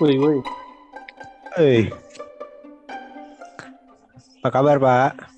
Woi, 0.00 0.16
woi. 0.16 0.40
Hei. 1.60 1.92
Apa 4.40 4.48
kabar, 4.48 4.80
Pak? 4.80 5.28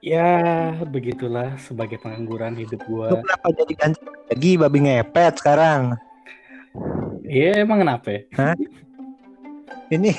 Ya, 0.00 0.72
begitulah 0.88 1.60
sebagai 1.60 2.00
pengangguran 2.00 2.56
hidup 2.56 2.80
gua. 2.88 3.12
Lu 3.12 3.20
kenapa 3.20 3.52
jadi 3.52 3.72
ganti 3.76 4.00
lagi 4.32 4.56
babi 4.56 4.78
ngepet 4.88 5.44
sekarang? 5.44 6.00
Iya, 7.28 7.60
emang 7.60 7.84
kenapa? 7.84 8.08
ya? 8.08 8.56
Ini 9.92 10.16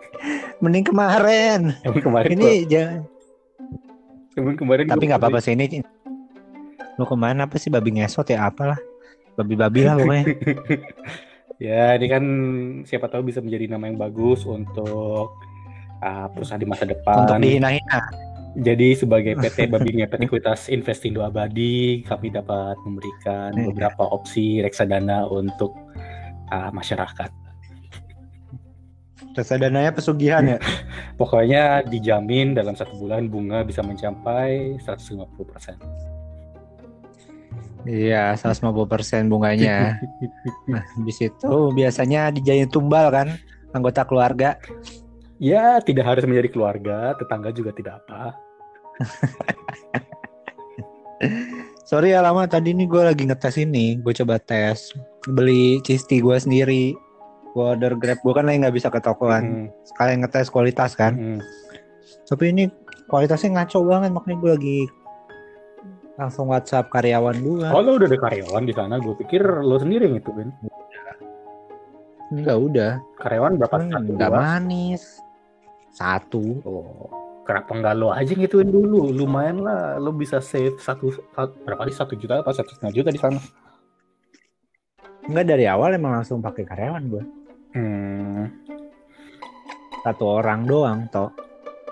mending 0.60 0.84
kemarin. 0.84 1.72
Emang 1.80 2.04
kemarin 2.04 2.28
Ini 2.28 2.68
jangan. 2.68 3.00
gua, 3.08 4.36
emang 4.36 4.56
kemarin 4.60 4.84
Tapi 4.84 5.04
nggak 5.08 5.20
apa-apa 5.24 5.40
sih 5.40 5.56
ini. 5.56 5.80
Lu 7.00 7.08
ke 7.08 7.16
mana 7.16 7.48
apa 7.48 7.56
sih 7.56 7.72
babi 7.72 7.96
ngesot 7.96 8.28
ya 8.28 8.52
apalah? 8.52 8.76
Babi-babi 9.32 9.88
lah 9.88 9.96
pokoknya. 9.96 10.24
Ya, 11.62 11.94
ini 11.94 12.06
kan 12.10 12.24
siapa 12.82 13.06
tahu 13.06 13.30
bisa 13.30 13.38
menjadi 13.38 13.70
nama 13.70 13.86
yang 13.86 13.98
bagus 13.98 14.42
untuk 14.42 15.38
ah, 16.02 16.26
perusahaan 16.30 16.60
di 16.60 16.66
masa 16.68 16.84
depan. 16.84 17.24
Untuk 17.24 17.38
dihina-hina. 17.40 18.00
Jadi 18.54 18.94
sebagai 18.94 19.34
PT 19.34 19.66
Babi 19.66 19.98
Ngepet 19.98 20.30
Ekuitas 20.30 20.70
Investindo 20.70 21.26
Abadi, 21.26 22.06
kami 22.06 22.30
dapat 22.30 22.78
memberikan 22.86 23.50
Iya. 23.50 23.66
beberapa 23.70 24.06
opsi 24.06 24.62
reksadana 24.62 25.26
untuk 25.26 25.74
ah, 26.54 26.70
masyarakat. 26.70 27.30
Reksadananya 29.34 29.90
pesugihan 29.90 30.46
ya. 30.46 30.58
Pokoknya 31.20 31.82
dijamin 31.82 32.54
dalam 32.54 32.78
satu 32.78 32.94
bulan 32.94 33.26
bunga 33.26 33.66
bisa 33.66 33.82
mencapai 33.82 34.78
150%. 34.78 36.13
Iya, 37.84 38.32
150% 38.36 39.28
bunganya. 39.28 40.00
Nah, 40.68 40.84
di 41.04 41.12
situ 41.12 41.72
biasanya 41.76 42.32
dijayin 42.32 42.68
tumbal 42.72 43.12
kan 43.12 43.36
anggota 43.76 44.08
keluarga. 44.08 44.56
Ya, 45.36 45.82
tidak 45.84 46.08
harus 46.08 46.24
menjadi 46.24 46.48
keluarga, 46.48 47.12
tetangga 47.20 47.52
juga 47.52 47.76
tidak 47.76 48.00
apa. 48.04 48.32
Sorry 51.84 52.16
ya 52.16 52.24
lama 52.24 52.48
tadi 52.48 52.72
nih 52.72 52.88
gue 52.88 53.02
lagi 53.04 53.28
ngetes 53.28 53.60
ini, 53.60 54.00
gue 54.00 54.12
coba 54.24 54.40
tes 54.40 54.96
beli 55.28 55.84
cisti 55.84 56.24
gue 56.24 56.36
sendiri. 56.40 56.96
Gue 57.52 57.64
order 57.76 57.92
grab 58.00 58.18
gue 58.24 58.32
kan 58.32 58.48
lagi 58.48 58.64
nggak 58.64 58.74
bisa 58.74 58.88
ke 58.88 59.04
tokoan. 59.04 59.44
Hmm, 59.44 59.66
Sekalian 59.84 60.24
ngetes 60.24 60.48
kualitas 60.48 60.96
kan. 60.96 61.12
hmm. 61.14 61.40
Tapi 62.24 62.56
ini 62.56 62.64
kualitasnya 63.12 63.60
ngaco 63.60 63.84
banget 63.84 64.10
makanya 64.16 64.36
gue 64.40 64.50
lagi 64.56 64.78
langsung 66.14 66.46
WhatsApp 66.46 66.88
karyawan 66.88 67.36
gue. 67.36 67.66
Oh, 67.66 67.80
lo 67.80 67.98
udah 67.98 68.06
ada 68.06 68.18
karyawan 68.20 68.62
di 68.62 68.72
sana? 68.72 68.96
Gue 68.96 69.14
pikir 69.16 69.42
lo 69.42 69.76
sendiri 69.76 70.06
yang 70.06 70.16
itu, 70.16 70.30
Ben. 70.30 70.50
Enggak 72.30 72.58
udah, 72.58 72.92
Karyawan 73.16 73.52
berapa? 73.56 73.74
kan 73.74 73.82
Satu, 73.92 74.10
nggak 74.12 74.30
dua? 74.30 74.38
manis. 74.40 75.02
Satu. 75.90 76.44
Oh, 76.62 77.06
kenapa 77.44 77.70
nggak 77.72 77.94
lo 77.94 78.08
aja 78.10 78.32
ngituin 78.32 78.66
dulu? 78.66 79.10
Lumayan 79.10 79.60
lah, 79.60 79.96
lo 79.96 80.10
bisa 80.10 80.40
save 80.40 80.74
satu, 80.76 81.14
satu- 81.30 81.54
berapa 81.62 81.86
sih 81.86 81.94
satu 81.94 82.14
juta 82.14 82.40
apa 82.40 82.50
satu 82.50 82.70
setengah 82.72 82.94
juta 82.94 83.08
di 83.08 83.20
sana? 83.20 83.38
Enggak 85.24 85.46
dari 85.46 85.64
awal 85.64 85.94
emang 85.94 86.16
langsung 86.16 86.40
pakai 86.40 86.64
karyawan 86.64 87.04
gue. 87.06 87.22
Hmm, 87.74 88.44
Satu 90.00 90.24
orang 90.28 90.62
doang 90.64 91.08
toh. 91.08 91.32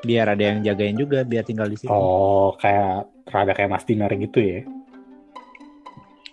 Biar 0.00 0.28
ada 0.28 0.42
yang 0.44 0.60
jagain 0.60 0.94
juga 0.94 1.22
biar 1.22 1.42
tinggal 1.42 1.66
di 1.66 1.76
situ. 1.76 1.88
oh 1.88 2.52
kayak 2.56 3.06
rada 3.32 3.56
kayak 3.56 3.72
Mas 3.72 3.88
Dinar 3.88 4.12
gitu 4.14 4.38
ya? 4.38 4.60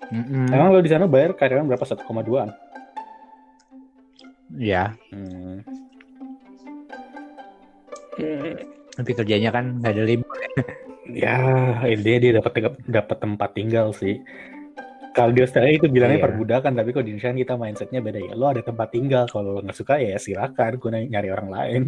Mm-mm. 0.09 0.49
Emang 0.51 0.73
lo 0.73 0.81
di 0.83 0.89
sana 0.91 1.05
bayar 1.07 1.33
karyawan 1.33 1.69
berapa? 1.69 1.85
1,2an? 1.85 2.49
Ya, 4.57 4.97
Hmm. 5.13 5.61
tapi 8.97 9.15
kerjanya 9.15 9.53
kan 9.53 9.79
nggak 9.79 9.93
ada 9.95 10.03
libur. 10.03 10.35
Ya, 11.07 11.39
intinya 11.87 12.19
dia 12.19 12.31
dapat 12.37 12.51
dapat 12.83 13.17
tempat 13.17 13.49
tinggal 13.55 13.95
sih. 13.95 14.19
Kalau 15.15 15.33
di 15.33 15.41
Australia 15.41 15.79
itu 15.79 15.87
bilangnya 15.89 16.21
Iya. 16.21 16.25
perbudakan, 16.29 16.77
tapi 16.77 16.89
kalau 16.93 17.05
di 17.07 17.15
Indonesia 17.15 17.29
kan 17.31 17.39
kita 17.39 17.53
mindsetnya 17.57 17.99
beda 18.03 18.19
ya. 18.19 18.33
Lo 18.37 18.51
ada 18.51 18.61
tempat 18.61 18.93
tinggal, 18.93 19.25
kalau 19.25 19.57
lo 19.57 19.59
nggak 19.65 19.77
suka 19.77 19.97
ya 19.97 20.19
silakan, 20.21 20.77
gue 20.77 20.89
nyari 21.09 21.29
orang 21.33 21.49
lain. 21.49 21.81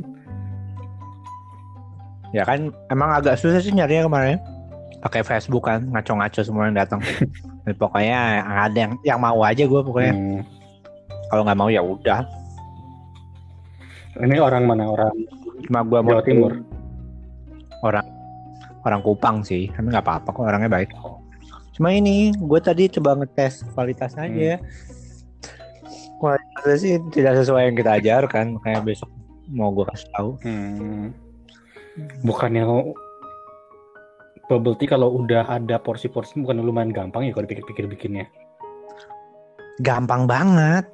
Ya 2.31 2.47
kan 2.47 2.71
emang 2.87 3.11
agak 3.11 3.37
susah 3.37 3.59
sih 3.59 3.75
nyarinya 3.75 4.07
kemarin. 4.07 4.39
Pakai 5.01 5.25
Facebook 5.25 5.65
kan 5.65 5.81
ngaco-ngaco 5.89 6.41
semua 6.45 6.69
yang 6.69 6.77
datang. 6.77 7.01
Pokoknya 7.81 8.45
ada 8.45 8.77
yang 8.77 8.93
yang 9.01 9.19
mau 9.19 9.41
aja 9.41 9.65
gue 9.65 9.81
pokoknya. 9.81 10.13
Hmm. 10.13 10.41
Kalau 11.33 11.41
nggak 11.47 11.57
mau 11.57 11.69
ya 11.73 11.81
udah. 11.81 12.21
Ini 14.21 14.37
orang 14.43 14.67
mana 14.67 14.91
orang 14.91 15.15
Cuma 15.65 15.81
gue 15.85 15.99
mau 16.03 16.19
Jawa 16.19 16.25
Timur. 16.25 16.53
orang 18.81 19.01
Kupang 19.01 19.41
sih. 19.45 19.69
Tapi 19.73 19.89
nggak 19.89 20.05
apa-apa 20.05 20.29
kok 20.29 20.45
orangnya 20.45 20.69
baik. 20.69 20.89
Cuma 21.77 21.93
ini 21.93 22.33
gue 22.35 22.59
tadi 22.61 22.85
coba 22.91 23.17
ngetes 23.17 23.65
kualitas 23.73 24.13
aja. 24.17 24.61
Kualitasnya 26.21 26.77
sih 26.77 26.93
tidak 27.09 27.41
sesuai 27.41 27.73
yang 27.73 27.77
kita 27.77 27.91
ajarkan. 27.97 28.61
Kayak 28.61 28.85
besok 28.85 29.09
mau 29.49 29.73
gue 29.73 29.85
kasih 29.89 30.09
tahu. 30.13 30.29
Hmm. 30.45 31.09
Bukannya 32.21 32.63
bubble 34.51 34.75
tea 34.75 34.91
kalau 34.91 35.15
udah 35.15 35.47
ada 35.47 35.79
porsi-porsi 35.79 36.43
bukan 36.43 36.59
lumayan 36.59 36.91
gampang 36.91 37.23
ya 37.23 37.31
kalau 37.31 37.47
dipikir-pikir 37.47 37.87
bikinnya. 37.87 38.27
Gampang 39.79 40.27
banget. 40.27 40.91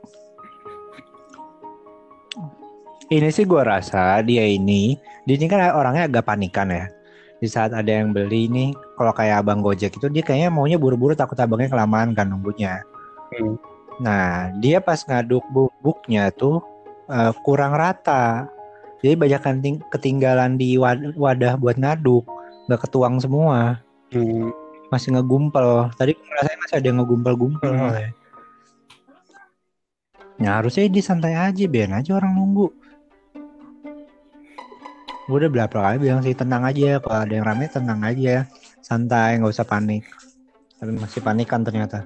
Ini 3.09 3.33
sih 3.33 3.49
gue 3.49 3.63
rasa 3.65 4.21
dia 4.21 4.45
ini, 4.45 4.93
dia 5.25 5.39
ini 5.39 5.49
kan 5.49 5.73
orangnya 5.73 6.05
agak 6.05 6.29
panikan 6.29 6.69
ya. 6.69 6.85
Di 7.41 7.47
saat 7.49 7.73
ada 7.73 7.87
yang 7.87 8.13
beli 8.13 8.45
nih, 8.51 8.75
kalau 8.99 9.15
kayak 9.15 9.41
abang 9.41 9.65
Gojek 9.65 9.97
itu 9.97 10.05
dia 10.11 10.21
kayaknya 10.21 10.53
maunya 10.53 10.77
buru-buru 10.77 11.17
takut 11.17 11.39
abangnya 11.39 11.71
kelamaan 11.73 12.13
kan 12.13 12.29
nunggunya. 12.29 12.83
Hmm. 13.33 13.57
Nah 14.03 14.53
dia 14.61 14.77
pas 14.83 15.01
ngaduk 15.01 15.41
bubuknya 15.49 16.29
tuh 16.35 16.61
eh, 17.09 17.33
kurang 17.41 17.73
rata. 17.73 18.51
Jadi 18.99 19.13
banyak 19.13 19.41
kan 19.41 19.55
ting- 19.63 19.85
ketinggalan 19.87 20.59
di 20.59 20.75
wad- 20.75 21.15
wadah 21.15 21.55
buat 21.55 21.79
ngaduk, 21.79 22.27
nggak 22.67 22.81
ketuang 22.83 23.17
semua, 23.17 23.79
Hmm. 24.11 24.51
masih 24.87 25.11
ngegumpel. 25.11 25.91
Tadi 25.95 26.15
rasanya 26.15 26.59
masih 26.61 26.75
ada 26.79 26.87
yang 26.87 26.97
ngegumpel-gumpel. 26.99 27.69
Hmm. 27.69 27.79
soalnya. 27.81 28.11
Nah 30.37 30.51
harusnya 30.61 30.85
dia 30.85 31.01
santai 31.01 31.33
aja, 31.33 31.63
biarin 31.65 31.97
aja 31.97 32.13
orang 32.13 32.35
nunggu. 32.35 32.69
Gue 35.27 35.43
udah 35.43 35.51
berapa 35.51 35.75
kali 35.75 35.97
bilang 35.99 36.23
sih 36.23 36.31
tenang 36.31 36.63
aja, 36.63 37.03
kalau 37.03 37.19
ada 37.19 37.33
yang 37.33 37.43
rame 37.43 37.67
tenang 37.67 37.99
aja, 37.99 38.47
santai, 38.79 39.35
nggak 39.35 39.51
usah 39.51 39.67
panik. 39.67 40.07
Tapi 40.77 40.93
masih 40.93 41.19
panikan 41.19 41.67
ternyata. 41.67 42.05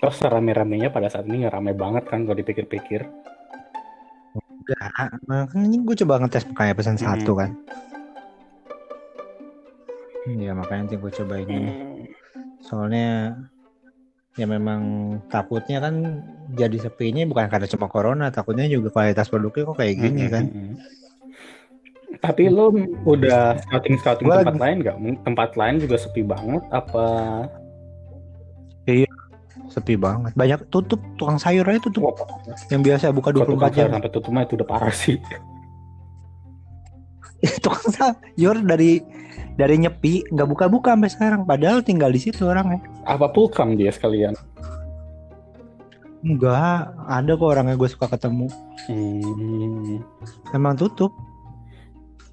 Terus 0.00 0.16
rame-ramenya 0.22 0.88
pada 0.88 1.10
saat 1.10 1.26
ini 1.26 1.44
nggak 1.44 1.54
rame 1.56 1.72
banget 1.76 2.04
kan 2.08 2.24
kalau 2.24 2.36
dipikir-pikir. 2.38 3.04
Enggak, 4.64 5.20
makanya 5.28 5.66
ini 5.66 5.76
gue 5.84 5.96
coba 6.04 6.24
ngetes 6.24 6.48
makanya 6.48 6.72
pesan 6.72 6.96
Hmm. 6.96 7.04
satu 7.04 7.32
kan. 7.36 7.50
Iya 10.24 10.56
makanya 10.56 10.80
nanti 10.88 10.96
gue 10.96 11.12
coba 11.12 11.34
ini. 11.38 11.60
Soalnya 12.64 13.36
ya 14.34 14.46
memang 14.48 14.80
takutnya 15.28 15.78
kan 15.78 15.94
jadi 16.52 16.74
sepinya 16.80 17.22
bukan 17.24 17.46
karena 17.46 17.68
cuma 17.68 17.86
corona, 17.86 18.26
takutnya 18.28 18.66
juga 18.66 18.90
kualitas 18.90 19.28
produknya 19.28 19.68
kok 19.68 19.78
kayak 19.78 19.94
gini 19.94 20.22
Hmm, 20.24 20.32
kan. 20.32 20.44
hmm, 20.48 20.56
hmm. 20.56 20.74
Tapi 22.14 22.48
lo 22.48 22.72
udah 23.04 23.58
scouting 23.60 24.00
scouting 24.00 24.24
Gua 24.24 24.40
tempat 24.40 24.56
lain 24.56 24.76
nggak? 24.80 24.96
Tempat 25.22 25.50
lain 25.54 25.74
juga 25.76 25.96
sepi 26.00 26.22
banget. 26.24 26.62
Apa? 26.72 27.06
Sepi 29.68 29.98
banget. 29.98 30.32
Banyak 30.32 30.70
tutup 30.70 31.00
tukang 31.16 31.36
sayur 31.36 31.66
aja 31.66 31.82
tutup. 31.82 32.06
Wah, 32.06 32.14
Yang 32.70 32.80
biasa 32.86 33.04
buka 33.10 33.28
kalau 33.28 33.58
24 33.58 33.76
jam. 33.76 33.88
sampai 33.92 34.10
tutup 34.10 34.30
mah 34.32 34.42
itu 34.46 34.54
udah 34.56 34.68
parah 34.68 34.94
sih. 34.94 35.18
tukang 37.64 37.88
sayur 37.90 38.56
dari 38.62 39.02
dari 39.54 39.78
nyepi 39.78 40.26
nggak 40.34 40.48
buka-buka 40.50 40.98
sampai 40.98 41.10
sekarang 41.10 41.40
padahal 41.46 41.80
tinggal 41.82 42.10
di 42.10 42.20
situ 42.20 42.42
orangnya. 42.46 42.82
Apa 43.06 43.30
pulkam 43.30 43.78
dia 43.78 43.94
sekalian? 43.94 44.34
Enggak, 46.24 46.90
ada 47.04 47.32
kok 47.36 47.50
orangnya 47.52 47.76
gue 47.76 47.90
suka 47.90 48.08
ketemu. 48.08 48.48
Hmm. 48.88 50.00
Emang 50.56 50.74
tutup. 50.74 51.12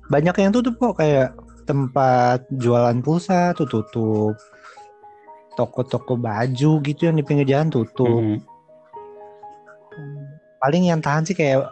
Banyak 0.07 0.35
yang 0.39 0.55
tutup 0.55 0.79
kok 0.79 1.03
kayak 1.03 1.35
tempat 1.67 2.47
jualan 2.55 3.03
pulsa 3.03 3.51
tuh 3.51 3.67
tutup. 3.67 4.39
Toko-toko 5.59 6.15
baju 6.15 6.71
gitu 6.81 7.01
yang 7.11 7.19
di 7.19 7.23
pinggir 7.27 7.51
jalan 7.51 7.67
tutup. 7.67 8.23
Hmm. 8.23 8.39
Paling 10.63 10.87
yang 10.87 11.03
tahan 11.03 11.27
sih 11.27 11.35
kayak 11.35 11.67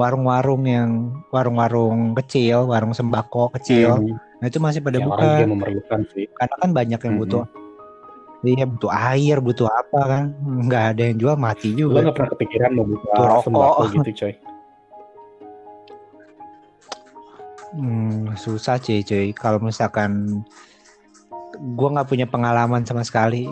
warung-warung 0.00 0.64
yang 0.64 1.12
warung-warung 1.28 2.16
kecil, 2.16 2.72
warung 2.72 2.96
sembako 2.96 3.52
kecil. 3.60 4.00
Hmm. 4.00 4.27
Nah 4.38 4.46
itu 4.46 4.58
masih 4.58 4.80
pada 4.80 4.98
Ya, 4.98 5.04
buka. 5.04 5.18
orang 5.18 5.50
memerlukan 5.50 6.00
sih. 6.10 6.30
Karena 6.32 6.54
kan 6.56 6.70
banyak 6.70 7.00
yang 7.00 7.16
butuh. 7.18 7.44
Iya 8.38 8.64
butuh 8.64 8.86
air, 8.86 9.42
butuh 9.42 9.66
apa 9.66 10.00
kan? 10.00 10.24
Nggak 10.40 10.84
ada 10.94 11.02
yang 11.04 11.18
jual 11.18 11.34
mati 11.34 11.74
Lo 11.74 11.90
juga. 11.90 12.06
nggak 12.06 12.14
pernah 12.14 12.30
kepikiran 12.32 12.70
mau 12.70 12.86
buka 12.86 13.42
sembako 13.42 13.82
gitu 13.92 14.10
coy? 14.16 14.34
Hmm, 17.68 18.32
susah 18.34 18.78
cuy 18.78 19.02
cuy. 19.02 19.34
Kalau 19.34 19.58
misalkan 19.58 20.40
gue 21.58 21.88
nggak 21.90 22.06
punya 22.06 22.24
pengalaman 22.24 22.86
sama 22.86 23.02
sekali 23.02 23.50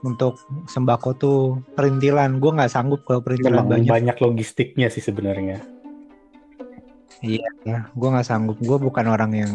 untuk 0.00 0.38
sembako 0.66 1.08
tuh 1.14 1.38
perintilan. 1.74 2.38
Gue 2.38 2.54
nggak 2.54 2.70
sanggup 2.70 3.02
kalau 3.02 3.20
perintilan 3.20 3.66
Memang 3.66 3.82
banyak. 3.82 3.90
banyak 3.90 4.16
logistiknya 4.16 4.88
sih 4.88 5.02
sebenarnya. 5.02 5.58
Iya, 7.20 7.50
gue 7.92 8.08
nggak 8.08 8.24
sanggup. 8.24 8.56
Gue 8.62 8.78
bukan 8.78 9.04
orang 9.04 9.34
yang 9.34 9.52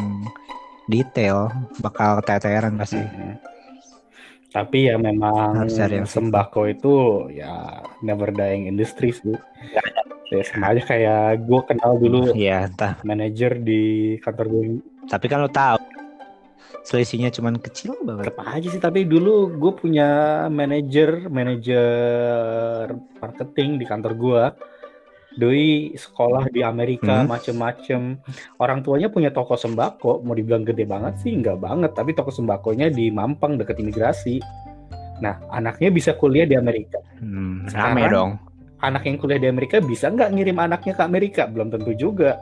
detail, 0.88 1.50
bakal 1.80 2.22
teteran 2.22 2.76
pasti. 2.76 3.00
Mhm. 3.00 3.36
Tapi 4.50 4.88
ya 4.88 4.96
memang 4.96 5.68
Harus 5.68 5.76
sembako 6.08 6.62
itu 6.66 6.94
ya 7.30 7.84
never 8.00 8.32
dying 8.32 8.66
industry 8.66 9.12
sih. 9.12 9.36
Ya 10.26 10.42
sama 10.42 10.72
aja 10.72 10.82
kayak 10.82 11.44
gue 11.44 11.60
kenal 11.66 12.00
dulu 12.00 12.32
Iya, 12.32 12.66
entah. 12.66 12.98
manajer 13.04 13.60
di 13.60 13.84
kantor 14.18 14.46
gue 14.48 14.64
Tapi 15.06 15.26
kan 15.28 15.38
lo 15.38 15.52
tahu 15.52 15.78
selisihnya 16.82 17.30
cuman 17.30 17.58
kecil 17.58 17.98
banget. 18.00 18.30
tetap 18.30 18.46
aja 18.48 18.68
sih 18.68 18.78
tapi 18.78 19.04
dulu 19.04 19.50
gue 19.52 19.74
punya 19.76 20.10
manajer 20.48 21.28
manajer 21.28 22.90
marketing 23.18 23.78
di 23.78 23.86
kantor 23.86 24.14
gue 24.14 24.44
doi 25.36 25.68
sekolah 25.94 26.48
di 26.48 26.62
Amerika 26.62 27.22
Hmm. 27.22 27.30
macem-macem 27.30 28.02
orang 28.58 28.80
tuanya 28.80 29.08
punya 29.08 29.30
toko 29.30 29.54
sembako 29.54 30.22
mau 30.22 30.32
dibilang 30.32 30.64
gede 30.64 30.84
banget 30.84 31.20
sih 31.20 31.34
nggak 31.34 31.58
banget 31.58 31.92
tapi 31.92 32.12
toko 32.12 32.30
sembakonya 32.30 32.88
di 32.88 33.10
Mampang 33.10 33.56
deket 33.56 33.78
imigrasi 33.78 34.40
nah 35.18 35.40
anaknya 35.50 35.90
bisa 35.90 36.12
kuliah 36.14 36.44
di 36.44 36.54
Amerika 36.54 37.00
Hmm, 37.18 37.68
rame 37.68 38.08
dong. 38.08 38.32
anak 38.78 39.04
yang 39.04 39.16
kuliah 39.16 39.38
di 39.38 39.48
Amerika 39.48 39.80
bisa 39.80 40.08
nggak 40.08 40.32
ngirim 40.32 40.58
anaknya 40.58 40.94
ke 40.94 41.02
Amerika 41.02 41.42
belum 41.46 41.70
tentu 41.70 41.92
juga 41.94 42.40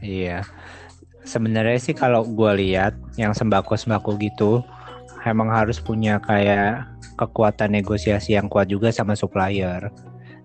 Iya. 0.00 0.48
Sebenarnya 1.22 1.76
sih 1.76 1.92
kalau 1.92 2.24
gue 2.24 2.52
lihat 2.56 2.96
yang 3.14 3.36
sembako-sembako 3.36 4.16
gitu 4.16 4.64
emang 5.22 5.52
harus 5.52 5.76
punya 5.76 6.16
kayak 6.18 6.88
kekuatan 7.20 7.76
negosiasi 7.76 8.32
yang 8.32 8.48
kuat 8.48 8.64
juga 8.64 8.88
sama 8.88 9.12
supplier. 9.12 9.92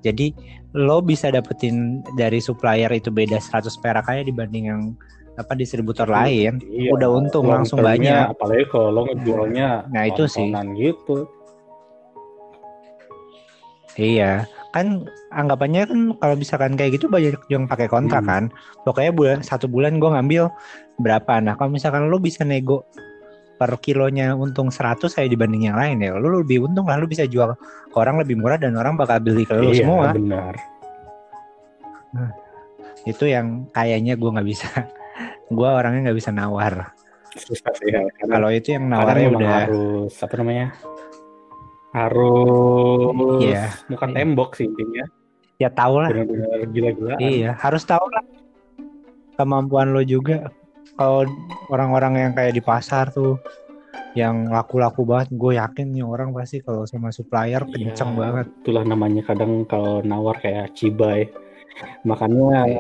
Jadi 0.04 0.36
lo 0.74 1.00
bisa 1.00 1.30
dapetin 1.30 1.76
dari 2.14 2.38
supplier 2.38 2.92
itu 2.92 3.08
beda 3.08 3.40
100 3.40 3.72
perak 3.80 4.06
aja 4.06 4.22
dibanding 4.22 4.66
yang 4.68 4.82
apa 5.34 5.56
distributor 5.56 6.06
lain. 6.06 6.62
Iya, 6.62 6.92
Udah 6.92 7.10
untung 7.10 7.48
langsung 7.48 7.82
banyak. 7.82 8.30
apalagi 8.30 8.68
kalau 8.68 8.90
lo 8.92 9.02
ngejualnya 9.08 9.88
Nah, 9.90 10.04
itu 10.06 10.28
sih. 10.28 10.52
gitu 10.76 11.26
Iya, 13.94 14.50
kan 14.74 15.06
anggapannya 15.30 15.86
kan 15.86 16.00
kalau 16.18 16.34
misalkan 16.34 16.74
kayak 16.74 16.98
gitu 16.98 17.06
banyak 17.06 17.38
yang 17.46 17.70
pakai 17.70 17.86
kontrak 17.86 18.26
Hmm. 18.26 18.30
kan. 18.30 18.44
Pokoknya 18.82 19.14
bulan 19.14 19.40
satu 19.40 19.70
bulan 19.70 20.02
gue 20.02 20.10
ngambil 20.10 20.50
berapa. 20.98 21.38
Nah 21.40 21.54
kalau 21.54 21.70
misalkan 21.70 22.10
lo 22.10 22.18
bisa 22.18 22.42
nego 22.42 22.82
per 23.64 23.80
kilonya 23.80 24.36
untung 24.36 24.68
100 24.68 25.08
saya 25.08 25.24
dibanding 25.24 25.72
yang 25.72 25.80
lain 25.80 26.04
ya, 26.04 26.12
lo 26.14 26.44
lebih 26.44 26.68
untung 26.68 26.84
lah 26.84 27.00
lo 27.00 27.08
bisa 27.08 27.24
jual 27.24 27.56
ke 27.88 27.96
orang 27.96 28.20
lebih 28.20 28.36
murah 28.36 28.60
dan 28.60 28.76
orang 28.76 29.00
bakal 29.00 29.24
beli 29.24 29.48
ke 29.48 29.56
lo 29.56 29.72
iya 29.72 29.88
semua. 29.88 30.12
benar 30.12 30.54
Itu 33.04 33.24
yang 33.24 33.72
kayaknya 33.72 34.16
gue 34.16 34.30
nggak 34.30 34.44
bisa. 34.46 34.68
gue 35.56 35.70
orangnya 35.70 36.12
nggak 36.12 36.20
bisa 36.20 36.32
nawar. 36.32 36.92
susah 37.34 37.72
sih 37.74 37.88
ya 37.88 38.04
Kalau 38.22 38.46
itu 38.48 38.76
yang 38.76 38.86
nawarnya 38.86 39.26
emang 39.26 39.40
udah 39.40 39.54
harus 39.64 40.14
apa 40.20 40.34
namanya 40.38 40.68
harus 41.90 43.10
Iya. 43.40 43.64
bukan 43.88 44.08
Iya. 44.10 44.18
tembok 44.20 44.50
sih 44.54 44.66
intinya 44.68 45.06
ya 45.58 45.70
tau 45.72 45.98
lah. 45.98 46.10
benar-benar 46.12 46.60
gila-gilaan 46.70 47.18
Iya, 47.18 47.52
harus 47.56 47.82
tahu 47.84 48.04
lah 48.06 48.22
kemampuan 49.34 49.90
lo 49.90 50.04
juga. 50.04 50.52
Kalau 50.94 51.26
orang-orang 51.74 52.14
yang 52.30 52.32
kayak 52.38 52.54
di 52.54 52.62
pasar 52.62 53.10
tuh 53.10 53.42
yang 54.14 54.46
laku-laku 54.54 55.02
banget, 55.10 55.34
gue 55.34 55.58
yakin 55.58 55.90
nih 55.90 56.06
orang 56.06 56.30
pasti 56.38 56.62
kalau 56.62 56.86
sama 56.86 57.10
supplier 57.10 57.66
kenceng 57.66 58.14
Iya, 58.14 58.20
banget. 58.22 58.46
itulah 58.62 58.84
namanya 58.86 59.22
kadang 59.26 59.66
kalau 59.66 60.06
nawar 60.06 60.38
kayak 60.38 60.70
cibai. 60.78 61.34
Makanya 62.06 62.78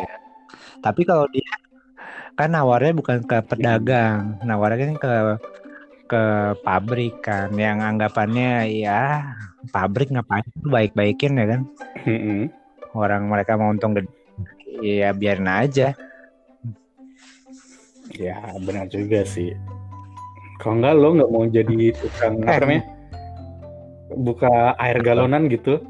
Tapi 0.83 1.01
kalau 1.07 1.25
dia 1.33 1.47
kan 2.37 2.49
nawarnya 2.53 2.93
bukan 2.93 3.17
ke 3.25 3.37
pedagang, 3.49 4.37
nawarnya 4.45 4.93
kan 4.93 4.97
ke 5.01 5.13
ke 6.05 6.23
pabrik 6.61 7.17
kan, 7.25 7.49
yang 7.57 7.81
anggapannya 7.81 8.69
ya 8.69 9.33
pabrik 9.73 10.13
ngapain 10.13 10.45
baik-baikin 10.61 11.39
ya 11.39 11.45
kan, 11.57 11.61
orang 12.93 13.25
mereka 13.25 13.57
mau 13.57 13.73
untung 13.73 13.97
gede, 13.97 14.11
ya 14.83 15.09
biarin 15.15 15.49
aja. 15.49 15.97
Ya 18.15 18.37
benar 18.59 18.85
juga 18.87 19.21
sih 19.23 19.53
kalau 20.57 20.77
enggak 20.77 20.95
lo 20.95 21.07
nggak 21.13 21.29
mau 21.29 21.45
jadi 21.45 21.77
tukang 21.93 22.33
apa 22.39 22.49
Eh. 22.49 22.59
namanya 22.59 22.83
buka 24.13 24.51
air 24.77 24.97
galonan 24.99 25.47
gitu 25.47 25.81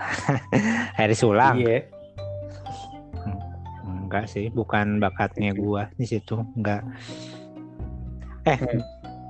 Hari 0.96 1.12
sulang. 1.12 1.60
iya 1.60 1.84
Enggak 3.86 4.26
sih, 4.26 4.48
bukan 4.48 4.98
bakatnya 4.98 5.52
gua 5.52 5.86
di 5.94 6.02
situ, 6.02 6.42
enggak. 6.56 6.82
Eh, 8.42 8.58
Hmm. 8.58 8.80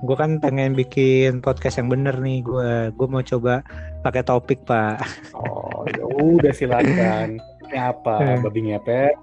gua 0.01 0.15
kan 0.17 0.41
pengen 0.41 0.73
bikin 0.73 1.37
podcast 1.37 1.77
yang 1.77 1.85
bener 1.85 2.17
nih. 2.17 2.41
Gua 2.41 2.89
gua 2.89 3.07
mau 3.07 3.21
coba 3.21 3.61
pakai 4.01 4.23
topik, 4.23 4.65
Pak. 4.65 5.05
oh 5.35 5.85
ya 5.85 6.01
udah 6.07 6.49
silakan 6.51 7.37
ini 7.71 7.79
apa 7.79 8.13
Eh. 8.19 8.37
babi 8.43 8.59
ngepet 8.67 9.15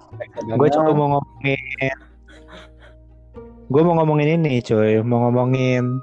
Gue 0.57 0.69
coba 0.73 0.91
mau 0.91 1.07
ngomongin 1.15 1.93
Gue 3.69 3.85
mau 3.85 3.93
ngomongin 4.01 4.41
ini, 4.41 4.65
cuy. 4.65 4.97
Mau 5.05 5.29
ngomongin 5.29 6.01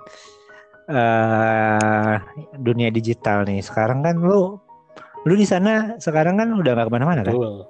eh 0.86 2.14
dunia 2.62 2.94
digital 2.94 3.42
nih. 3.42 3.58
Sekarang 3.58 4.06
kan 4.06 4.22
lu 4.22 4.54
lu 5.26 5.34
di 5.34 5.42
sana 5.42 5.98
sekarang 5.98 6.38
kan 6.38 6.54
udah 6.54 6.78
nggak 6.78 6.86
ke 6.86 6.94
mana-mana 6.94 7.26
kan? 7.26 7.34
Betul. 7.34 7.66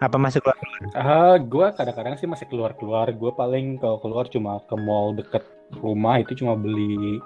Apa 0.00 0.16
masih 0.16 0.40
keluar? 0.40 0.56
Ah, 0.96 1.36
gua 1.36 1.76
kadang-kadang 1.76 2.16
sih 2.16 2.24
masih 2.24 2.48
keluar-keluar. 2.48 3.12
Gua 3.12 3.36
paling 3.36 3.76
kalau 3.76 4.00
keluar 4.00 4.24
cuma 4.32 4.56
ke 4.64 4.72
mall 4.72 5.12
deket 5.12 5.44
rumah 5.84 6.16
itu 6.16 6.32
cuma 6.40 6.56
beli 6.56 7.20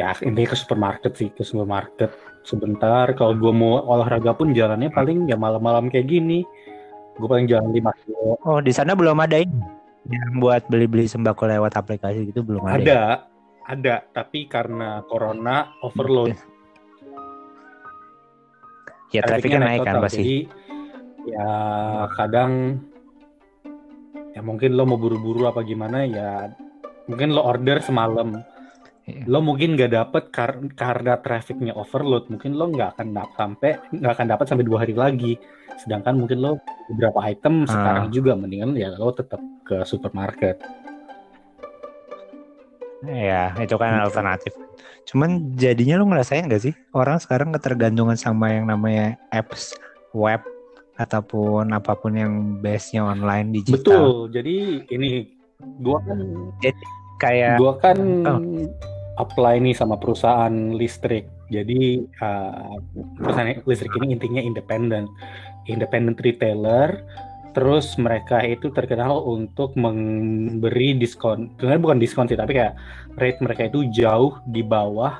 ya 0.00 0.16
intinya 0.24 0.48
ke 0.48 0.56
supermarket 0.56 1.12
sih, 1.12 1.28
ke 1.28 1.44
supermarket 1.44 2.08
sebentar. 2.44 3.10
Kalau 3.14 3.34
gua 3.38 3.52
mau 3.54 3.72
olahraga 3.86 4.34
pun 4.34 4.52
jalannya 4.52 4.90
paling 4.92 5.26
ya 5.30 5.38
malam-malam 5.38 5.88
kayak 5.88 6.10
gini. 6.10 6.42
Gua 7.18 7.38
paling 7.38 7.46
jalan 7.50 7.70
5 7.74 8.02
kilo. 8.04 8.38
Oh, 8.46 8.58
di 8.62 8.70
sana 8.70 8.94
belum 8.94 9.18
ada 9.18 9.42
ini. 9.42 9.58
Yang 10.08 10.32
buat 10.40 10.62
beli-beli 10.70 11.04
sembako 11.10 11.50
lewat 11.50 11.76
aplikasi 11.76 12.30
gitu 12.30 12.40
belum 12.46 12.64
ada. 12.64 12.72
ya? 12.72 12.78
Ada, 12.78 13.02
ada, 13.68 13.94
tapi 14.14 14.46
karena 14.46 15.02
corona 15.06 15.74
overload. 15.82 16.34
Ya 19.08 19.24
trafficnya 19.24 19.64
naik 19.64 19.88
kan 19.88 19.96
total. 19.96 20.04
pasti. 20.04 20.20
Jadi 20.20 20.38
ya 21.32 21.52
kadang 22.12 22.76
ya 24.36 24.40
mungkin 24.40 24.76
lo 24.76 24.84
mau 24.84 25.00
buru-buru 25.00 25.48
apa 25.48 25.64
gimana 25.64 26.04
ya 26.04 26.52
mungkin 27.08 27.32
lo 27.32 27.44
order 27.44 27.80
semalam 27.80 28.40
Iya. 29.08 29.24
lo 29.24 29.40
mungkin 29.40 29.72
nggak 29.72 29.88
dapet 29.90 30.24
kar- 30.28 30.68
karena 30.74 31.16
trafficnya 31.16 31.72
overload 31.72 32.28
mungkin 32.28 32.52
lo 32.52 32.68
nggak 32.68 32.92
akan 32.92 33.06
dap- 33.10 33.32
sampai 33.34 33.70
nggak 33.88 34.12
akan 34.12 34.26
dapat 34.28 34.44
sampai 34.44 34.64
dua 34.64 34.78
hari 34.78 34.92
lagi 34.92 35.40
sedangkan 35.78 36.12
mungkin 36.14 36.38
lo 36.38 36.60
beberapa 36.86 37.16
item 37.24 37.64
Ah. 37.64 37.72
sekarang 37.72 38.06
juga 38.10 38.36
mendingan 38.36 38.76
ya 38.76 38.92
lo 38.92 39.08
tetap 39.10 39.40
ke 39.62 39.80
supermarket 39.82 40.60
Ya, 43.00 43.54
itu 43.56 43.78
kan 43.78 44.02
alternatif. 44.02 44.50
Cuman 45.06 45.54
jadinya 45.54 45.94
lu 45.94 46.10
ngerasain 46.10 46.50
gak 46.50 46.58
sih? 46.60 46.74
Orang 46.90 47.22
sekarang 47.22 47.54
ketergantungan 47.54 48.18
sama 48.18 48.50
yang 48.50 48.66
namanya 48.66 49.14
apps 49.30 49.78
web 50.10 50.42
ataupun 50.96 51.70
apa 51.70 51.94
pun 51.94 52.10
yang 52.12 52.32
base-nya 52.58 53.06
online 53.06 53.54
digital. 53.54 53.78
betul 53.78 54.06
jadi 54.34 54.56
ini 54.90 55.30
gua 55.78 56.02
kan 56.02 56.18
Kayak 57.18 57.54
Gua 57.56 57.74
kan 57.78 57.98
Oh. 58.24 58.40
Apply 59.18 59.58
nih 59.58 59.74
sama 59.74 59.98
perusahaan 59.98 60.72
listrik. 60.72 61.26
Jadi 61.50 62.06
uh, 62.22 62.78
perusahaan 63.18 63.58
listrik 63.66 63.92
ini 63.98 64.14
intinya 64.14 64.40
independen, 64.40 65.10
independent 65.66 66.22
retailer. 66.22 67.02
Terus 67.56 67.98
mereka 67.98 68.38
itu 68.46 68.70
terkenal 68.70 69.26
untuk 69.26 69.74
memberi 69.74 70.94
diskon. 70.94 71.50
Sebenarnya 71.58 71.82
bukan 71.82 71.98
diskon 71.98 72.30
sih, 72.30 72.38
tapi 72.38 72.54
kayak 72.54 72.78
rate 73.18 73.42
mereka 73.42 73.66
itu 73.66 73.90
jauh 73.90 74.38
di 74.46 74.62
bawah 74.62 75.18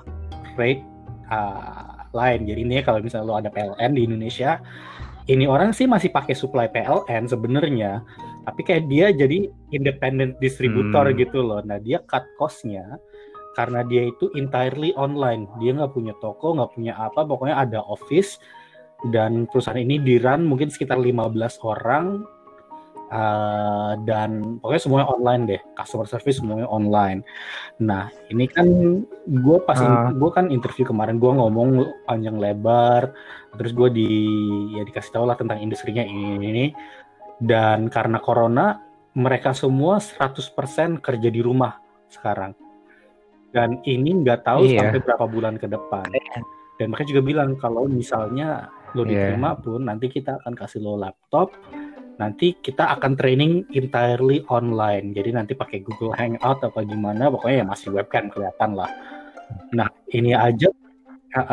rate 0.55 0.87
uh, 1.35 2.07
lain. 2.14 2.47
Jadi 2.47 2.61
ini 2.62 2.78
kalau 2.87 3.02
misalnya 3.02 3.26
lo 3.26 3.35
ada 3.43 3.50
PLN 3.50 3.90
di 3.97 4.07
Indonesia, 4.07 4.62
ini 5.26 5.50
orang 5.50 5.75
sih 5.75 5.90
masih 5.90 6.14
pakai 6.14 6.33
supply 6.33 6.71
PLN 6.71 7.26
sebenarnya, 7.26 8.07
tapi 8.47 8.61
kayak 8.62 8.87
dia 8.87 9.11
jadi 9.11 9.50
independent 9.75 10.38
distributor 10.38 11.11
Hmm. 11.11 11.19
gitu 11.19 11.43
loh. 11.43 11.61
Nah 11.64 11.76
dia 11.83 12.00
cut 12.07 12.23
cost-nya 12.38 12.97
karena 13.59 13.83
dia 13.83 14.07
itu 14.07 14.31
entirely 14.38 14.95
online. 14.95 15.50
Dia 15.59 15.75
nggak 15.75 15.91
punya 15.91 16.15
toko, 16.23 16.55
nggak 16.55 16.79
punya 16.79 16.95
apa, 16.95 17.27
pokoknya 17.27 17.57
ada 17.59 17.83
office. 17.83 18.38
dan 19.15 19.47
perusahaan 19.47 19.79
ini 19.79 20.03
dirun 20.03 20.43
mungkin 20.43 20.75
sekitar 20.75 20.99
15 20.99 21.31
orang 21.62 22.27
uh, 23.12 23.93
dan 24.05 24.61
pokoknya 24.61 24.83
semuanya 24.83 25.07
online 25.09 25.43
deh 25.49 25.61
customer 25.77 26.07
service 26.09 26.41
semuanya 26.41 26.69
online 26.69 27.25
nah 27.81 28.11
ini 28.29 28.45
kan 28.49 28.67
gue 29.27 29.59
pas 29.65 29.79
uh. 29.81 30.12
gue 30.12 30.31
kan 30.33 30.53
interview 30.53 30.85
kemarin 30.88 31.17
gue 31.17 31.31
ngomong 31.31 31.69
panjang 32.05 32.37
lebar 32.37 33.12
terus 33.57 33.73
gue 33.73 33.88
di 33.93 34.09
ya 34.77 34.83
dikasih 34.85 35.12
tahu 35.12 35.25
lah 35.29 35.37
tentang 35.37 35.61
industrinya 35.61 36.05
ini 36.05 36.43
ini 36.43 36.67
dan 37.38 37.87
karena 37.88 38.19
corona 38.19 38.83
mereka 39.19 39.55
semua 39.55 39.99
100% 39.99 40.99
kerja 40.99 41.29
di 41.31 41.41
rumah 41.43 41.79
sekarang 42.09 42.68
dan 43.52 43.81
ini 43.88 44.25
nggak 44.25 44.45
tahu 44.45 44.69
iya. 44.69 44.93
sampai 44.93 45.00
berapa 45.00 45.25
bulan 45.25 45.55
ke 45.57 45.67
depan 45.71 46.05
iya. 46.12 46.40
dan 46.76 46.87
mereka 46.93 47.05
juga 47.09 47.23
bilang 47.25 47.50
kalau 47.57 47.88
misalnya 47.88 48.69
lo 48.93 49.05
iya. 49.05 49.33
diterima 49.33 49.57
yeah. 49.57 49.61
pun 49.61 49.81
nanti 49.88 50.07
kita 50.12 50.40
akan 50.43 50.52
kasih 50.57 50.81
lo 50.85 51.00
laptop 51.00 51.52
nanti 52.19 52.59
kita 52.59 52.99
akan 52.99 53.14
training 53.14 53.62
entirely 53.73 54.43
online 54.50 55.14
jadi 55.14 55.38
nanti 55.38 55.55
pakai 55.55 55.87
Google 55.87 56.12
Hangout 56.19 56.61
apa 56.67 56.83
gimana 56.83 57.31
pokoknya 57.31 57.62
ya 57.62 57.67
masih 57.67 57.95
webcam 57.95 58.26
kelihatan 58.28 58.75
lah 58.75 58.90
nah 59.71 59.88
ini 60.11 60.35
aja 60.35 60.69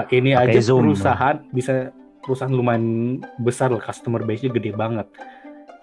ini 0.09 0.33
pake 0.33 0.57
aja 0.57 0.59
Zoom. 0.65 0.89
perusahaan 0.89 1.37
bisa 1.53 1.93
perusahaan 2.25 2.51
lumayan 2.51 3.21
besar 3.37 3.69
loh 3.69 3.79
customer 3.79 4.25
base-nya 4.25 4.49
gede 4.57 4.73
banget 4.73 5.05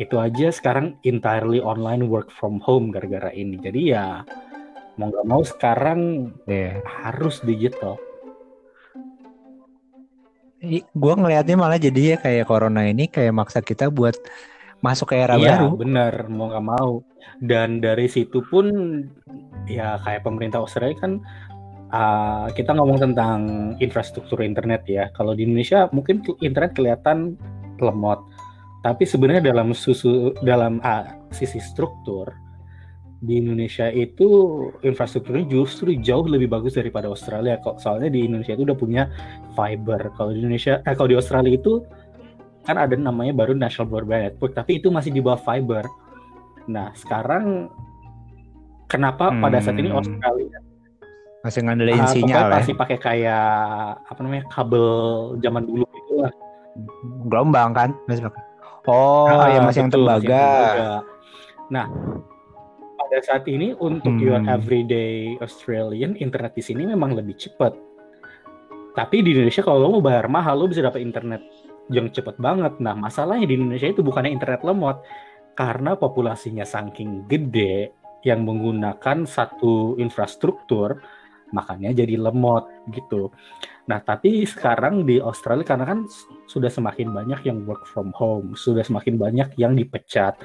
itu 0.03 0.19
aja 0.19 0.51
sekarang 0.51 0.99
entirely 1.07 1.63
online 1.63 2.11
work 2.11 2.35
from 2.35 2.59
home 2.59 2.91
gara-gara 2.91 3.31
ini 3.31 3.63
jadi 3.63 3.81
ya 3.87 4.07
mau 5.01 5.09
nggak 5.09 5.29
mau 5.29 5.43
sekarang 5.43 6.33
yeah. 6.45 6.81
harus 6.85 7.41
digital 7.41 7.97
gue 10.95 11.15
ngelihatnya 11.19 11.57
malah 11.59 11.81
jadi 11.81 12.15
ya 12.15 12.17
kayak 12.23 12.47
corona 12.47 12.87
ini 12.87 13.11
kayak 13.11 13.35
maksa 13.35 13.59
kita 13.59 13.91
buat 13.91 14.15
masuk 14.83 15.15
ke 15.15 15.17
era 15.19 15.39
iya, 15.39 15.63
baru. 15.63 15.79
bener 15.79 16.27
mau 16.31 16.51
nggak 16.51 16.67
mau. 16.67 17.03
Dan 17.39 17.79
dari 17.83 18.11
situ 18.11 18.43
pun 18.47 18.67
ya 19.67 19.99
kayak 20.03 20.27
pemerintah 20.27 20.63
Australia 20.63 20.99
kan 20.99 21.13
uh, 21.95 22.47
kita 22.55 22.75
ngomong 22.75 22.99
tentang 22.99 23.39
infrastruktur 23.79 24.43
internet 24.43 24.83
ya. 24.87 25.11
Kalau 25.15 25.35
di 25.35 25.47
Indonesia 25.47 25.87
mungkin 25.95 26.23
internet 26.43 26.75
kelihatan 26.75 27.39
lemot, 27.79 28.23
tapi 28.83 29.07
sebenarnya 29.07 29.55
dalam 29.55 29.71
susu 29.75 30.35
dalam 30.43 30.83
uh, 30.83 31.07
sisi 31.31 31.63
struktur 31.63 32.31
di 33.23 33.39
Indonesia 33.39 33.87
itu 33.87 34.27
infrastrukturnya 34.83 35.47
justru 35.47 35.95
jauh 35.95 36.27
lebih 36.27 36.51
bagus 36.51 36.75
daripada 36.75 37.07
Australia 37.07 37.55
kok. 37.63 37.79
Soalnya 37.79 38.11
di 38.11 38.27
Indonesia 38.27 38.59
itu 38.59 38.67
udah 38.67 38.79
punya 38.79 39.07
fiber. 39.55 40.11
Kalau 40.19 40.35
di 40.35 40.43
Indonesia 40.43 40.83
eh 40.83 40.95
kalau 40.99 41.15
di 41.15 41.17
Australia 41.17 41.55
itu 41.55 41.87
kan 42.67 42.83
ada 42.83 42.99
namanya 42.99 43.31
baru 43.31 43.55
National 43.55 43.87
Broadband 43.87 44.35
Network 44.35 44.53
tapi 44.59 44.83
itu 44.83 44.91
masih 44.91 45.15
di 45.15 45.23
bawah 45.23 45.39
fiber. 45.39 45.87
Nah 46.67 46.91
sekarang 46.99 47.71
kenapa 48.91 49.31
hmm. 49.31 49.39
pada 49.39 49.59
saat 49.63 49.79
ini 49.79 49.95
hmm. 49.95 49.99
Australia 50.03 50.59
masih 51.43 51.61
ngandelin 51.67 51.99
uh, 51.99 52.07
sinyal 52.07 52.47
ya? 52.47 52.55
masih 52.55 52.75
pakai 52.79 52.99
kayak 53.03 53.99
apa 54.07 54.19
namanya 54.23 54.47
kabel 54.51 54.87
zaman 55.39 55.63
dulu 55.63 55.87
gitu 55.87 56.27
lah. 56.27 56.33
Gelombang 57.31 57.71
kan? 57.71 57.91
Masih 58.11 58.27
pakai. 58.27 58.43
Oh 58.91 59.31
nah, 59.31 59.47
ya 59.47 59.63
masih 59.63 59.87
betul, 59.87 59.87
yang 59.87 59.91
tembaga 59.95 60.47
nah 61.73 61.87
pada 63.13 63.29
saat 63.29 63.45
ini 63.45 63.77
untuk 63.77 64.17
hmm. 64.17 64.25
your 64.25 64.41
everyday 64.49 65.37
Australian 65.45 66.17
internet 66.17 66.57
di 66.57 66.65
sini 66.65 66.89
memang 66.89 67.13
lebih 67.13 67.37
cepat. 67.37 67.77
Tapi 68.97 69.21
di 69.21 69.37
Indonesia 69.37 69.61
kalau 69.61 69.85
lo 69.85 70.01
mau 70.01 70.05
bayar 70.09 70.33
mahal 70.33 70.57
lo 70.57 70.65
bisa 70.65 70.81
dapat 70.81 71.05
internet 71.05 71.45
yang 71.93 72.09
cepat 72.09 72.41
banget. 72.41 72.81
Nah 72.81 72.97
masalahnya 72.97 73.45
di 73.45 73.61
Indonesia 73.61 73.85
itu 73.85 74.01
bukannya 74.01 74.33
internet 74.33 74.65
lemot 74.65 75.05
karena 75.53 75.93
populasinya 75.93 76.65
saking 76.65 77.29
gede 77.29 77.93
yang 78.25 78.49
menggunakan 78.49 79.29
satu 79.29 80.01
infrastruktur 80.01 80.97
makanya 81.53 81.93
jadi 81.93 82.17
lemot 82.17 82.65
gitu. 82.97 83.29
Nah, 83.83 83.99
tapi 83.99 84.47
sekarang 84.47 85.03
di 85.03 85.19
Australia 85.19 85.67
karena 85.67 85.83
kan 85.83 86.07
sudah 86.47 86.71
semakin 86.71 87.11
banyak 87.11 87.43
yang 87.43 87.67
work 87.67 87.83
from 87.91 88.15
home, 88.15 88.55
sudah 88.55 88.87
semakin 88.87 89.19
banyak 89.19 89.59
yang 89.59 89.75
dipecat. 89.75 90.39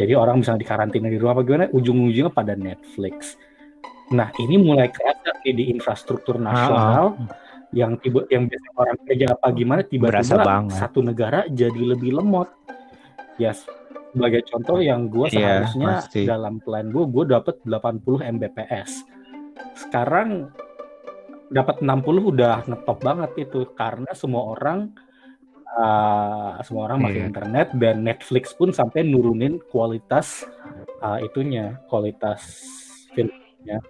Jadi 0.00 0.12
orang 0.16 0.40
misalnya 0.40 0.64
dikarantina 0.64 1.12
di 1.12 1.20
rumah 1.20 1.36
apa 1.36 1.44
gimana, 1.44 1.64
ujung-ujungnya 1.68 2.32
pada 2.32 2.56
Netflix. 2.56 3.36
Nah, 4.08 4.32
ini 4.40 4.56
mulai 4.56 4.88
kerasa 4.88 5.36
di 5.44 5.68
infrastruktur 5.68 6.40
nasional 6.40 7.12
ah, 7.12 7.28
ah. 7.28 7.32
yang 7.76 8.00
tiba 8.00 8.24
yang 8.32 8.48
biasa 8.48 8.68
orang 8.76 8.98
kerja 9.04 9.26
apa 9.36 9.46
gimana 9.52 9.80
tiba-tiba 9.84 10.44
satu 10.72 11.04
negara 11.04 11.44
jadi 11.52 11.92
lebih 11.92 12.16
lemot. 12.16 12.48
Ya, 13.36 13.52
yes. 13.54 13.68
sebagai 14.10 14.42
contoh 14.50 14.82
yang 14.82 15.06
gue 15.12 15.30
iya, 15.30 15.62
seharusnya 15.62 15.92
yeah, 16.10 16.26
dalam 16.26 16.58
plan 16.58 16.88
gue, 16.90 17.04
gue 17.06 17.24
dapat 17.28 17.60
80 17.62 18.34
Mbps. 18.34 18.90
Sekarang 19.78 20.50
dapat 21.48 21.80
60 21.80 22.32
udah 22.32 22.68
ngetop 22.68 22.98
banget 23.00 23.30
itu 23.48 23.60
karena 23.72 24.12
semua 24.12 24.52
orang 24.52 24.92
uh, 25.76 26.60
semua 26.60 26.92
orang 26.92 27.08
pakai 27.08 27.20
yeah. 27.24 27.28
internet 27.28 27.68
dan 27.76 27.96
Netflix 28.04 28.52
pun 28.52 28.72
sampai 28.72 29.04
nurunin 29.04 29.56
kualitas 29.72 30.44
uh, 31.00 31.18
itunya 31.24 31.80
kualitas 31.88 32.44
filmnya 33.16 33.80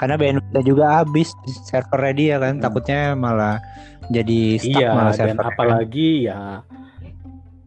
karena 0.00 0.16
bandwidth 0.16 0.64
juga 0.64 1.04
habis 1.04 1.30
servernya 1.68 2.14
dia 2.16 2.34
kan 2.40 2.54
hmm. 2.58 2.62
takutnya 2.64 3.02
malah 3.14 3.56
jadi 4.08 4.40
stuck 4.60 4.80
iya, 4.80 4.90
malah 4.96 5.14
server 5.14 5.44
dan 5.44 5.50
apalagi 5.52 6.08
ya 6.26 6.64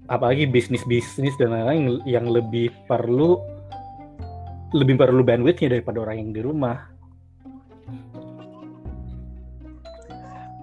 apalagi 0.07 0.43
bisnis 0.49 0.83
bisnis 0.87 1.35
dan 1.37 1.53
lain-lain 1.53 2.01
yang 2.07 2.25
lebih 2.27 2.73
perlu 2.89 3.39
lebih 4.75 4.99
perlu 4.99 5.23
bandwidthnya 5.23 5.79
daripada 5.79 6.03
orang 6.03 6.27
yang 6.27 6.31
di 6.35 6.41
rumah 6.43 6.96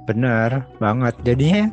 Bener 0.04 0.68
banget. 0.80 1.14
Jadinya 1.24 1.72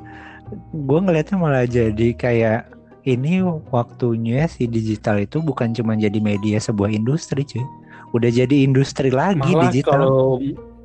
gue 0.72 1.00
ngelihatnya 1.00 1.38
malah 1.40 1.66
jadi 1.68 2.10
kayak 2.16 2.72
ini 3.08 3.42
waktunya 3.74 4.46
si 4.46 4.70
digital 4.70 5.18
itu 5.24 5.42
bukan 5.42 5.74
cuma 5.74 5.98
jadi 5.98 6.20
media 6.22 6.62
sebuah 6.62 6.92
industri 6.94 7.42
cuy. 7.44 7.64
Udah 8.12 8.30
jadi 8.30 8.68
industri 8.68 9.10
lagi 9.10 9.42
malah 9.42 9.72
digital. 9.72 9.92
Kalau 9.96 10.40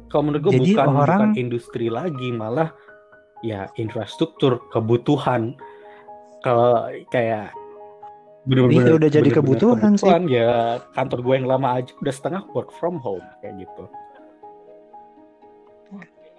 kalau 0.06 0.22
menurut 0.30 0.42
gue 0.48 0.52
jadi 0.62 0.72
bukan, 0.78 0.88
orang, 0.94 1.20
bukan 1.20 1.32
industri 1.36 1.86
lagi 1.90 2.28
malah 2.30 2.70
ya 3.44 3.68
infrastruktur 3.76 4.64
kebutuhan 4.72 5.58
kalau 6.40 6.88
kayak 7.10 7.52
bener-bener 8.46 9.02
udah 9.02 9.10
jadi 9.10 9.28
kebutuhan, 9.34 9.98
kebutuhan 9.98 10.24
sih. 10.30 10.38
Ya 10.38 10.78
kantor 10.94 11.18
gue 11.26 11.34
yang 11.42 11.48
lama 11.50 11.82
aja 11.82 11.90
udah 11.98 12.14
setengah 12.14 12.42
work 12.54 12.70
from 12.78 13.02
home 13.02 13.26
kayak 13.42 13.66
gitu. 13.66 13.84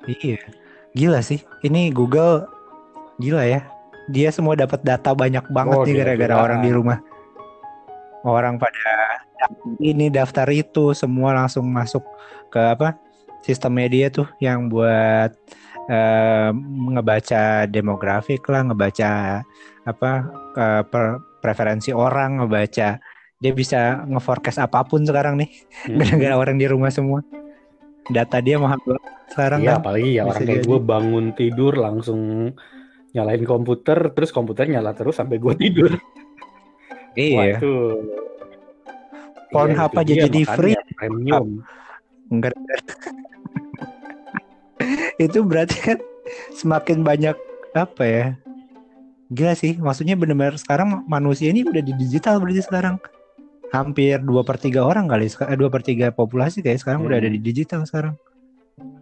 Iya. 0.08 0.40
Gila 0.98 1.22
sih. 1.22 1.46
Ini 1.62 1.94
Google 1.94 2.50
gila 3.22 3.46
ya. 3.46 3.62
Dia 4.10 4.34
semua 4.34 4.58
dapat 4.58 4.82
data 4.82 5.14
banyak 5.14 5.46
banget 5.54 5.78
oh, 5.78 5.86
nih 5.86 5.96
gara-gara 6.02 6.36
orang 6.42 6.60
di 6.66 6.74
rumah. 6.74 6.98
Orang 8.26 8.58
pada 8.58 9.22
ini 9.78 10.10
daftar 10.10 10.50
itu 10.50 10.98
semua 10.98 11.38
langsung 11.38 11.70
masuk 11.70 12.02
ke 12.50 12.58
apa? 12.58 12.98
Sistem 13.46 13.78
media 13.78 14.10
tuh 14.10 14.26
yang 14.42 14.74
buat 14.74 15.38
uh, 15.86 16.50
ngebaca 16.98 17.70
demografik 17.70 18.42
lah, 18.50 18.66
ngebaca 18.66 19.12
apa 19.86 20.12
ke 20.58 20.68
per, 20.90 21.06
preferensi 21.46 21.94
orang, 21.94 22.42
ngebaca 22.42 22.98
dia 23.38 23.54
bisa 23.54 24.02
ngeforecast 24.10 24.58
apa 24.58 24.82
pun 24.82 25.06
sekarang 25.06 25.38
nih 25.38 25.50
hmm. 25.86 25.98
gara-gara 26.02 26.34
hmm. 26.34 26.42
orang 26.42 26.56
di 26.58 26.66
rumah 26.66 26.90
semua 26.90 27.22
data 28.12 28.38
dia 28.40 28.56
mahal 28.60 28.80
banget 28.84 29.04
sekarang 29.28 29.60
iya, 29.60 29.76
kan. 29.76 29.80
apalagi 29.84 30.10
ya 30.16 30.22
orang 30.24 30.44
kayak 30.48 30.64
gue 30.64 30.80
bangun 30.80 31.26
tidur 31.36 31.74
langsung 31.76 32.22
nyalain 33.12 33.44
komputer 33.44 33.98
terus 34.16 34.32
komputer 34.32 34.70
nyala 34.72 34.94
terus 34.94 35.18
sampai 35.18 35.38
gue 35.40 35.54
tidur. 35.58 35.92
Iya. 37.18 37.58
Porn 39.50 39.74
iya, 39.74 39.90
apa 39.90 40.06
aja 40.06 40.30
jadi 40.30 40.42
free 40.54 40.78
premium. 40.94 41.66
Enggak. 42.30 42.54
itu 45.26 45.42
berarti 45.42 45.78
kan 45.82 45.98
semakin 46.54 47.02
banyak 47.02 47.34
apa 47.74 48.04
ya? 48.06 48.26
Gila 49.34 49.58
sih, 49.58 49.82
maksudnya 49.82 50.14
benar-benar 50.14 50.62
sekarang 50.62 51.10
manusia 51.10 51.50
ini 51.50 51.66
udah 51.66 51.82
di 51.82 51.90
digital 51.98 52.38
berarti 52.38 52.62
sekarang 52.62 53.02
hampir 53.76 54.24
dua 54.24 54.48
per 54.48 54.56
tiga 54.56 54.88
orang 54.88 55.12
kali 55.12 55.28
eh, 55.28 55.58
dua 55.60 55.68
per 55.68 55.84
tiga 55.84 56.12
populasi 56.12 56.64
kayak 56.64 56.80
sekarang 56.80 57.04
hmm. 57.04 57.10
udah 57.12 57.18
ada 57.20 57.30
di 57.30 57.40
hmm. 57.40 57.48
digital 57.48 57.82
sekarang. 57.84 58.16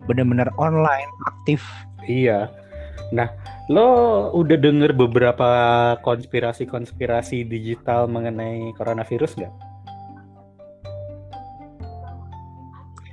Benar-benar 0.09 0.53
online 0.57 1.09
aktif. 1.29 1.65
Iya. 2.05 2.49
Nah 3.13 3.29
lo 3.69 3.89
udah 4.33 4.57
denger 4.57 4.93
beberapa 4.93 5.49
konspirasi-konspirasi 6.05 7.45
digital 7.45 8.05
mengenai 8.09 8.73
coronavirus 8.77 9.41
nggak? 9.41 9.53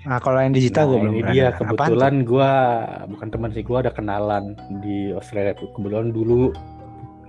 Nah, 0.03 0.19
kalau 0.19 0.43
yang 0.43 0.51
digital 0.51 0.91
Nah, 0.91 0.91
gue 0.91 0.99
belum 0.99 1.15
ini 1.15 1.31
dia 1.31 1.47
kebetulan 1.55 2.15
gue 2.27 2.53
bukan 3.15 3.29
teman 3.31 3.51
sih 3.55 3.63
gue 3.63 3.79
ada 3.79 3.93
kenalan 3.95 4.59
di 4.83 5.15
Australia. 5.15 5.55
Kebetulan 5.55 6.11
dulu 6.11 6.51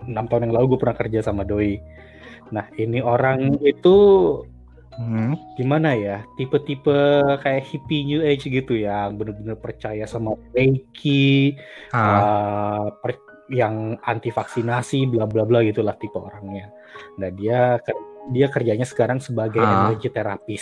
enam 0.09 0.25
tahun 0.25 0.49
yang 0.49 0.53
lalu 0.57 0.65
gue 0.75 0.79
pernah 0.81 0.97
kerja 0.97 1.19
sama 1.21 1.45
doi 1.45 1.79
nah 2.53 2.69
ini 2.77 3.01
orang 3.01 3.57
itu 3.59 3.81
tuh? 3.81 4.45
Hmm. 4.93 5.33
gimana 5.57 5.97
ya 5.97 6.21
tipe-tipe 6.37 6.93
kayak 7.41 7.65
hippie 7.65 8.05
new 8.05 8.21
age 8.21 8.45
gitu 8.45 8.77
ya 8.77 9.09
bener-bener 9.09 9.57
percaya 9.57 10.05
sama 10.05 10.37
reiki 10.53 11.57
Ah, 11.89 11.97
uh, 11.97 12.85
per- 13.01 13.17
yang 13.49 13.97
anti 14.05 14.29
vaksinasi 14.29 15.09
bla 15.09 15.25
bla 15.25 15.49
bla 15.49 15.65
gitulah 15.65 15.97
tipe 15.97 16.13
orangnya 16.13 16.69
nah 17.17 17.33
dia 17.33 17.81
dia 18.29 18.45
kerjanya 18.47 18.85
sekarang 18.85 19.17
sebagai 19.17 19.59
Ah. 19.59 19.89
energi 19.89 20.13
terapis 20.13 20.61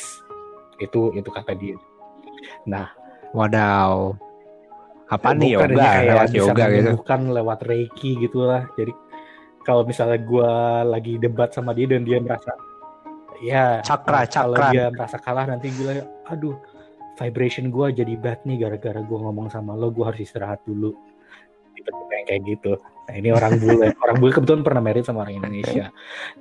itu 0.80 1.12
itu 1.12 1.28
kata 1.28 1.52
dia 1.52 1.76
nah 2.64 2.88
wadaw. 3.36 4.16
Apa 5.12 5.36
nih 5.36 5.60
Bukan, 5.60 5.76
yoga? 5.76 5.92
Lewat 6.08 6.30
yoga 6.32 6.52
gitu. 6.56 6.68
menyembuhkan 6.88 7.22
lewat 7.36 7.60
reiki 7.68 8.16
gitu 8.16 8.48
lah 8.48 8.64
jadi 8.80 8.96
kalau 9.66 9.84
misalnya 9.86 10.20
gue 10.22 10.52
lagi 10.90 11.14
debat 11.22 11.50
sama 11.54 11.72
dia 11.72 11.86
dan 11.90 12.04
dia 12.04 12.18
merasa 12.22 12.52
ya 13.42 13.82
Cakra, 13.82 14.26
kalau 14.30 14.56
cakra. 14.58 14.68
dia 14.74 14.86
merasa 14.94 15.18
kalah 15.18 15.46
nanti 15.50 15.74
bilang 15.74 16.06
aduh 16.30 16.58
vibration 17.18 17.70
gue 17.70 17.88
jadi 18.02 18.14
bad 18.18 18.42
nih 18.46 18.66
gara-gara 18.66 19.02
gue 19.02 19.20
ngomong 19.20 19.50
sama 19.54 19.78
lo 19.78 19.94
gue 19.94 20.02
harus 20.02 20.22
istirahat 20.26 20.62
dulu. 20.66 20.96
Tipe-tipe 21.78 22.14
yang 22.14 22.26
kayak 22.28 22.42
gitu. 22.50 22.74
Nah 23.10 23.16
ini 23.18 23.30
orang 23.34 23.58
bule. 23.62 23.88
Orang 24.04 24.18
bule 24.22 24.32
kebetulan 24.34 24.62
pernah 24.66 24.82
merit 24.82 25.04
sama 25.06 25.26
orang 25.26 25.38
Indonesia. 25.42 25.90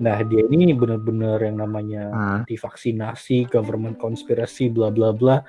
Nah 0.00 0.20
dia 0.24 0.42
ini 0.48 0.72
bener-bener 0.72 1.36
yang 1.42 1.56
namanya 1.60 2.02
Ah, 2.12 2.34
anti 2.40 2.56
vaksinasi, 2.56 3.48
government 3.48 3.96
conspiracy, 4.00 4.68
bla 4.72 4.88
bla 4.92 5.10
bla. 5.12 5.40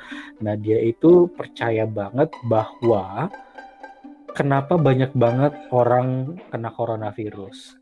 Nah 0.43 0.55
dia 0.59 0.79
itu 0.81 1.27
percaya 1.31 1.83
banget 1.87 2.31
bahwa 2.47 3.27
kenapa 4.35 4.79
banyak 4.79 5.11
banget 5.15 5.53
orang 5.71 6.39
kena 6.49 6.69
coronavirus. 6.71 7.77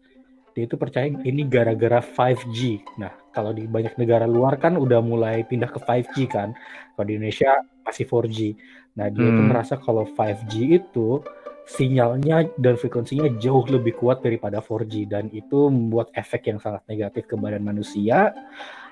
Dia 0.58 0.66
itu 0.66 0.76
percaya 0.76 1.08
ini 1.08 1.46
gara-gara 1.46 2.02
5G. 2.02 2.84
Nah 3.00 3.14
kalau 3.32 3.54
di 3.54 3.70
banyak 3.70 3.96
negara 3.96 4.26
luar 4.26 4.58
kan 4.58 4.76
udah 4.76 5.00
mulai 5.00 5.46
pindah 5.46 5.70
ke 5.70 5.80
5G 5.80 6.16
kan. 6.28 6.52
Kalau 6.98 7.06
di 7.06 7.16
Indonesia 7.16 7.54
masih 7.86 8.06
4G. 8.10 8.40
Nah 8.98 9.08
dia 9.08 9.30
itu 9.30 9.40
Hmm. 9.40 9.50
merasa 9.50 9.80
kalau 9.80 10.04
5G 10.04 10.54
itu 10.82 11.24
sinyalnya 11.70 12.50
dan 12.58 12.82
frekuensinya 12.82 13.30
jauh 13.38 13.62
lebih 13.70 13.94
kuat 14.02 14.26
daripada 14.26 14.58
4G 14.58 15.06
dan 15.06 15.30
itu 15.30 15.70
membuat 15.70 16.10
efek 16.18 16.50
yang 16.50 16.58
sangat 16.58 16.82
negatif 16.90 17.30
ke 17.30 17.38
badan 17.38 17.62
manusia 17.62 18.34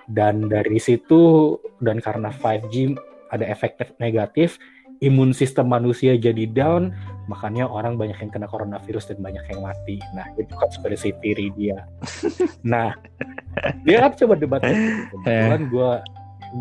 dan 0.06 0.46
dari 0.46 0.78
situ 0.78 1.58
dan 1.82 1.98
karena 1.98 2.30
5G 2.30 2.94
ada 3.34 3.50
efek 3.50 3.98
negatif 3.98 4.62
imun 5.02 5.34
sistem 5.34 5.74
manusia 5.74 6.14
jadi 6.22 6.46
down 6.46 6.94
makanya 7.28 7.68
orang 7.68 8.00
banyak 8.00 8.16
yang 8.18 8.32
kena 8.32 8.48
coronavirus 8.48 9.14
dan 9.14 9.20
banyak 9.20 9.44
yang 9.52 9.60
mati. 9.62 10.00
Nah 10.16 10.26
itu 10.40 10.52
konspirasi 10.56 11.16
theory 11.20 11.52
dia. 11.54 11.84
Nah 12.68 12.92
dia 13.84 14.04
kan 14.04 14.12
coba 14.14 14.34
debat 14.36 14.62
kebetulan 14.62 15.62
gue 15.72 15.92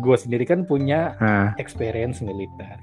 gue 0.03 0.17
sendiri 0.19 0.43
kan 0.43 0.67
punya 0.67 1.15
experience 1.57 2.19
militer. 2.19 2.77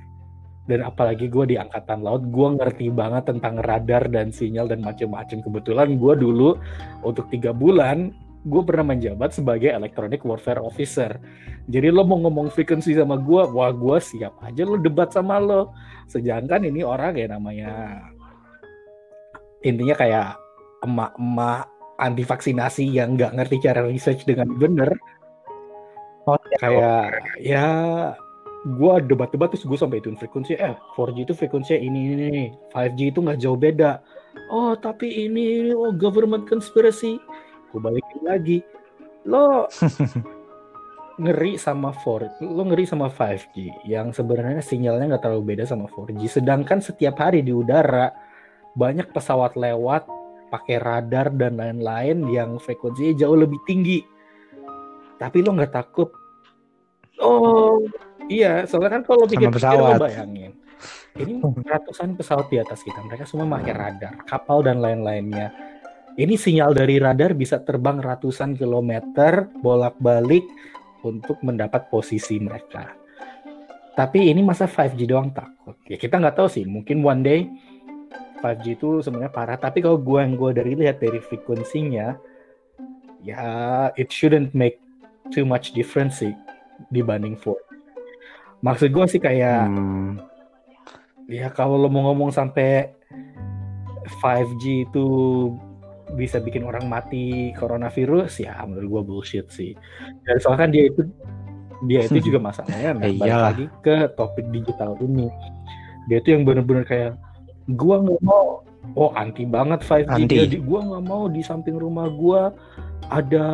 Dan 0.65 0.81
apalagi 0.81 1.29
gue 1.29 1.45
di 1.45 1.57
angkatan 1.61 2.01
laut 2.01 2.25
gue 2.25 2.49
ngerti 2.57 2.89
banget 2.89 3.29
tentang 3.29 3.61
radar 3.61 4.09
dan 4.09 4.33
sinyal 4.33 4.65
dan 4.65 4.81
macam-macam. 4.81 5.45
Kebetulan 5.45 6.01
gue 6.01 6.15
dulu 6.17 6.57
untuk 7.05 7.29
tiga 7.29 7.53
bulan 7.53 8.17
gue 8.45 8.63
pernah 8.63 8.93
menjabat 8.93 9.33
sebagai 9.33 9.73
electronic 9.73 10.21
warfare 10.23 10.61
officer. 10.61 11.17
Jadi 11.65 11.89
lo 11.89 12.05
mau 12.05 12.21
ngomong 12.21 12.53
frekuensi 12.53 12.93
sama 12.93 13.17
gue 13.17 13.41
wah 13.41 13.73
gue 13.73 13.97
siap 13.97 14.37
aja 14.45 14.63
lo 14.69 14.77
debat 14.77 15.09
sama 15.09 15.41
lo. 15.41 15.73
Sedangkan 16.07 16.69
ini 16.69 16.85
orang 16.85 17.17
ya 17.17 17.27
namanya 17.33 18.05
intinya 19.65 19.97
kayak 19.97 20.37
emak-emak 20.85 21.73
anti 21.97 22.21
vaksinasi 22.21 22.85
yang 22.93 23.17
nggak 23.17 23.33
ngerti 23.33 23.65
cara 23.65 23.81
research 23.89 24.29
dengan 24.29 24.53
bener. 24.61 24.93
Oh, 26.29 26.41
kayak 26.61 27.17
ya 27.41 27.69
gue 28.65 28.95
debat-debat 29.09 29.53
terus 29.53 29.65
gue 29.69 29.77
sampai 29.77 30.01
ituin 30.01 30.17
frekuensi 30.17 30.57
eh 30.57 30.73
4G 30.97 31.29
itu 31.29 31.33
frekuensinya 31.33 31.81
ini 31.81 31.99
ini 32.13 32.25
ini. 32.29 32.45
5G 32.77 33.01
itu 33.09 33.19
nggak 33.25 33.41
jauh 33.41 33.57
beda. 33.57 34.05
Oh 34.53 34.77
tapi 34.77 35.29
ini 35.29 35.73
oh 35.73 35.97
government 35.97 36.45
conspiracy 36.45 37.17
gue 37.75 37.83
balikin 37.83 38.23
lagi. 38.23 38.59
Lo 39.27 39.67
ngeri 41.23 41.55
sama 41.55 41.95
4 41.95 42.43
lo 42.43 42.63
ngeri 42.67 42.85
sama 42.91 43.07
5G 43.07 43.87
yang 43.87 44.11
sebenarnya 44.11 44.59
sinyalnya 44.59 45.15
nggak 45.15 45.23
terlalu 45.23 45.55
beda 45.55 45.63
sama 45.63 45.87
4G 45.87 46.43
sedangkan 46.43 46.83
setiap 46.83 47.23
hari 47.23 47.47
di 47.47 47.55
udara 47.55 48.11
banyak 48.75 49.15
pesawat 49.15 49.55
lewat 49.55 50.11
pakai 50.51 50.83
radar 50.83 51.31
dan 51.35 51.55
lain-lain 51.55 52.27
yang 52.31 52.59
frekuensinya 52.59 53.15
jauh 53.15 53.39
lebih 53.39 53.59
tinggi. 53.67 54.03
Tapi 55.19 55.43
lo 55.43 55.55
nggak 55.55 55.75
takut. 55.75 56.11
Oh. 57.23 57.83
Iya 58.27 58.67
soalnya 58.67 58.99
kan 58.99 59.03
kalau 59.07 59.31
pikir 59.31 59.55
pesawat. 59.55 59.99
lo 59.99 60.03
bayangin 60.03 60.53
ini 61.15 61.39
ratusan 61.63 62.19
pesawat 62.19 62.51
di 62.51 62.59
atas 62.59 62.83
kita. 62.83 62.99
Mereka 63.07 63.23
semua 63.23 63.47
pakai 63.47 63.75
radar 63.75 64.15
kapal 64.27 64.67
dan 64.67 64.83
lain-lainnya 64.83 65.55
ini 66.15 66.35
sinyal 66.39 66.75
dari 66.75 67.03
radar 67.03 67.35
bisa 67.35 67.59
terbang 67.63 67.99
ratusan 67.99 68.55
kilometer 68.55 69.51
bolak-balik 69.59 70.47
untuk 71.03 71.41
mendapat 71.43 71.91
posisi 71.91 72.39
mereka. 72.41 72.95
Tapi 73.95 74.31
ini 74.31 74.43
masa 74.43 74.67
5G 74.67 75.07
doang 75.07 75.31
takut. 75.31 75.79
Ya 75.87 75.95
kita 75.95 76.19
nggak 76.19 76.35
tahu 76.35 76.49
sih. 76.51 76.67
Mungkin 76.67 77.03
one 77.03 77.23
day 77.23 77.41
5G 78.43 78.65
itu 78.75 78.89
sebenarnya 79.03 79.31
parah. 79.31 79.59
Tapi 79.59 79.79
kalau 79.83 79.99
gua 79.99 80.27
yang 80.27 80.35
gua 80.35 80.51
dari 80.51 80.75
lihat 80.75 80.99
dari 80.99 81.23
frekuensinya 81.23 82.35
ya 83.25 83.45
it 83.97 84.13
shouldn't 84.13 84.53
make 84.53 84.77
too 85.33 85.49
much 85.49 85.73
difference 85.73 86.21
sih 86.21 86.37
dibanding 86.93 87.41
4 87.41 87.57
maksud 88.61 88.93
gua 88.93 89.09
sih 89.09 89.19
kayak 89.19 89.65
Hmm. 89.73 90.21
ya 91.27 91.49
kalau 91.49 91.81
lo 91.81 91.89
mau 91.89 92.13
ngomong 92.13 92.29
sampai 92.29 92.93
5G 94.21 94.85
itu 94.85 95.07
bisa 96.13 96.39
bikin 96.39 96.69
orang 96.69 96.85
mati 96.87 97.57
coronavirus 97.57 98.45
ya 98.45 98.61
menurut 98.69 98.89
gua 98.89 99.03
bullshit 99.03 99.49
sih. 99.49 99.73
Dan 100.29 100.37
soalnya 100.41 100.61
kan 100.69 100.71
dia 100.71 100.85
itu 100.93 101.03
dia 101.89 102.01
itu 102.05 102.19
juga 102.31 102.39
masalahnya 102.53 102.91
nah, 102.97 103.09
balik 103.09 103.41
lagi 103.41 103.65
ke 103.81 103.95
topik 104.15 104.47
digital 104.53 104.95
ini. 105.01 105.33
Dia 106.13 106.21
itu 106.21 106.37
yang 106.37 106.45
bener-bener 106.45 106.85
kayak 106.85 107.13
gua 107.73 108.05
nggak 108.05 108.21
mau. 108.21 108.61
Oh 108.93 109.11
anti 109.17 109.49
banget 109.49 109.81
5G 109.81 110.13
Anti. 110.13 110.29
dia 110.29 110.45
di- 110.45 110.61
gua 110.61 110.85
nggak 110.85 111.05
mau 111.09 111.25
di 111.33 111.41
samping 111.41 111.81
rumah 111.81 112.13
gua 112.13 112.53
ada 113.09 113.49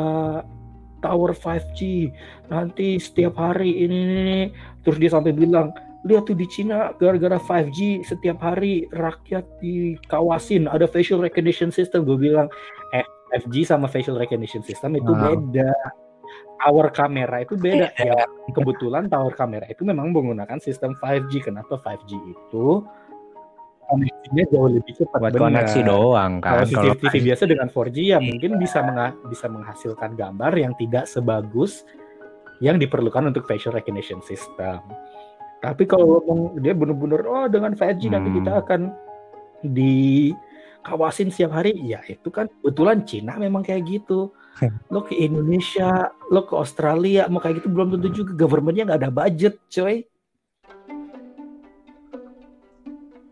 tower 1.01 1.33
5G 1.33 2.11
nanti 2.53 3.01
setiap 3.01 3.39
hari 3.41 3.89
ini, 3.89 3.97
ini, 3.97 4.15
ini. 4.21 4.41
terus 4.85 5.01
dia 5.01 5.11
sampai 5.11 5.33
bilang 5.33 5.73
lihat 6.03 6.25
tuh 6.25 6.33
di 6.33 6.47
Cina 6.47 6.97
gara-gara 6.97 7.37
5G 7.37 8.01
setiap 8.03 8.41
hari 8.41 8.89
rakyat 8.89 9.45
dikawasin. 9.59 10.65
Ada 10.65 10.85
facial 10.85 11.21
recognition 11.21 11.69
system 11.69 12.05
gue 12.05 12.17
bilang. 12.17 12.49
Eh 12.91 13.05
5G 13.37 13.63
sama 13.65 13.87
facial 13.87 14.17
recognition 14.17 14.61
system 14.61 14.97
itu 14.97 15.07
Wow. 15.07 15.37
beda. 15.39 15.71
Tower 16.61 16.89
kamera 16.91 17.41
itu 17.41 17.55
beda. 17.55 17.89
Ya 17.97 18.25
kebetulan 18.51 19.07
tower 19.07 19.33
kamera 19.33 19.65
itu 19.65 19.81
memang 19.83 20.11
menggunakan 20.11 20.59
sistem 20.59 20.93
5G 20.95 21.41
kenapa 21.43 21.77
5G 21.77 22.11
itu 22.17 22.85
koneksinya 23.87 24.45
jauh 24.49 24.71
lebih 24.71 24.93
cepat? 24.95 25.19
Buat 25.19 25.33
benar. 25.33 25.43
koneksi 25.51 25.81
doang 25.83 26.33
Kalau 26.39 26.63
kan 26.63 26.67
kalau 26.69 26.95
CCTV 26.95 27.15
biasa 27.27 27.43
dengan 27.45 27.67
4G 27.69 27.99
ya 28.07 28.19
mungkin 28.19 28.51
bisa 28.57 28.79
menga- 28.81 29.17
bisa 29.27 29.47
menghasilkan 29.47 30.15
gambar 30.15 30.53
yang 30.55 30.73
tidak 30.77 31.05
sebagus 31.05 31.83
yang 32.61 32.77
diperlukan 32.77 33.25
untuk 33.27 33.49
facial 33.49 33.73
recognition 33.73 34.21
system. 34.21 34.79
Tapi 35.61 35.85
kalau 35.85 36.25
ngomong 36.25 36.57
dia 36.65 36.73
bener-bener 36.73 37.21
oh 37.29 37.45
dengan 37.47 37.77
5G 37.77 38.09
nanti 38.09 38.33
Hmm. 38.33 38.37
kita 38.41 38.53
akan 38.65 38.81
dikawasin 39.61 41.29
setiap 41.29 41.61
hari, 41.61 41.77
ya 41.85 42.01
itu 42.09 42.33
kan 42.33 42.49
kebetulan 42.49 43.05
Cina 43.05 43.37
memang 43.37 43.61
kayak 43.61 43.85
gitu. 43.85 44.33
Lo 44.93 45.05
ke 45.05 45.17
Indonesia, 45.17 46.13
lo 46.33 46.45
ke 46.49 46.57
Australia 46.57 47.29
mau 47.29 47.41
kayak 47.41 47.61
gitu 47.61 47.69
belum 47.73 47.97
tentu 47.97 48.25
juga. 48.25 48.33
Governmentnya 48.37 48.89
nggak 48.89 49.01
ada 49.05 49.13
budget, 49.13 49.61
coy. 49.69 50.05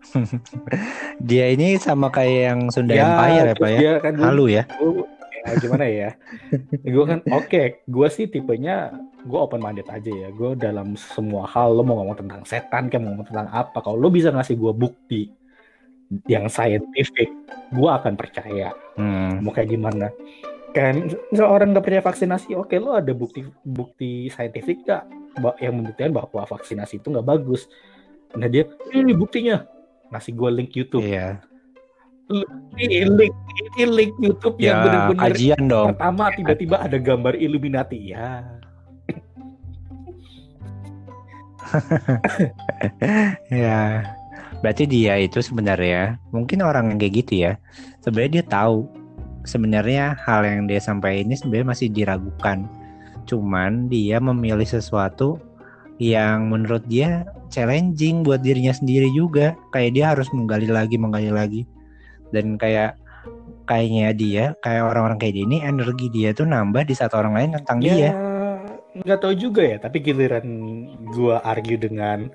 dia 1.29 1.53
ini 1.53 1.77
sama 1.77 2.09
kayak 2.09 2.41
yang 2.49 2.61
Sunda 2.73 2.97
Empire 2.97 3.53
ya 3.53 3.55
pak 3.61 3.71
ya? 3.77 3.93
kan 4.01 4.15
halu 4.17 4.49
ya 4.49 4.65
ya 5.39 5.49
gimana 5.63 5.85
ya 5.87 6.11
gue 6.83 7.05
kan 7.07 7.21
oke 7.31 7.63
gue 7.87 8.09
sih 8.11 8.27
tipenya 8.27 8.91
gue 9.23 9.39
open 9.39 9.63
minded 9.63 9.87
aja 9.87 10.11
ya 10.11 10.29
gue 10.35 10.59
dalam 10.59 10.99
semua 10.99 11.47
hal 11.47 11.75
lo 11.75 11.87
mau 11.87 12.01
ngomong 12.03 12.19
tentang 12.25 12.43
setan 12.43 12.91
kayak 12.91 13.03
mau 13.03 13.15
ngomong 13.15 13.29
tentang 13.31 13.49
apa 13.55 13.79
kalau 13.79 13.97
lo 13.99 14.09
bisa 14.11 14.35
ngasih 14.35 14.59
gue 14.59 14.73
bukti 14.75 15.23
yang 16.27 16.49
scientific 16.49 17.29
gue 17.73 17.91
akan 17.91 18.17
percaya 18.17 18.73
Hmm. 18.99 19.47
mau 19.47 19.55
kayak 19.55 19.79
gimana 19.79 20.11
kan 20.75 21.07
seorang 21.31 21.71
nggak 21.71 21.87
percaya 21.87 22.03
vaksinasi 22.03 22.59
oke 22.59 22.75
lo 22.83 22.99
ada 22.99 23.15
bukti 23.15 23.47
bukti 23.63 24.27
saintifik 24.27 24.83
gak 24.83 25.07
yang 25.63 25.79
membuktikan 25.79 26.11
bahwa 26.11 26.43
vaksinasi 26.45 26.99
itu 26.99 27.09
nggak 27.15 27.27
bagus. 27.27 27.71
Nah 28.35 28.51
dia 28.51 28.67
ini 28.91 29.15
buktinya 29.15 29.65
ngasih 30.11 30.33
gue 30.35 30.51
link 30.51 30.71
YouTube. 30.75 31.05
Iya. 31.07 31.41
Ini 32.29 33.09
link 33.09 33.35
ini 33.57 33.85
link 33.89 34.13
YouTube 34.21 34.61
yang 34.61 34.77
Ya, 34.77 34.85
benar-benar 34.85 35.33
kajian 35.33 35.63
dong. 35.65 35.89
pertama 35.97 36.25
tiba-tiba 36.37 36.77
ada 36.77 36.99
gambar 37.01 37.35
Illuminati 37.41 38.13
ya. 38.13 38.45
Ya, 43.53 44.05
berarti 44.61 44.85
dia 44.89 45.21
itu 45.21 45.41
sebenarnya 45.45 46.17
mungkin 46.33 46.65
orang 46.65 46.93
yang 46.93 46.99
kayak 47.01 47.15
gitu 47.25 47.33
ya. 47.49 47.53
Sebenarnya 48.05 48.41
dia 48.41 48.45
tahu 48.49 48.89
sebenarnya 49.45 50.17
hal 50.25 50.45
yang 50.45 50.69
dia 50.69 50.81
sampaikan 50.81 51.29
ini 51.29 51.35
sebenarnya 51.37 51.69
masih 51.73 51.89
diragukan. 51.93 52.69
Cuman 53.29 53.89
dia 53.93 54.21
memilih 54.21 54.65
sesuatu 54.65 55.41
yang 56.01 56.49
menurut 56.49 56.85
dia 56.89 57.29
challenging 57.53 58.25
buat 58.25 58.41
dirinya 58.41 58.73
sendiri 58.73 59.09
juga. 59.13 59.53
Kayak 59.73 59.91
dia 59.93 60.05
harus 60.13 60.29
menggali 60.33 60.69
lagi, 60.69 60.97
menggali 60.97 61.33
lagi. 61.33 61.63
Dan 62.35 62.61
kayak 62.61 62.99
kayaknya 63.69 64.09
dia, 64.17 64.45
kayak 64.65 64.83
orang-orang 64.93 65.19
kayak 65.21 65.35
dia 65.37 65.45
ini 65.45 65.59
energi 65.61 66.07
dia 66.09 66.33
tuh 66.33 66.49
nambah 66.49 66.89
di 66.89 66.95
saat 66.97 67.13
orang 67.13 67.37
lain 67.37 67.51
tentang 67.61 67.79
dia. 67.85 67.95
Ya 67.97 68.13
nggak 69.05 69.21
tahu 69.23 69.35
juga 69.37 69.63
ya. 69.63 69.77
Tapi 69.79 70.03
giliran 70.03 70.47
gua 71.15 71.43
argue 71.45 71.79
dengan 71.79 72.31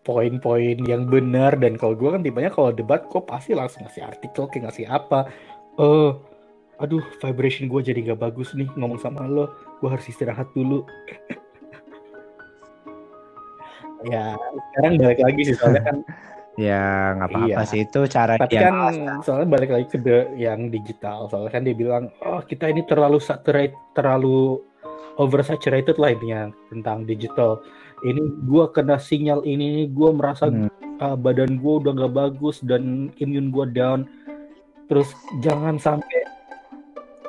poin-poin 0.00 0.80
yang 0.88 1.04
benar 1.10 1.60
dan 1.60 1.76
kalau 1.76 1.92
gua 1.92 2.16
kan 2.16 2.24
tipenya 2.24 2.48
kalau 2.48 2.72
debat 2.72 3.04
kok 3.04 3.28
pasti 3.28 3.52
langsung 3.52 3.84
ngasih 3.84 4.04
artikel 4.06 4.48
kayak 4.48 4.70
ngasih 4.70 4.86
apa. 4.88 5.28
Eh, 5.76 6.10
aduh 6.80 7.04
vibration 7.20 7.68
gua 7.68 7.84
jadi 7.84 8.12
gak 8.12 8.20
bagus 8.20 8.56
nih 8.56 8.68
ngomong 8.78 9.00
sama 9.00 9.26
lo. 9.28 9.52
Gua 9.82 9.96
harus 9.98 10.08
istirahat 10.08 10.48
dulu. 10.56 10.86
ya 14.08 14.32
sekarang 14.72 14.96
balik 14.96 15.20
lagi 15.20 15.42
sih 15.44 15.52
soalnya 15.60 15.92
kan 15.92 16.00
Ya 16.60 16.84
nggak 17.16 17.28
apa-apa 17.30 17.48
Iya. 17.48 17.64
sih 17.64 17.80
itu 17.82 18.00
cara 18.04 18.36
Tapi 18.36 18.52
dia 18.52 18.68
kan 18.68 18.92
soalnya 19.20 19.48
balik 19.48 19.70
lagi 19.70 19.86
ke 19.88 19.96
the- 19.96 20.28
yang 20.36 20.68
digital. 20.68 21.24
Soalnya 21.26 21.50
kan 21.50 21.62
dia 21.64 21.72
bilang, 21.72 22.12
oh 22.20 22.40
kita 22.42 22.68
ini 22.68 22.84
terlalu 22.84 23.16
saturate, 23.16 23.72
terlalu 23.90 24.60
oversaturated 25.16 25.96
lah 25.96 26.12
intinya 26.12 26.42
tentang 26.68 27.04
digital. 27.04 27.64
Ini 28.00 28.20
gua 28.44 28.68
kena 28.68 28.96
sinyal 28.96 29.40
ini, 29.42 29.88
gua 29.88 30.12
merasa 30.12 30.48
Hmm. 30.48 30.68
uh, 30.98 31.16
badan 31.16 31.56
gua 31.56 31.80
udah 31.80 31.92
nggak 31.94 32.14
bagus 32.14 32.60
dan 32.60 33.08
imun 33.14 33.48
gua 33.48 33.64
down. 33.64 34.04
Terus 34.84 35.08
jangan 35.38 35.76
sampai, 35.76 36.24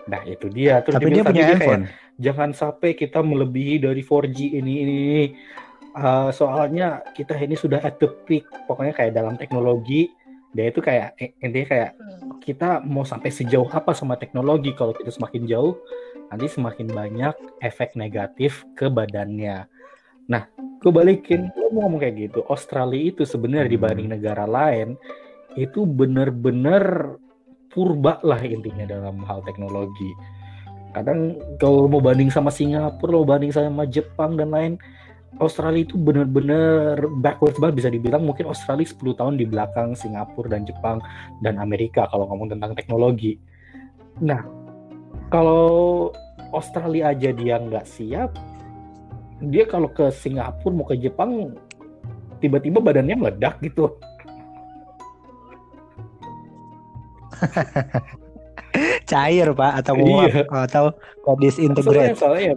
nah 0.06 0.20
itu 0.24 0.48
dia. 0.48 0.82
Terus 0.82 0.98
Tapi 0.98 1.06
dia 1.06 1.13
dia 1.13 1.24
punya 1.24 1.36
kayak, 1.38 1.52
handphone. 1.54 1.84
jangan 2.17 2.50
sampai 2.52 2.89
kita 2.94 3.20
melebihi 3.22 3.80
dari 3.82 4.02
4G 4.02 4.39
ini 4.52 4.74
ini. 4.78 4.94
ini. 4.98 5.24
Uh, 5.91 6.32
soalnya 6.32 7.04
kita 7.12 7.36
ini 7.36 7.60
sudah 7.60 7.84
at 7.84 7.99
the 7.99 8.08
peak. 8.23 8.47
Pokoknya 8.67 8.95
kayak 8.95 9.12
dalam 9.15 9.36
teknologi 9.36 10.08
dia 10.51 10.67
itu 10.67 10.84
kayak 10.84 11.15
eh, 11.19 11.32
intinya 11.39 11.67
kayak 11.67 11.91
kita 12.43 12.84
mau 12.84 13.08
sampai 13.08 13.32
sejauh 13.32 13.67
apa 13.71 13.95
sama 13.95 14.19
teknologi 14.19 14.75
kalau 14.75 14.91
kita 14.91 15.12
semakin 15.12 15.47
jauh 15.47 15.80
nanti 16.32 16.47
semakin 16.47 16.88
banyak 16.91 17.36
efek 17.60 17.95
negatif 17.99 18.63
ke 18.75 18.88
badannya. 18.88 19.67
Nah, 20.32 20.47
gue 20.80 20.91
balikin, 20.91 21.51
lo 21.60 21.75
mau 21.75 21.88
ngomong 21.88 21.99
kayak 21.99 22.32
gitu. 22.32 22.39
Australia 22.47 23.12
itu 23.12 23.27
sebenarnya 23.27 23.67
Hmm. 23.67 23.75
dibanding 23.75 24.10
negara 24.12 24.47
lain 24.47 24.95
itu 25.60 25.84
bener-bener 25.84 27.15
purba 27.71 28.19
lah 28.23 28.39
intinya 28.39 28.88
dalam 28.88 29.23
hal 29.27 29.43
teknologi. 29.43 30.12
Kadang 30.91 31.39
kalau 31.60 31.88
mau 31.88 32.04
banding 32.04 32.32
sama 32.32 32.51
Singapura, 32.51 33.12
lo 33.15 33.23
banding 33.23 33.51
sama 33.51 33.88
Jepang 33.88 34.36
dan 34.36 34.51
lain, 34.51 34.73
Australia 35.39 35.88
itu 35.88 35.96
bener-bener 35.96 37.00
backwards 37.24 37.56
banget 37.56 37.76
bisa 37.80 37.89
dibilang 37.94 38.28
mungkin 38.28 38.52
Australia 38.52 38.84
10 38.84 39.00
tahun 39.15 39.39
di 39.39 39.46
belakang 39.48 39.96
Singapura 39.96 40.52
dan 40.52 40.67
Jepang 40.67 41.00
dan 41.39 41.56
Amerika 41.56 42.04
kalau 42.12 42.28
ngomong 42.28 42.52
tentang 42.52 42.76
teknologi. 42.76 43.39
Nah, 44.20 44.44
kalau 45.32 46.12
Australia 46.52 47.15
aja 47.15 47.32
dia 47.32 47.56
nggak 47.56 47.88
siap, 47.88 48.36
dia 49.39 49.63
kalau 49.63 49.88
ke 49.88 50.12
Singapura 50.12 50.76
mau 50.76 50.84
ke 50.84 51.00
Jepang 51.00 51.56
tiba-tiba 52.44 52.84
badannya 52.84 53.15
meledak 53.15 53.63
gitu. 53.63 53.96
Cair 59.10 59.48
pak 59.56 59.74
atau 59.84 59.96
Iya. 59.96 60.46
atau 60.48 60.91
kok 60.96 61.38
disintegrate 61.41 62.15
soalnya 62.15 62.56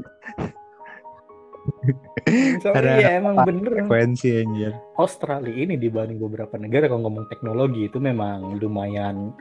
soalnya 2.62 2.72
Karena 2.72 2.92
ya 2.98 3.10
emang 3.20 3.34
bener. 3.44 3.70
frekuensi 3.84 4.28
anjir. 4.40 4.72
Australia 4.96 5.54
ini 5.54 5.74
dibanding 5.76 6.18
beberapa 6.18 6.56
negara 6.56 6.88
kalau 6.88 7.06
ngomong 7.08 7.26
teknologi 7.28 7.86
itu 7.86 7.98
memang 8.00 8.56
lumayan 8.58 9.32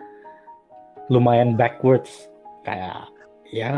lumayan 1.08 1.56
backwards. 1.56 2.28
Kayak 2.64 3.12
ya 3.54 3.70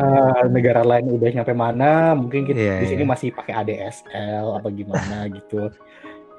negara 0.47 0.86
lain 0.86 1.12
udah 1.12 1.30
nyampe 1.36 1.51
mana 1.51 2.15
mungkin 2.15 2.47
kita 2.47 2.56
Iya, 2.58 2.75
di 2.80 2.86
sini 2.88 3.04
iya. 3.04 3.12
masih 3.12 3.28
pakai 3.36 3.54
ADSL 3.60 4.45
apa 4.56 4.67
gimana 4.71 5.17
gitu. 5.38 5.69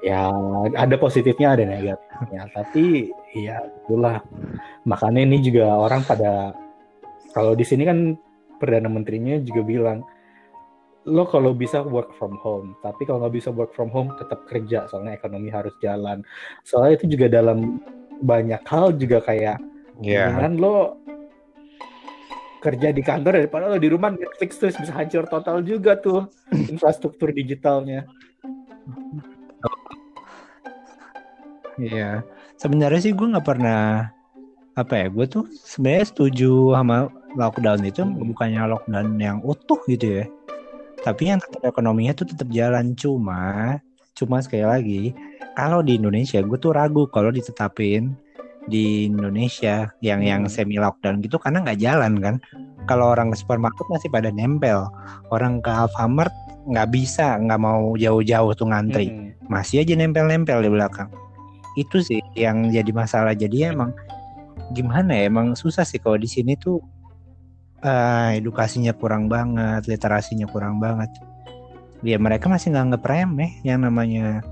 Ya 0.05 0.29
ada 0.77 0.95
positifnya 0.95 1.57
ada 1.57 1.63
negatifnya. 1.65 2.41
Tapi 2.53 3.09
ya 3.35 3.61
itulah. 3.83 4.21
Makanya 4.85 5.25
ini 5.25 5.41
juga 5.41 5.73
orang 5.75 6.05
pada 6.05 6.53
kalau 7.33 7.53
di 7.53 7.65
sini 7.67 7.83
kan 7.85 8.15
perdana 8.57 8.89
menterinya 8.89 9.37
juga 9.43 9.61
bilang 9.61 10.01
lo 11.07 11.23
kalau 11.23 11.55
bisa 11.55 11.79
work 11.81 12.11
from 12.13 12.35
home 12.43 12.75
tapi 12.83 13.07
kalau 13.07 13.23
nggak 13.23 13.35
bisa 13.39 13.49
work 13.49 13.71
from 13.71 13.87
home 13.87 14.11
tetap 14.19 14.43
kerja 14.45 14.85
soalnya 14.85 15.15
ekonomi 15.15 15.47
harus 15.47 15.71
jalan 15.79 16.19
soalnya 16.61 16.99
itu 16.99 17.15
juga 17.15 17.31
dalam 17.31 17.79
banyak 18.19 18.59
hal 18.67 18.91
juga 18.93 19.23
kayak 19.23 19.57
Iya. 19.97 20.29
dengan 20.29 20.53
lo 20.61 20.75
kerja 22.59 22.91
di 22.91 23.01
kantor 23.01 23.41
daripada 23.41 23.65
lo 23.65 23.79
di 23.79 23.89
rumah 23.89 24.13
Netflix 24.13 24.59
terus 24.59 24.77
bisa 24.77 24.93
hancur 24.93 25.25
total 25.25 25.63
juga 25.63 25.97
tuh 25.97 26.27
infrastruktur 26.73 27.31
digitalnya 27.31 28.05
Iya. 31.77 32.25
Sebenarnya 32.57 32.99
sih 32.99 33.13
gue 33.13 33.29
nggak 33.29 33.45
pernah 33.45 34.09
apa 34.73 34.93
ya. 34.97 35.07
Gue 35.13 35.29
tuh 35.29 35.45
sebenarnya 35.53 36.09
setuju 36.09 36.73
sama 36.73 37.05
lockdown 37.37 37.85
itu 37.85 38.01
Hmm. 38.01 38.17
bukannya 38.33 38.65
lockdown 38.65 39.07
yang 39.21 39.37
utuh 39.45 39.77
gitu 39.85 40.21
ya. 40.21 40.25
Tapi 41.07 41.31
yang 41.31 41.39
tetap 41.39 41.63
ekonominya 41.63 42.11
tuh 42.11 42.27
tetap 42.27 42.51
jalan 42.51 42.91
cuma 42.99 43.79
cuma 44.11 44.43
sekali 44.43 44.67
lagi 44.67 45.01
kalau 45.55 45.79
di 45.79 45.95
Indonesia 45.95 46.43
gue 46.43 46.57
tuh 46.59 46.75
ragu 46.75 47.07
kalau 47.07 47.31
ditetapin 47.31 48.11
di 48.67 49.07
Indonesia 49.07 49.87
yang 50.03 50.19
yang 50.19 50.43
Hmm. 50.43 50.51
semi 50.51 50.75
lockdown 50.75 51.23
gitu 51.23 51.39
karena 51.39 51.63
nggak 51.63 51.79
jalan 51.79 52.19
kan. 52.19 52.35
Kalau 52.91 53.15
orang 53.15 53.31
ke 53.31 53.39
supermarket 53.39 53.87
masih 53.87 54.11
pada 54.11 54.27
nempel, 54.35 54.83
orang 55.31 55.63
ke 55.63 55.71
Alfamart 55.71 56.31
nggak 56.67 56.91
bisa 56.91 57.39
nggak 57.39 57.59
mau 57.63 57.95
jauh-jauh 57.95 58.51
tuh 58.59 58.67
ngantri 58.67 59.07
Hmm. 59.07 59.31
masih 59.47 59.87
aja 59.87 59.95
nempel-nempel 59.95 60.59
di 60.59 60.67
belakang. 60.67 61.07
Itu 61.79 62.03
sih 62.03 62.19
yang 62.35 62.67
jadi 62.67 62.91
masalah. 62.91 63.31
Jadi 63.31 63.63
emang 63.63 63.95
gimana 64.75 65.15
ya? 65.15 65.31
Emang 65.31 65.55
susah 65.55 65.87
sih 65.87 66.03
kalau 66.03 66.19
di 66.19 66.27
sini 66.27 66.59
tuh 66.59 66.83
eh, 67.81 68.29
edukasinya 68.39 68.93
kurang 68.95 69.27
banget, 69.27 69.85
literasinya 69.85 70.45
kurang 70.49 70.79
banget. 70.79 71.09
Ya 72.05 72.17
mereka 72.21 72.45
masih 72.47 72.73
nganggep 72.73 73.01
remeh 73.01 73.57
yang 73.65 73.81
namanya 73.81 74.45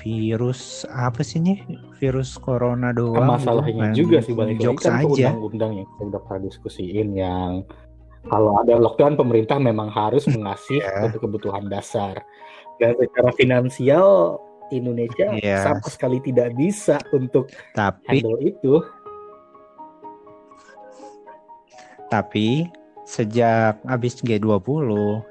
virus 0.00 0.84
apa 0.88 1.20
sih 1.20 1.40
nih? 1.40 1.58
Virus 2.00 2.36
corona 2.36 2.92
doang. 2.92 3.16
Kan 3.16 3.24
gitu. 3.28 3.32
masalahnya 3.38 3.82
Main 3.92 3.96
juga 3.96 4.18
sih 4.24 4.32
balik 4.36 4.56
lagi 4.60 4.76
kan 4.84 5.04
undang-undang 5.04 5.72
yang 5.78 5.86
kita 5.88 6.02
udah 6.08 6.20
pernah 6.24 6.40
diskusiin 6.48 7.08
yang 7.12 7.50
kalau 8.28 8.54
ada 8.62 8.78
lockdown 8.78 9.18
pemerintah 9.18 9.58
memang 9.58 9.90
harus 9.90 10.24
mengasih 10.30 10.78
Iya. 10.84 11.10
untuk 11.10 11.20
kebutuhan 11.28 11.66
dasar 11.68 12.22
dan 12.80 12.94
secara 12.96 13.30
finansial 13.36 14.38
Indonesia 14.72 15.28
Iya. 15.36 15.60
sama 15.62 15.86
sekali 15.90 16.18
tidak 16.24 16.56
bisa 16.56 16.96
untuk 17.12 17.52
Tapi 17.76 18.20
handle 18.22 18.40
itu 18.40 18.80
Tapi 22.12 22.68
sejak 23.08 23.80
habis 23.88 24.20
G20, 24.20 24.60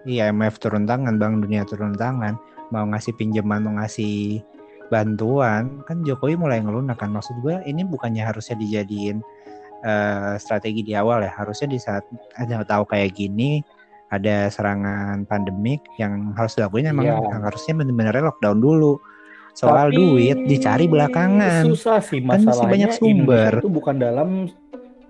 IMF 0.09 0.57
turun 0.57 0.89
tangan, 0.89 1.21
Bank 1.21 1.45
Dunia 1.45 1.61
turun 1.69 1.93
tangan, 1.93 2.41
mau 2.73 2.89
ngasih 2.89 3.13
pinjaman, 3.21 3.61
mau 3.61 3.77
ngasih 3.77 4.41
bantuan, 4.89 5.85
kan 5.85 6.01
Jokowi 6.01 6.35
mulai 6.41 6.59
ngelunak 6.59 6.97
kan. 6.97 7.13
Maksud 7.13 7.37
gue 7.45 7.61
ini 7.69 7.85
bukannya 7.85 8.25
harusnya 8.25 8.57
dijadiin 8.57 9.21
eh, 9.85 10.33
strategi 10.41 10.81
di 10.81 10.97
awal 10.97 11.21
ya. 11.21 11.31
Harusnya 11.37 11.69
di 11.69 11.77
saat 11.77 12.03
ada 12.33 12.65
tahu 12.65 12.89
kayak 12.89 13.13
gini, 13.13 13.61
ada 14.11 14.51
serangan 14.51 15.23
pandemik 15.23 15.79
yang 15.95 16.35
harus 16.35 16.59
dilakuin 16.59 16.91
emang 16.91 17.07
Iya. 17.07 17.45
harusnya 17.47 17.73
benar-benar 17.79 18.19
lockdown 18.19 18.59
dulu. 18.59 18.99
Soal 19.55 19.91
Tapi 19.91 19.99
duit 19.99 20.37
dicari 20.47 20.87
belakangan. 20.87 21.67
susah 21.67 21.99
sih 21.99 22.23
Kan 22.23 22.39
masih 22.39 22.47
masalahnya 22.51 22.71
banyak 22.71 22.91
sumber. 22.95 23.51
Indonesia 23.51 23.63
itu 23.63 23.71
bukan 23.71 23.95
dalam 23.99 24.29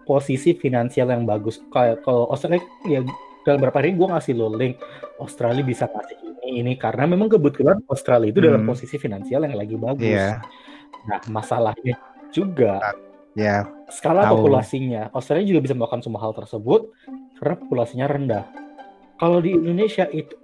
posisi 0.03 0.53
finansial 0.53 1.09
yang 1.09 1.23
bagus 1.23 1.61
kayak 1.69 2.01
kalau 2.01 2.27
Australia 2.29 2.61
ya 2.83 3.01
dalam 3.41 3.57
beberapa 3.57 3.81
hari 3.81 3.93
gue 3.93 4.07
ngasih 4.07 4.33
lo 4.37 4.53
link 4.53 4.77
Australia 5.17 5.61
bisa 5.61 5.89
ngasih 5.89 6.17
ini 6.21 6.49
ini 6.61 6.73
karena 6.75 7.05
memang 7.05 7.27
kebetulan 7.27 7.81
Australia 7.87 8.29
itu 8.29 8.39
dalam 8.39 8.61
Hmm. 8.61 8.69
posisi 8.69 8.95
finansial 8.95 9.45
yang 9.45 9.55
lagi 9.55 9.75
bagus. 9.75 10.05
Iya. 10.05 10.41
Nah, 11.07 11.21
masalahnya 11.29 11.95
juga 12.29 12.77
Ya, 13.31 13.63
skala 13.87 14.27
Tahu. 14.27 14.43
populasinya. 14.43 15.07
Australia 15.15 15.47
juga 15.47 15.63
bisa 15.63 15.71
melakukan 15.71 16.03
semua 16.03 16.19
hal 16.19 16.35
tersebut 16.35 16.91
karena 17.39 17.55
populasinya 17.55 18.05
rendah. 18.05 18.43
Kalau 19.15 19.39
di 19.39 19.55
Indonesia 19.55 20.03
itu 20.11 20.35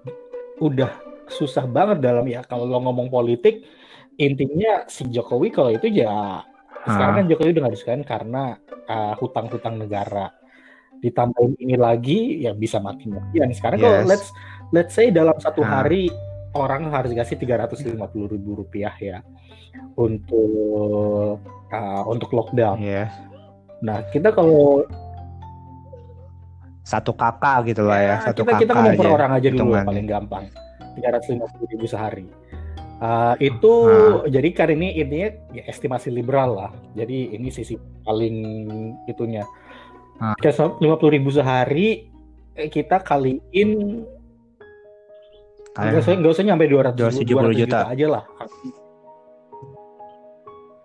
udah 0.57 0.95
susah 1.27 1.67
banget 1.67 1.99
dalam 1.99 2.23
ya 2.25 2.39
kalau 2.41 2.63
lo 2.63 2.79
ngomong 2.79 3.11
politik 3.11 3.67
intinya 4.15 4.87
si 4.87 5.03
Jokowi 5.03 5.51
kalau 5.51 5.75
itu 5.75 5.91
ya 5.91 6.41
sekarang 6.89 7.15
kan 7.15 7.25
Jokowi 7.27 7.49
udah 7.51 7.61
nggak 7.63 7.75
disukain 7.75 8.03
karena 8.03 8.43
uh, 8.85 9.13
hutang-hutang 9.17 9.75
negara 9.77 10.31
ditambahin 10.97 11.53
ini 11.59 11.75
lagi 11.77 12.41
ya 12.41 12.51
bisa 12.51 12.79
mati-matian 12.79 13.53
sekarang 13.53 13.77
kalau 13.77 13.97
Yes. 14.01 14.07
let's 14.09 14.27
let's 14.71 14.93
say 14.93 15.13
dalam 15.13 15.37
satu 15.37 15.61
Ah. 15.61 15.81
hari 15.83 16.09
orang 16.53 16.89
harus 16.89 17.13
dikasih 17.13 17.37
350 17.37 17.93
ribu 18.27 18.57
rupiah 18.57 18.95
ya 18.97 19.21
untuk 19.93 21.37
uh, 21.69 22.03
untuk 22.09 22.33
lockdown 22.33 22.81
Iya. 22.81 23.13
Nah, 23.77 24.01
kita 24.09 24.33
kalau 24.33 24.81
Satu 26.81 27.11
kakak 27.11 27.67
gitu 27.67 27.83
lah 27.83 27.99
ya, 27.99 28.15
satu 28.23 28.47
kita, 28.47 28.51
kakak 28.55 28.61
kita 28.63 28.71
ngomong 28.73 28.95
per 28.95 29.09
orang 29.11 29.31
aja 29.35 29.47
dulu 29.51 29.75
paling 29.75 30.07
gampang. 30.07 30.43
350 30.95 31.71
ribu 31.75 31.83
sehari. 31.85 32.25
Uh, 32.97 33.37
itu 33.37 33.73
Ah. 33.85 34.25
jadi 34.25 34.49
kan 34.51 34.69
ini 34.69 34.97
intinya 34.97 35.29
ya, 35.51 35.63
estimasi 35.65 36.09
liberal 36.09 36.49
lah. 36.51 36.71
Jadi 36.93 37.29
ini 37.31 37.47
sisi 37.47 37.77
paling 38.01 38.35
itunya. 39.05 39.45
Ah. 40.17 40.33
350 40.35 40.81
ribu 41.07 41.29
sehari 41.29 42.09
eh, 42.53 42.65
kita 42.67 42.97
kaliin 42.99 44.01
nggak 45.71 46.01
usah 46.01 46.13
nggak 46.17 46.33
usah 46.33 46.41
nyampe 46.43 46.65
200 46.65 46.97
270 46.97 47.53
200 47.53 47.61
juta. 47.61 47.79
aja 47.85 48.05
lah. 48.09 48.23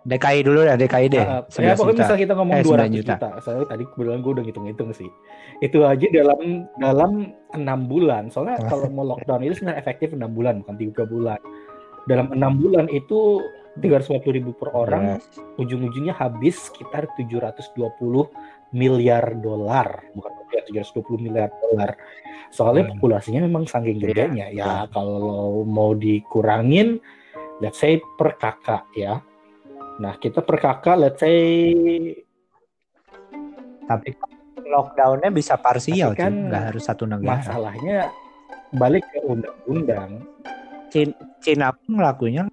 DKI 0.03 0.43
dulu 0.43 0.67
ya, 0.67 0.75
DKI 0.75 1.07
deh. 1.09 1.23
Nah, 1.23 1.47
11 1.47 1.63
ya 1.63 1.73
pokoknya 1.73 1.95
juta. 1.95 2.03
misal 2.03 2.17
kita 2.19 2.33
ngomong 2.35 2.53
Eh, 2.53 2.61
200 2.61 2.75
9 2.75 2.91
juta. 2.93 3.15
juta. 3.15 3.29
Soalnya 3.39 3.67
tadi 3.71 3.85
kebetulan 3.87 4.19
gue 4.19 4.33
udah 4.35 4.45
ngitung-ngitung 4.45 4.91
sih. 4.91 5.09
Itu 5.63 5.79
aja 5.87 6.07
dalam 6.11 6.41
dalam 6.77 7.13
enam 7.55 7.81
bulan. 7.87 8.27
Soalnya 8.27 8.59
kalau 8.67 8.91
mau 8.91 9.07
lockdown 9.07 9.47
itu 9.47 9.55
sebenarnya 9.57 9.79
efektif 9.79 10.11
enam 10.11 10.35
bulan 10.35 10.59
bukan 10.61 10.75
tiga 10.77 11.07
bulan. 11.07 11.39
Dalam 12.05 12.31
enam 12.31 12.59
bulan 12.59 12.87
itu 12.89 13.43
350 13.75 14.33
ribu 14.33 14.51
per 14.53 14.69
orang, 14.73 15.17
Yes. 15.17 15.25
ujung-ujungnya 15.57 16.13
habis 16.13 16.69
sekitar 16.69 17.09
720 17.17 18.29
miliar 18.71 19.33
dolar, 19.35 20.05
bukan 20.13 20.33
rupiah 20.35 20.63
720 20.67 21.17
miliar 21.19 21.49
dolar. 21.63 21.97
Soalnya 22.51 22.85
Hmm. 22.85 22.93
populasinya 22.97 23.41
memang 23.41 23.65
saking 23.65 23.97
Iya. 23.97 24.05
gedenya. 24.05 24.47
Ya 24.51 24.73
kalau 24.89 25.65
mau 25.65 25.93
dikurangin, 25.93 27.01
let's 27.61 27.81
say 27.81 27.97
per 28.19 28.37
kakak 28.37 28.85
ya. 28.93 29.25
Nah 29.97 30.17
kita 30.17 30.41
per 30.41 30.57
kakak, 30.59 30.97
let's 30.99 31.21
say 31.21 31.39
Tapi 33.83 34.15
lockdownnya 34.63 35.29
bisa 35.29 35.59
parsial, 35.59 36.13
Tapi 36.13 36.19
kan 36.19 36.33
nggak 36.49 36.65
harus 36.73 36.87
satu 36.87 37.05
negara. 37.05 37.37
masalahnya 37.37 38.09
balik 38.73 39.05
ke 39.07 39.21
undang-undang. 39.21 40.23
Cina, 40.93 41.13
Cina 41.41 41.73
pun 41.73 41.97
ngelakuinnya 41.97 42.45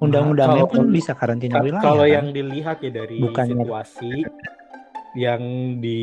undang-undangnya 0.00 0.64
Nah, 0.64 0.72
pun 0.72 0.88
bisa 0.88 1.12
karantina 1.12 1.60
Ka- 1.60 1.62
wilayah. 1.62 1.84
Kalau 1.84 2.02
kan? 2.02 2.10
yang 2.10 2.26
dilihat 2.32 2.80
ya 2.80 2.90
dari 2.90 3.16
Bukannya- 3.20 3.60
situasi 3.60 4.12
yang 5.14 5.42
di 5.78 6.00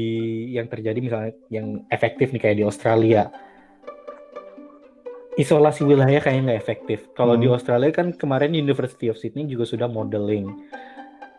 yang 0.51 0.65
terjadi 0.65 0.97
misalnya 0.97 1.31
yang 1.49 1.67
efektif 1.87 2.29
nih 2.29 2.39
kayak 2.39 2.57
di 2.59 2.65
Australia. 2.65 3.29
Isolasi 5.33 5.81
wilayah 5.83 6.21
kayaknya 6.21 6.43
nggak 6.47 6.61
efektif. 6.61 7.09
Kalau 7.11 7.33
di 7.33 7.49
Hmm. 7.49 7.57
Australia 7.57 7.89
kan 7.89 8.13
kemarin 8.13 8.53
University 8.53 9.09
of 9.09 9.17
Sydney 9.17 9.49
juga 9.49 9.65
sudah 9.65 9.89
modeling. 9.89 10.45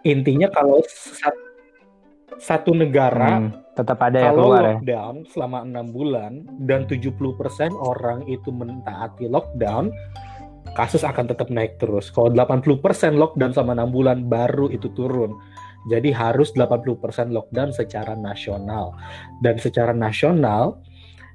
Intinya 0.03 0.50
kalau 0.50 0.83
sa- 0.85 1.31
satu 2.37 2.74
negara 2.74 3.38
Hmm, 3.40 3.55
tetap 3.74 3.98
ada 4.02 4.18
yang 4.18 4.34
kalau 4.38 4.42
keluar 4.46 4.62
ya. 4.62 4.68
lockdown 4.78 5.14
selama 5.30 5.58
enam 5.66 5.87
bulan 5.90 6.32
dan 6.62 6.87
70% 6.87 7.10
orang 7.74 8.22
itu 8.30 8.48
mentaati 8.54 9.26
lockdown, 9.26 9.90
kasus 10.78 11.02
akan 11.02 11.30
tetap 11.30 11.50
naik 11.50 11.78
terus. 11.82 12.10
Kalau 12.14 12.30
80% 12.30 13.18
lockdown 13.18 13.50
selama 13.54 13.82
enam 13.82 13.90
bulan 13.90 14.26
baru 14.26 14.70
itu 14.70 14.90
turun. 14.94 15.34
Jadi 15.90 16.16
harus 16.16 16.56
80% 16.56 17.28
lockdown 17.28 17.68
secara 17.74 18.16
nasional. 18.16 18.96
Dan 19.44 19.60
secara 19.60 19.92
nasional, 19.92 20.80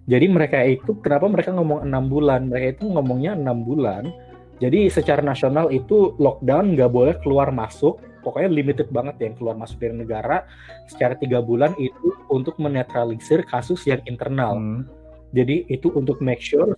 jadi 0.10 0.26
mereka 0.26 0.66
itu 0.66 0.98
kenapa 1.06 1.30
mereka 1.30 1.54
ngomong 1.54 1.86
enam 1.86 2.10
bulan? 2.10 2.50
Mereka 2.50 2.82
itu 2.82 2.84
ngomongnya 2.90 3.38
enam 3.38 3.62
bulan. 3.62 4.10
Jadi 4.58 4.90
secara 4.90 5.22
nasional 5.22 5.70
itu 5.70 6.18
lockdown 6.18 6.74
nggak 6.74 6.90
boleh 6.90 7.16
keluar 7.22 7.54
masuk. 7.54 8.02
Pokoknya 8.22 8.50
limited 8.52 8.92
banget 8.92 9.16
yang 9.24 9.34
keluar 9.40 9.56
masuk 9.56 9.80
dari 9.80 9.96
negara 9.96 10.44
secara 10.92 11.16
tiga 11.16 11.40
bulan 11.40 11.74
itu 11.80 12.14
untuk 12.28 12.60
menetralisir 12.60 13.44
kasus 13.48 13.84
yang 13.88 14.04
internal. 14.06 14.60
Hmm. 14.60 14.84
Jadi 15.32 15.70
itu 15.70 15.94
untuk 15.94 16.20
make 16.20 16.42
sure 16.42 16.74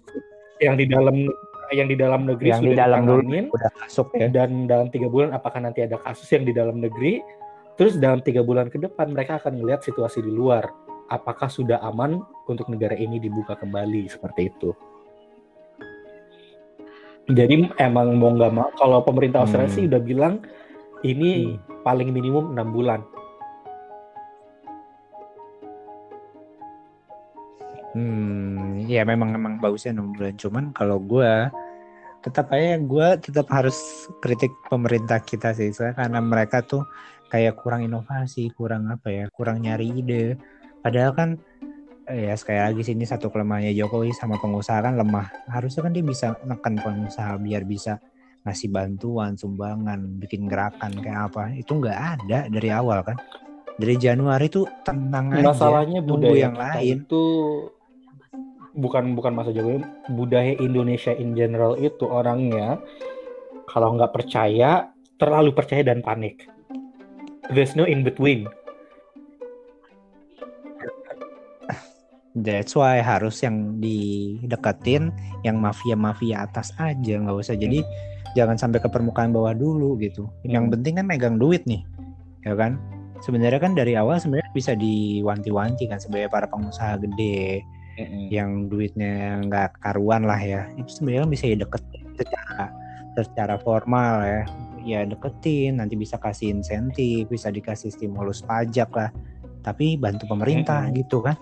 yang 0.61 0.77
di 0.77 0.85
dalam 0.85 1.25
yang 1.71 1.87
di 1.87 1.95
dalam 1.95 2.27
negeri 2.27 2.51
Yang 2.51 2.61
di 2.61 2.67
sudah 2.75 2.85
dalam 2.85 3.01
dulu 3.07 3.21
udah 3.55 3.71
masuk 3.79 4.07
ya. 4.19 4.27
dan 4.27 4.67
dalam 4.67 4.87
tiga 4.91 5.07
bulan 5.07 5.31
apakah 5.31 5.63
nanti 5.63 5.81
ada 5.87 5.95
kasus 5.97 6.27
yang 6.29 6.43
di 6.43 6.51
dalam 6.51 6.83
negeri 6.83 7.23
terus 7.79 7.95
dalam 7.95 8.19
tiga 8.19 8.43
bulan 8.43 8.67
ke 8.67 8.77
depan 8.77 9.15
mereka 9.15 9.39
akan 9.39 9.63
melihat 9.63 9.79
situasi 9.81 10.19
di 10.19 10.29
luar 10.29 10.67
apakah 11.07 11.47
sudah 11.47 11.79
aman 11.81 12.19
untuk 12.45 12.67
negara 12.67 12.93
ini 12.99 13.17
dibuka 13.23 13.55
kembali 13.55 14.11
seperti 14.11 14.51
itu 14.51 14.75
jadi 17.31 17.71
emang 17.79 18.19
mau 18.19 18.35
nggak 18.35 18.51
mau 18.51 18.69
kalau 18.75 18.99
pemerintah 19.07 19.47
Australia 19.47 19.71
Hmm. 19.71 19.77
sih 19.79 19.85
udah 19.87 20.01
bilang 20.03 20.33
ini 21.01 21.57
paling 21.81 22.13
minimum 22.13 22.53
enam 22.53 22.69
bulan 22.69 23.01
Hmm, 27.91 28.87
ya 28.87 29.03
memang 29.03 29.35
memang 29.35 29.59
bagusnya 29.59 29.91
enam 29.91 30.15
bulan. 30.15 30.35
Cuman 30.39 30.63
kalau 30.71 30.95
gue 31.03 31.51
tetap 32.23 32.47
aja 32.55 32.79
gue 32.79 33.07
tetap 33.19 33.47
harus 33.51 34.07
kritik 34.23 34.53
pemerintah 34.71 35.19
kita 35.19 35.51
sih, 35.51 35.75
soalnya 35.75 36.07
karena 36.07 36.19
mereka 36.23 36.63
tuh 36.63 36.87
kayak 37.27 37.59
kurang 37.59 37.83
inovasi, 37.83 38.47
kurang 38.55 38.87
apa 38.87 39.11
ya, 39.11 39.25
kurang 39.35 39.59
nyari 39.59 39.91
ide. 39.91 40.39
Padahal 40.79 41.11
kan 41.11 41.29
ya 42.07 42.33
sekali 42.39 42.59
lagi 42.63 42.81
sini 42.87 43.03
satu 43.03 43.27
kelemahannya 43.27 43.75
Jokowi 43.75 44.15
sama 44.15 44.39
pengusaha 44.39 44.79
kan 44.79 44.95
lemah. 44.95 45.27
Harusnya 45.51 45.83
kan 45.83 45.91
dia 45.91 46.03
bisa 46.05 46.39
nekan 46.47 46.79
pengusaha 46.79 47.35
biar 47.43 47.63
bisa 47.67 47.99
ngasih 48.41 48.69
bantuan, 48.73 49.37
sumbangan, 49.37 50.17
bikin 50.17 50.49
gerakan 50.49 50.97
kayak 50.97 51.29
apa. 51.29 51.53
Itu 51.53 51.77
nggak 51.77 51.99
ada 52.17 52.39
dari 52.49 52.69
awal 52.73 53.05
kan. 53.05 53.17
Dari 53.77 53.95
Januari 53.97 54.51
tuh 54.51 54.67
tenang 54.85 55.33
aja. 55.33 55.53
masalahnya 55.53 55.99
nunggu 56.05 56.29
budaya 56.29 56.37
yang 56.37 56.57
lain. 56.57 57.01
itu 57.01 57.23
bukan 58.75 59.15
bukan 59.15 59.33
masa 59.35 59.51
Jokowi 59.51 59.83
budaya 60.15 60.55
Indonesia 60.59 61.11
in 61.11 61.35
general 61.35 61.75
itu 61.75 62.07
orangnya 62.07 62.79
kalau 63.67 63.95
nggak 63.95 64.15
percaya 64.15 64.91
terlalu 65.19 65.51
percaya 65.51 65.83
dan 65.83 65.99
panik 65.99 66.47
there's 67.51 67.75
no 67.75 67.83
in 67.83 68.03
between 68.03 68.47
That's 72.31 72.79
why 72.79 73.03
harus 73.03 73.43
yang 73.43 73.83
dideketin 73.83 75.11
yang 75.43 75.59
mafia-mafia 75.59 76.47
atas 76.47 76.71
aja 76.79 77.19
nggak 77.19 77.35
usah 77.35 77.59
jadi 77.59 77.83
jangan 78.37 78.55
sampai 78.55 78.79
ke 78.79 78.87
permukaan 78.87 79.35
bawah 79.35 79.55
dulu 79.55 79.99
gitu. 79.99 80.31
Yang 80.45 80.63
Hmm. 80.69 80.73
penting 80.77 80.93
kan 80.99 81.05
megang 81.07 81.35
duit 81.39 81.63
nih, 81.67 81.83
ya 82.47 82.53
kan? 82.55 82.79
Sebenarnya 83.21 83.61
kan 83.61 83.77
dari 83.77 83.93
awal 83.93 84.17
sebenarnya 84.17 84.49
bisa 84.55 84.73
diwanti-wanti 84.73 85.85
kan 85.85 86.01
sebagai 86.01 86.33
para 86.33 86.49
pengusaha 86.49 86.97
gede 87.05 87.61
yang 88.33 88.65
duitnya 88.65 89.45
nggak 89.45 89.77
karuan 89.83 90.25
lah 90.25 90.41
ya. 90.41 90.65
Itu 90.79 90.89
sebenarnya 91.01 91.29
kan 91.29 91.31
bisa 91.31 91.45
dideketin 91.45 92.05
secara 92.17 92.63
secara 93.13 93.55
formal 93.61 94.13
ya. 94.25 94.43
Ya 94.81 94.99
deketin, 95.05 95.77
nanti 95.77 95.93
bisa 95.93 96.17
kasih 96.17 96.57
insentif, 96.57 97.29
bisa 97.29 97.53
dikasih 97.53 97.93
stimulus 97.93 98.41
pajak 98.41 98.89
lah. 98.97 99.13
Tapi 99.61 100.01
bantu 100.01 100.25
pemerintah 100.25 100.89
Mm-mm. 100.89 100.97
gitu 101.05 101.21
kan 101.21 101.37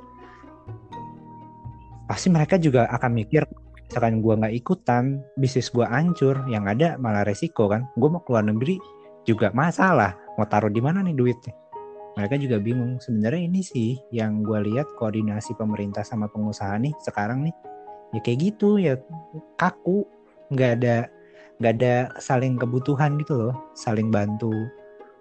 pasti 2.10 2.28
mereka 2.34 2.58
juga 2.58 2.89
akan 2.89 3.12
mikir 3.13 3.45
misalkan 3.89 4.21
gua 4.21 4.38
nggak 4.38 4.54
ikutan 4.54 5.25
bisnis 5.34 5.73
gua 5.73 5.89
hancur 5.89 6.45
yang 6.45 6.69
ada 6.69 6.95
malah 7.02 7.25
resiko 7.25 7.65
kan. 7.65 7.89
Gua 7.97 8.15
mau 8.15 8.21
keluar 8.21 8.45
negeri 8.45 8.78
juga 9.25 9.49
masalah 9.49 10.13
mau 10.38 10.45
taruh 10.45 10.69
di 10.69 10.78
mana 10.78 11.02
nih 11.02 11.17
duitnya? 11.17 11.58
Mereka 12.15 12.38
juga 12.38 12.62
bingung. 12.62 13.02
Sebenarnya 13.02 13.49
ini 13.49 13.65
sih 13.65 13.97
yang 14.13 14.45
gua 14.45 14.62
lihat 14.62 14.86
koordinasi 14.93 15.58
pemerintah 15.58 16.06
sama 16.06 16.30
pengusaha 16.30 16.78
nih 16.78 16.93
sekarang 17.02 17.49
nih. 17.49 17.56
Ya 18.13 18.19
kayak 18.21 18.39
gitu 18.45 18.78
ya 18.78 18.93
kaku. 19.58 20.06
Nggak 20.54 20.71
ada 20.82 20.95
nggak 21.60 21.73
ada 21.82 21.93
saling 22.21 22.56
kebutuhan 22.62 23.17
gitu 23.17 23.49
loh 23.49 23.56
saling 23.73 24.13
bantu. 24.13 24.54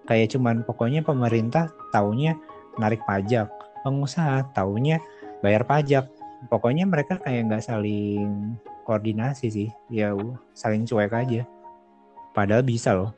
Kayak 0.05 0.37
cuman 0.37 0.61
pokoknya 0.69 1.01
pemerintah 1.01 1.73
taunya 1.89 2.37
narik 2.77 3.01
pajak 3.09 3.49
pengusaha 3.83 4.45
taunya 4.55 5.01
bayar 5.43 5.65
pajak 5.65 6.09
pokoknya 6.47 6.87
mereka 6.87 7.19
kayak 7.19 7.51
nggak 7.51 7.65
saling 7.67 8.55
koordinasi 8.87 9.51
sih. 9.51 9.69
Ya 9.91 10.15
saling 10.55 10.87
cuek 10.87 11.11
aja. 11.11 11.43
Padahal 12.31 12.63
bisa 12.63 12.95
loh. 12.95 13.11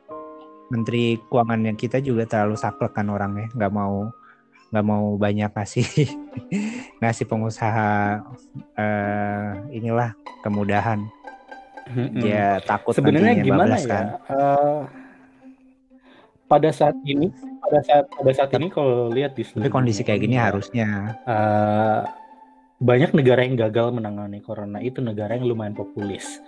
Menteri 0.73 1.21
keuangannya 1.29 1.77
kita 1.77 2.01
juga 2.01 2.25
terlalu 2.25 2.57
saklek 2.57 2.97
kan 2.97 3.13
orangnya. 3.13 3.53
Nggak 3.53 3.73
mau 3.73 4.09
nggak 4.71 4.85
mau 4.87 5.19
banyak 5.19 5.51
ngasih 5.51 5.87
ngasih 7.03 7.25
pengusaha 7.27 8.23
uh, 8.79 9.49
inilah 9.69 10.15
kemudahan. 10.41 11.05
Dia 11.91 12.63
takut 12.63 12.95
sebenarnya 12.95 13.43
gimana 13.43 13.75
ya? 13.75 13.83
kan. 13.83 14.05
uh, 14.31 14.81
pada 16.47 16.71
saat 16.71 16.95
ini 17.03 17.27
pada 17.59 17.79
saat 17.83 18.05
pada 18.11 18.31
saat 18.31 18.51
ini 18.55 18.67
kalau 18.71 19.11
lihat 19.11 19.35
di 19.35 19.43
tapi 19.43 19.67
kondisi 19.67 20.07
kayak 20.07 20.23
gini 20.23 20.39
ya, 20.39 20.47
harusnya. 20.51 20.87
uh, 21.27 22.03
banyak 22.81 23.13
negara 23.13 23.45
yang 23.45 23.55
gagal 23.55 23.93
menangani 23.93 24.41
corona 24.41 24.81
itu 24.81 24.99
negara 24.99 25.37
yang 25.37 25.45
lumayan 25.45 25.77
populis 25.77 26.41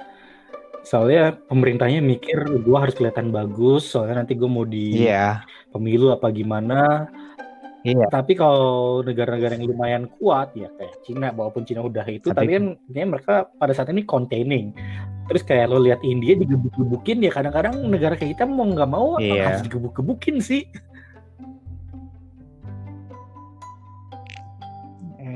soalnya 0.84 1.38
pemerintahnya 1.48 2.04
mikir 2.04 2.44
gue 2.44 2.78
harus 2.78 2.98
kelihatan 2.98 3.32
bagus 3.32 3.88
soalnya 3.88 4.26
nanti 4.26 4.36
gue 4.36 4.50
mau 4.50 4.68
di 4.68 5.08
yeah. 5.08 5.46
pemilu 5.72 6.12
apa 6.12 6.28
gimana 6.34 7.08
Iya. 7.84 8.08
Tapi 8.08 8.40
kalau 8.40 9.04
negara-negara 9.04 9.60
yang 9.60 9.68
lumayan 9.68 10.04
kuat 10.16 10.56
ya 10.56 10.72
kayak 10.80 11.04
Cina, 11.04 11.36
walaupun 11.36 11.68
Cina 11.68 11.84
udah 11.84 12.08
itu, 12.08 12.32
tapi, 12.32 12.48
tapi 12.48 12.52
kan 12.56 12.66
ini 12.80 13.00
mereka 13.04 13.52
pada 13.60 13.76
saat 13.76 13.92
ini 13.92 14.08
containing. 14.08 14.72
Terus 15.28 15.44
kayak 15.44 15.68
lo 15.68 15.84
lihat 15.84 16.00
India 16.00 16.32
digebuk-gebukin 16.40 17.20
ya 17.20 17.32
kadang-kadang 17.36 17.84
negara 17.92 18.16
kayak 18.16 18.40
kita 18.40 18.48
mau 18.48 18.72
nggak 18.72 18.88
mau 18.88 19.20
iya. 19.20 19.52
harus 19.52 19.68
digebuk-gebukin 19.68 20.40
sih. 20.40 20.64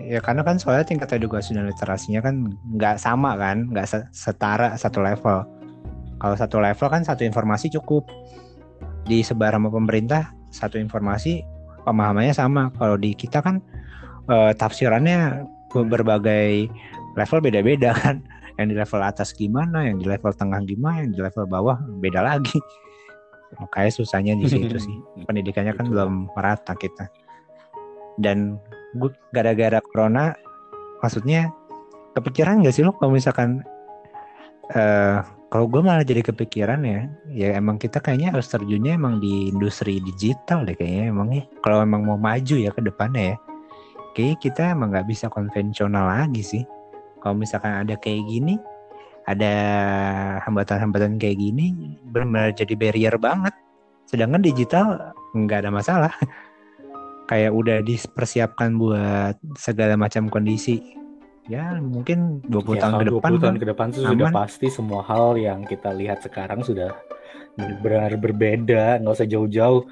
Ya 0.07 0.23
karena 0.23 0.41
kan 0.47 0.55
soalnya 0.55 0.87
tingkat 0.87 1.11
edukasi 1.11 1.51
dan 1.51 1.67
literasinya 1.67 2.23
kan 2.23 2.55
nggak 2.79 2.95
sama 2.95 3.35
kan, 3.35 3.67
nggak 3.67 4.07
setara 4.15 4.79
satu 4.79 5.03
level. 5.03 5.43
Kalau 6.17 6.35
satu 6.39 6.57
level 6.63 6.87
kan 6.87 7.03
satu 7.03 7.27
informasi 7.27 7.67
cukup 7.75 8.07
disebar 9.05 9.53
sama 9.53 9.67
pemerintah 9.67 10.31
satu 10.49 10.79
informasi 10.79 11.43
pemahamannya 11.83 12.31
sama. 12.31 12.71
Kalau 12.75 12.95
di 12.95 13.11
kita 13.13 13.43
kan 13.43 13.59
uh, 14.31 14.51
tafsirannya 14.55 15.43
berbagai 15.71 16.71
level 17.19 17.39
beda-beda 17.43 17.91
kan. 17.93 18.23
Yang 18.57 18.67
di 18.73 18.75
level 18.81 19.01
atas 19.05 19.29
gimana, 19.37 19.85
yang 19.85 20.01
di 20.01 20.09
level 20.09 20.33
tengah 20.33 20.57
gimana, 20.65 21.05
yang 21.05 21.13
di 21.13 21.21
level 21.21 21.45
bawah 21.45 21.77
beda 22.01 22.25
lagi. 22.25 22.57
Makanya 23.61 23.91
susahnya 23.93 24.33
di 24.33 24.49
situ 24.49 24.81
sih. 24.81 24.97
Pendidikannya 25.29 25.77
kan 25.77 25.85
belum 25.85 26.33
merata 26.33 26.73
kita. 26.73 27.05
Dan 28.17 28.57
gue 28.97 29.13
gara-gara 29.31 29.79
corona, 29.81 30.33
maksudnya 31.05 31.53
kepikiran 32.17 32.65
gak 32.65 32.73
sih 32.73 32.81
lo 32.81 32.97
kalau 32.97 33.13
misalkan 33.13 33.61
uh, 34.73 35.21
kalau 35.47 35.63
gue 35.71 35.79
malah 35.79 36.03
jadi 36.03 36.19
kepikiran 36.27 36.83
ya, 36.83 37.07
ya 37.31 37.49
emang 37.55 37.79
kita 37.79 38.03
kayaknya 38.03 38.35
harus 38.35 38.51
terjunnya 38.51 38.99
emang 38.99 39.23
di 39.23 39.47
industri 39.47 40.03
digital 40.03 40.67
deh 40.67 40.75
kayaknya 40.75 41.05
emang 41.07 41.29
ya. 41.31 41.43
Kalau 41.63 41.79
emang 41.79 42.03
mau 42.03 42.19
maju 42.19 42.55
ya 42.59 42.67
ke 42.75 42.83
depannya 42.83 43.31
ya, 43.31 43.37
kayak 44.11 44.43
kita 44.43 44.75
emang 44.75 44.91
nggak 44.91 45.07
bisa 45.07 45.31
konvensional 45.31 46.11
lagi 46.11 46.43
sih. 46.43 46.63
Kalau 47.23 47.39
misalkan 47.39 47.79
ada 47.79 47.95
kayak 47.95 48.27
gini, 48.27 48.59
ada 49.23 49.53
hambatan-hambatan 50.43 51.15
kayak 51.15 51.39
gini, 51.39 51.95
benar-benar 52.11 52.51
jadi 52.51 52.73
barrier 52.75 53.15
banget. 53.15 53.55
Sedangkan 54.03 54.43
digital 54.43 55.15
nggak 55.31 55.63
ada 55.63 55.71
masalah. 55.71 56.11
kayak 57.27 57.51
udah 57.51 57.83
dipersiapkan 57.83 58.79
buat 58.79 59.35
segala 59.59 59.99
macam 59.99 60.31
kondisi. 60.31 60.95
Ya 61.47 61.79
mungkin 61.79 62.43
20 62.43 62.75
ya, 62.75 62.81
tahun 62.83 62.93
ke 62.99 63.05
depan 63.07 63.29
20 63.39 63.43
tahun 63.43 63.59
ke 63.59 63.67
depan 63.71 63.87
sudah 63.95 64.27
pasti 64.35 64.67
semua 64.67 64.99
hal 65.07 65.39
yang 65.39 65.63
kita 65.63 65.95
lihat 65.95 66.19
sekarang 66.19 66.59
sudah 66.63 66.91
benar 67.55 68.15
berbeda 68.19 68.99
nggak 69.03 69.15
usah 69.15 69.27
jauh-jauh. 69.27 69.87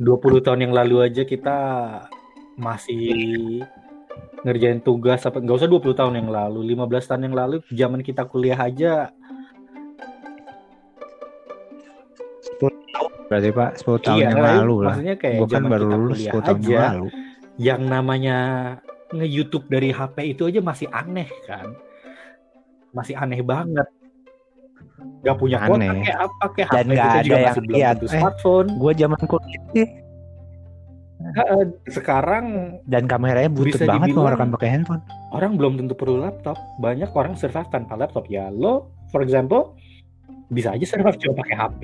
20 0.00 0.44
tahun 0.44 0.60
yang 0.68 0.74
lalu 0.76 0.96
aja 1.04 1.24
kita 1.24 1.56
masih 2.58 3.62
ngerjain 4.42 4.78
tugas 4.82 5.22
apa 5.26 5.42
nggak 5.42 5.58
usah 5.58 5.70
20 5.70 5.98
tahun 5.98 6.14
yang 6.22 6.30
lalu 6.30 6.74
15 6.74 7.08
tahun 7.10 7.22
yang 7.30 7.36
lalu 7.36 7.56
zaman 7.74 8.00
kita 8.06 8.22
kuliah 8.26 8.58
aja 8.58 9.10
10 12.38 12.94
tahun 12.94 13.10
berarti 13.28 13.48
pak 13.52 13.70
10 13.82 14.04
tahun 14.04 14.18
iya, 14.18 14.26
yang 14.30 14.38
lalu 14.40 14.76
lah 14.80 14.94
maksudnya 14.94 15.16
kayak 15.20 15.38
bukan 15.42 15.62
baru 15.68 15.86
lulus 15.90 16.18
10 16.24 16.46
tahun 16.46 16.58
aja, 16.58 16.68
yang 16.68 16.84
lalu 16.92 17.08
yang 17.58 17.82
namanya 17.90 18.38
nge-YouTube 19.12 19.66
dari 19.72 19.90
HP 19.90 20.36
itu 20.36 20.42
aja 20.48 20.60
masih 20.60 20.88
aneh 20.92 21.28
kan. 21.48 21.72
Masih 22.92 23.16
aneh 23.16 23.40
banget. 23.40 23.88
Gak 25.26 25.36
punya 25.38 25.58
aneh. 25.66 25.90
kuota 25.90 25.94
kayak 26.06 26.18
apa 26.22 26.44
kayak 26.54 26.68
Dan 26.70 26.86
HP 26.86 26.94
gak 26.94 27.06
ada 27.06 27.20
juga 27.22 27.36
yang 27.36 27.46
masih 27.46 27.62
belum 27.62 27.80
tentu 27.82 28.06
eh, 28.06 28.12
smartphone. 28.14 28.68
Gue 28.76 28.92
zaman 28.96 29.20
kuliah 29.26 29.64
sih 29.74 29.88
sekarang 31.90 32.78
dan 32.86 33.10
kameranya 33.10 33.50
butuh 33.50 33.84
banget 33.84 34.14
mengeluarkan 34.14 34.48
pakai 34.54 34.68
handphone. 34.70 35.02
Orang 35.34 35.58
belum 35.58 35.74
tentu 35.82 35.98
perlu 35.98 36.22
laptop. 36.22 36.56
Banyak 36.78 37.10
orang 37.10 37.34
survive 37.34 37.68
tanpa 37.74 37.98
laptop. 37.98 38.30
Ya 38.30 38.48
lo, 38.54 38.94
for 39.10 39.20
example, 39.26 39.74
bisa 40.54 40.72
aja 40.78 40.86
survive 40.86 41.18
cuma 41.18 41.42
pakai 41.42 41.56
HP. 41.58 41.82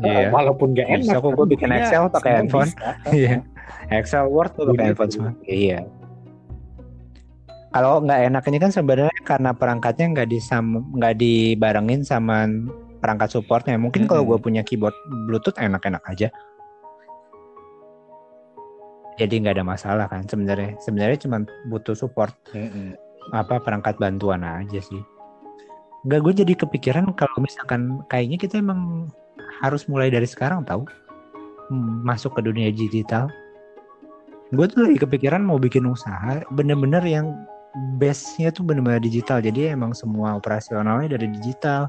Yeah. 0.00 0.32
Uh, 0.32 0.40
walaupun 0.40 0.72
gak 0.72 0.88
enak. 0.88 1.04
Bisa 1.04 1.20
kok 1.20 1.32
gue 1.36 1.46
bikin 1.46 1.70
Excel 1.72 2.08
pakai 2.08 2.32
handphone. 2.40 2.70
Iya. 3.12 3.44
Excel 3.92 4.24
Word 4.32 4.56
tuh 4.56 4.72
pakai 4.72 4.84
handphone 4.92 5.10
semua. 5.12 5.32
Iya. 5.44 5.84
Kalau 7.70 8.02
nggak 8.02 8.20
enak 8.34 8.42
ini 8.50 8.58
kan 8.58 8.74
sebenarnya 8.74 9.14
karena 9.22 9.54
perangkatnya 9.54 10.06
nggak 10.10 10.28
disam 10.34 10.90
nggak 10.98 11.14
dibarengin 11.22 12.02
sama 12.02 12.50
perangkat 12.98 13.30
supportnya. 13.30 13.78
Mungkin 13.78 14.04
-hmm. 14.04 14.10
kalau 14.10 14.26
gue 14.26 14.38
punya 14.42 14.66
keyboard 14.66 14.96
Bluetooth 15.30 15.54
enak-enak 15.54 16.02
aja. 16.10 16.28
Jadi 19.20 19.34
nggak 19.44 19.60
ada 19.60 19.66
masalah 19.66 20.06
kan 20.10 20.26
sebenarnya. 20.26 20.74
Sebenarnya 20.82 21.18
cuma 21.22 21.46
butuh 21.70 21.94
support 21.94 22.34
-hmm. 22.50 22.98
apa 23.36 23.62
perangkat 23.62 24.00
bantuan 24.02 24.42
aja 24.42 24.80
sih. 24.82 25.02
Gak 26.08 26.24
gue 26.24 26.32
jadi 26.42 26.56
kepikiran 26.56 27.12
kalau 27.12 27.44
misalkan 27.44 28.00
kayaknya 28.08 28.40
kita 28.40 28.64
emang 28.64 29.12
harus 29.60 29.84
mulai 29.86 30.08
dari 30.08 30.26
sekarang 30.26 30.64
tahu? 30.64 30.88
Hmm, 31.70 32.02
masuk 32.02 32.34
ke 32.34 32.40
dunia 32.42 32.72
digital. 32.74 33.30
Gue 34.50 34.66
tuh 34.66 34.82
lagi 34.82 34.98
kepikiran 34.98 35.46
mau 35.46 35.62
bikin 35.62 35.86
usaha 35.86 36.42
bener-bener 36.50 37.04
yang 37.06 37.30
base-nya 38.02 38.50
tuh 38.50 38.66
bener-bener 38.66 38.98
digital. 38.98 39.38
Jadi 39.38 39.70
emang 39.70 39.94
semua 39.94 40.34
operasionalnya 40.34 41.14
dari 41.14 41.30
digital. 41.30 41.86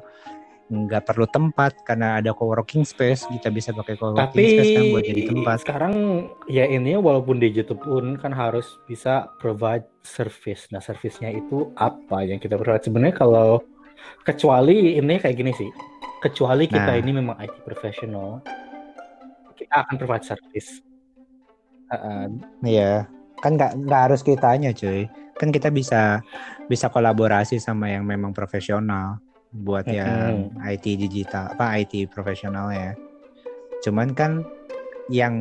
Nggak 0.71 1.03
perlu 1.09 1.27
tempat 1.27 1.75
karena 1.83 2.21
ada 2.21 2.31
co-working 2.31 2.87
space 2.87 3.27
kita 3.27 3.51
bisa 3.51 3.75
pakai 3.75 3.99
co-working 3.99 4.23
Tapi, 4.31 4.45
space 4.55 4.71
kan 4.71 4.83
buat 4.93 5.03
jadi 5.03 5.21
tempat. 5.27 5.57
sekarang 5.67 5.95
ya 6.47 6.63
ini 6.63 6.95
walaupun 6.95 7.43
digital 7.43 7.75
pun 7.75 8.15
kan 8.15 8.31
harus 8.31 8.79
bisa 8.87 9.27
provide 9.41 9.83
service. 10.05 10.71
Nah 10.71 10.79
service-nya 10.79 11.33
itu 11.33 11.73
apa 11.75 12.23
yang 12.23 12.39
kita 12.39 12.55
provide? 12.55 12.85
Sebenarnya 12.87 13.17
kalau 13.17 13.59
kecuali 14.23 14.95
ini 14.95 15.17
kayak 15.17 15.35
gini 15.35 15.51
sih 15.57 15.67
kecuali 16.21 16.69
kita 16.69 16.93
nah. 16.93 17.01
ini 17.01 17.11
memang 17.17 17.35
IT 17.41 17.65
professional 17.65 18.45
kita 19.57 19.85
akan 19.85 19.95
provide 19.97 20.25
service 20.25 20.81
Iya, 22.63 23.07
kan 23.43 23.59
nggak 23.59 23.83
nggak 23.83 24.01
harus 24.09 24.21
kitanya 24.23 24.71
cuy. 24.71 25.11
Kan 25.35 25.49
kita 25.51 25.73
bisa 25.73 26.23
bisa 26.71 26.87
kolaborasi 26.87 27.59
sama 27.59 27.91
yang 27.91 28.07
memang 28.07 28.31
profesional 28.31 29.19
buat 29.51 29.83
mm 29.83 29.91
-hmm. 29.91 29.99
yang 29.99 30.35
IT 30.71 30.85
digital 30.95 31.51
apa 31.51 31.83
IT 31.83 32.07
profesional 32.13 32.71
ya. 32.71 32.95
Cuman 33.83 34.15
kan 34.15 34.47
yang 35.11 35.35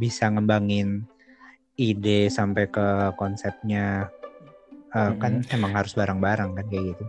bisa 0.00 0.26
ngembangin 0.26 1.06
ide 1.78 2.26
sampai 2.26 2.66
ke 2.66 3.14
konsepnya 3.14 4.10
uh, 4.90 4.98
mm 4.98 5.10
-hmm. 5.14 5.20
kan 5.22 5.32
emang 5.54 5.72
harus 5.78 5.94
bareng-bareng 5.94 6.58
kan 6.58 6.66
kayak 6.66 6.96
gitu. 6.96 7.04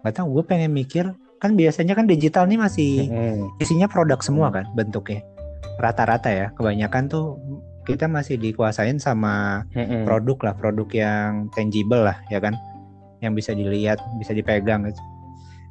Gak 0.00 0.14
tau 0.16 0.30
gue 0.32 0.44
pengen 0.46 0.72
mikir 0.72 1.12
kan 1.38 1.54
biasanya 1.54 1.94
kan 1.94 2.10
digital 2.10 2.50
nih 2.50 2.58
masih 2.58 3.06
-hmm. 3.06 3.62
isinya 3.62 3.86
produk 3.86 4.18
semua 4.22 4.50
kan 4.50 4.66
bentuknya 4.74 5.22
rata-rata 5.78 6.28
ya 6.28 6.46
kebanyakan 6.58 7.06
tuh 7.06 7.38
kita 7.88 8.04
masih 8.04 8.36
dikuasain 8.36 9.00
sama 9.00 9.64
produk 10.04 10.52
lah, 10.52 10.54
produk 10.60 10.88
yang 10.92 11.48
tangible 11.56 12.04
lah, 12.04 12.20
ya 12.28 12.36
kan, 12.36 12.52
yang 13.24 13.32
bisa 13.32 13.56
dilihat, 13.56 13.96
bisa 14.20 14.36
dipegang. 14.36 14.84
Gitu. 14.84 15.00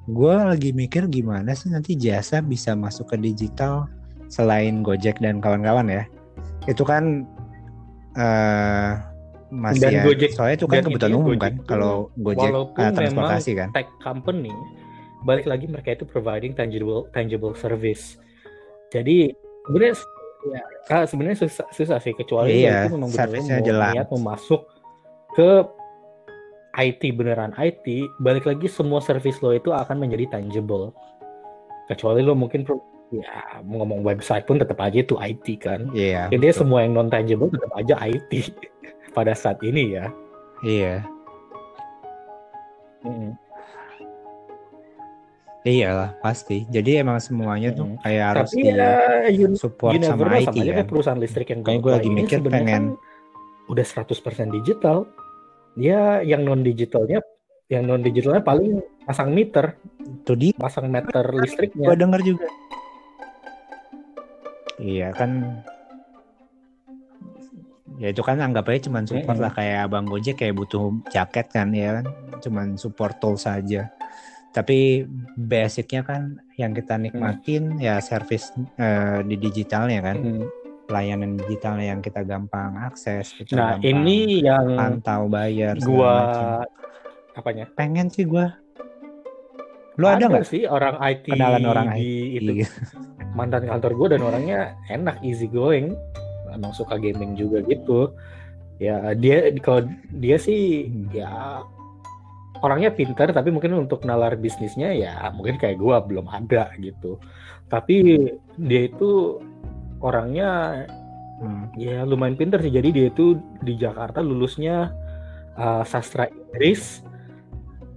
Gue 0.10 0.34
lagi 0.34 0.74
mikir 0.74 1.06
gimana 1.14 1.54
sih 1.54 1.70
nanti 1.70 1.94
jasa 1.94 2.42
bisa 2.42 2.74
masuk 2.74 3.14
ke 3.14 3.22
digital 3.22 3.86
selain 4.34 4.82
Gojek 4.82 5.22
dan 5.22 5.38
kawan-kawan 5.38 5.94
ya. 5.94 6.04
Itu 6.66 6.82
kan 6.82 7.30
uh, 8.18 8.98
masih 9.54 9.86
dan 9.86 9.92
ya, 9.94 10.04
Gojek, 10.10 10.34
soalnya 10.34 10.58
itu 10.58 10.66
kan 10.66 10.82
kebutuhan 10.90 11.14
umum 11.14 11.38
kan 11.38 11.54
kalau 11.70 12.10
Gojek 12.18 12.50
uh, 12.50 12.92
transportasi 12.98 13.52
kan. 13.54 13.70
Tech 13.78 13.94
company 14.02 14.50
balik 15.26 15.50
lagi 15.50 15.66
mereka 15.66 15.98
itu 15.98 16.06
providing 16.06 16.54
tangible 16.54 17.10
tangible 17.16 17.56
service. 17.58 18.20
Jadi 18.94 19.34
sebenarnya 19.66 19.96
Ya, 20.46 20.62
ah, 20.94 21.04
sebenarnya 21.04 21.44
susah, 21.44 21.68
susah 21.74 21.98
sih 22.00 22.14
kecuali 22.14 22.64
iya, 22.64 22.86
itu 22.86 22.96
memang 22.96 23.10
benar 23.12 23.62
jelas. 23.66 23.92
niat 23.98 24.08
mau 24.14 24.32
masuk 24.32 24.70
ke 25.34 25.66
IT 26.78 27.02
beneran 27.18 27.52
IT, 27.58 28.06
balik 28.22 28.46
lagi 28.46 28.70
semua 28.70 29.02
service 29.02 29.42
lo 29.42 29.50
itu 29.52 29.74
akan 29.74 29.98
menjadi 29.98 30.38
tangible. 30.38 30.94
Kecuali 31.90 32.22
lo 32.22 32.38
mungkin 32.38 32.64
ya 33.10 33.64
mau 33.66 33.82
ngomong 33.82 34.06
website 34.06 34.46
pun 34.46 34.62
tetap 34.62 34.78
aja 34.78 35.02
itu 35.02 35.18
IT 35.18 35.48
kan. 35.58 35.90
Iya. 35.92 36.30
Intinya 36.30 36.56
semua 36.56 36.86
yang 36.86 36.94
non 36.94 37.10
tangible 37.10 37.50
tetap 37.50 37.74
aja 37.74 37.98
IT 38.06 38.54
pada 39.18 39.34
saat 39.34 39.58
ini 39.66 39.98
ya. 39.98 40.06
Iya. 40.62 41.02
Mm. 43.02 43.34
Iyalah 45.68 46.16
pasti. 46.18 46.64
Jadi 46.66 46.96
emang 46.98 47.20
semuanya 47.20 47.76
tuh 47.76 47.92
Mm. 47.92 48.00
kayak 48.00 48.24
harus 48.32 48.50
Tapi 48.50 48.62
di 48.62 48.72
ya 48.72 48.92
you, 49.28 49.48
support 49.54 49.92
sama 49.98 50.24
know 50.24 50.32
IT 50.32 50.48
sama 50.48 50.56
aja 50.56 50.62
kan. 50.64 50.76
kayak 50.78 50.88
perusahaan 50.88 51.20
listrik 51.20 51.48
yang 51.52 51.60
gue 51.60 51.76
gue 51.76 51.92
lagi 51.92 52.10
mikir 52.10 52.40
pengen 52.42 52.66
kan 52.66 52.84
udah 53.68 53.84
100% 53.84 54.08
digital. 54.54 55.04
Dia 55.76 56.24
yang 56.24 56.42
non 56.42 56.64
digitalnya 56.64 57.20
yang 57.68 57.84
non 57.84 58.00
digitalnya 58.00 58.40
paling 58.40 58.80
pasang 59.04 59.30
meter, 59.30 59.76
tuh 60.24 60.34
di 60.34 60.56
pasang 60.56 60.88
meter 60.88 61.20
gue 61.22 61.44
listriknya. 61.44 61.92
denger 61.92 62.22
juga. 62.24 62.48
Iya 64.78 65.12
kan 65.12 65.32
ya 67.98 68.08
itu 68.08 68.22
kan 68.22 68.38
anggap 68.38 68.70
aja 68.70 68.88
cuman 68.88 69.04
support 69.04 69.36
Mm-mm. 69.36 69.44
lah 69.44 69.52
kayak 69.52 69.90
abang 69.90 70.06
Gojek 70.06 70.38
kayak 70.38 70.54
butuh 70.54 70.94
jaket 71.10 71.50
kan 71.50 71.74
ya 71.74 71.98
kan 71.98 72.06
cuman 72.40 72.78
support 72.78 73.18
tool 73.18 73.34
saja 73.34 73.90
tapi 74.58 75.06
basicnya 75.38 76.02
kan 76.02 76.22
yang 76.56 76.74
kita 76.74 76.98
nikmatin 76.98 77.78
ya 77.78 78.02
service 78.02 78.50
eh, 78.76 79.22
di 79.22 79.38
digitalnya 79.38 80.02
kan 80.02 80.18
Mm. 80.18 80.46
layanan 80.88 81.36
digitalnya 81.36 81.92
yang 81.92 82.02
kita 82.02 82.24
gampang 82.24 82.74
akses 82.80 83.36
kita 83.36 83.54
Nah, 83.54 83.70
gampang 83.76 83.86
ini 83.86 84.18
yang 84.42 84.66
pantau 84.74 85.28
bayar 85.28 85.76
gua 85.78 86.14
macam. 86.16 86.48
apanya? 87.36 87.66
pengen 87.76 88.08
sih 88.08 88.24
gua 88.24 88.58
lu 89.94 90.06
ada 90.06 90.26
nggak 90.26 90.46
sih 90.46 90.64
orang 90.64 90.98
IT 90.98 91.26
kenalan 91.28 91.66
orang 91.66 91.88
di 91.92 92.38
IT 92.38 92.40
itu 92.40 92.66
mantan 93.34 93.66
kantor 93.66 93.92
gue 93.94 94.08
dan 94.14 94.22
orangnya 94.22 94.60
enak 94.88 95.18
easy 95.22 95.46
going 95.46 95.94
emang 96.50 96.70
suka 96.72 96.98
gaming 96.98 97.34
juga 97.34 97.62
gitu 97.62 98.14
ya 98.78 99.14
dia 99.14 99.50
kalau 99.58 99.90
dia 100.16 100.38
sih 100.38 100.86
Hmm. 100.86 101.10
ya 101.12 101.62
orangnya 102.62 102.90
pintar 102.90 103.30
tapi 103.30 103.50
mungkin 103.50 103.74
untuk 103.78 104.02
nalar 104.04 104.36
bisnisnya 104.36 104.92
ya 104.92 105.30
mungkin 105.34 105.58
kayak 105.58 105.78
gue 105.78 105.96
belum 106.08 106.26
ada 106.26 106.74
gitu 106.78 107.18
tapi 107.68 108.30
dia 108.58 108.82
itu 108.88 109.42
orangnya 110.00 110.84
Hmm. 111.38 111.70
ya 111.78 112.02
lumayan 112.02 112.34
pintar 112.34 112.66
sih 112.66 112.74
jadi 112.74 112.90
dia 112.90 113.06
itu 113.14 113.38
di 113.62 113.78
Jakarta 113.78 114.26
lulusnya 114.26 114.90
uh, 115.54 115.86
sastra 115.86 116.26
Inggris 116.26 117.06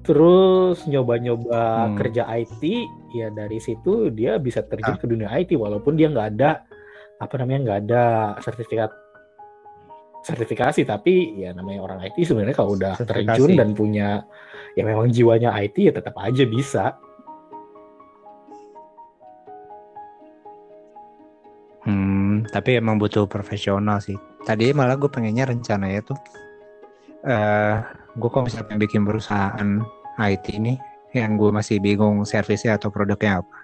terus 0.04 0.84
nyoba-nyoba 0.84 1.88
Hmm. 1.88 1.96
kerja 1.96 2.28
IT 2.28 2.60
ya 3.16 3.32
dari 3.32 3.56
situ 3.56 4.12
dia 4.12 4.36
bisa 4.36 4.60
terjun 4.60 4.92
Ah. 4.92 5.00
ke 5.00 5.06
dunia 5.08 5.32
IT 5.32 5.56
walaupun 5.56 5.96
dia 5.96 6.12
nggak 6.12 6.28
ada 6.36 6.68
apa 7.16 7.34
namanya 7.40 7.60
nggak 7.64 7.78
ada 7.88 8.04
sertifikat 8.44 8.92
sertifikasi 10.20 10.84
tapi 10.84 11.40
ya 11.40 11.56
namanya 11.56 11.80
orang 11.80 11.98
IT 12.04 12.28
sebenarnya 12.28 12.56
kalau 12.56 12.76
udah 12.76 12.94
terjun 13.00 13.56
dan 13.56 13.72
punya 13.72 14.24
ya 14.76 14.82
memang 14.84 15.08
jiwanya 15.08 15.52
IT 15.56 15.76
ya 15.80 15.92
tetap 15.94 16.16
aja 16.20 16.44
bisa 16.44 16.96
Hmm, 21.80 22.44
tapi 22.52 22.76
emang 22.76 23.00
butuh 23.00 23.24
profesional 23.24 24.04
sih. 24.04 24.14
Tadi 24.44 24.68
malah 24.76 25.00
gue 25.00 25.08
pengennya 25.08 25.48
rencananya 25.48 26.04
tuh, 26.04 26.18
eh 27.24 27.80
gue 28.20 28.28
kalau 28.28 28.44
misalnya 28.44 28.76
bikin 28.76 29.08
perusahaan 29.08 29.80
IT 30.20 30.60
ini, 30.60 30.76
yang 31.16 31.40
gue 31.40 31.48
masih 31.48 31.80
bingung 31.80 32.20
servisnya 32.28 32.76
atau 32.76 32.92
produknya 32.92 33.40
apa. 33.40 33.58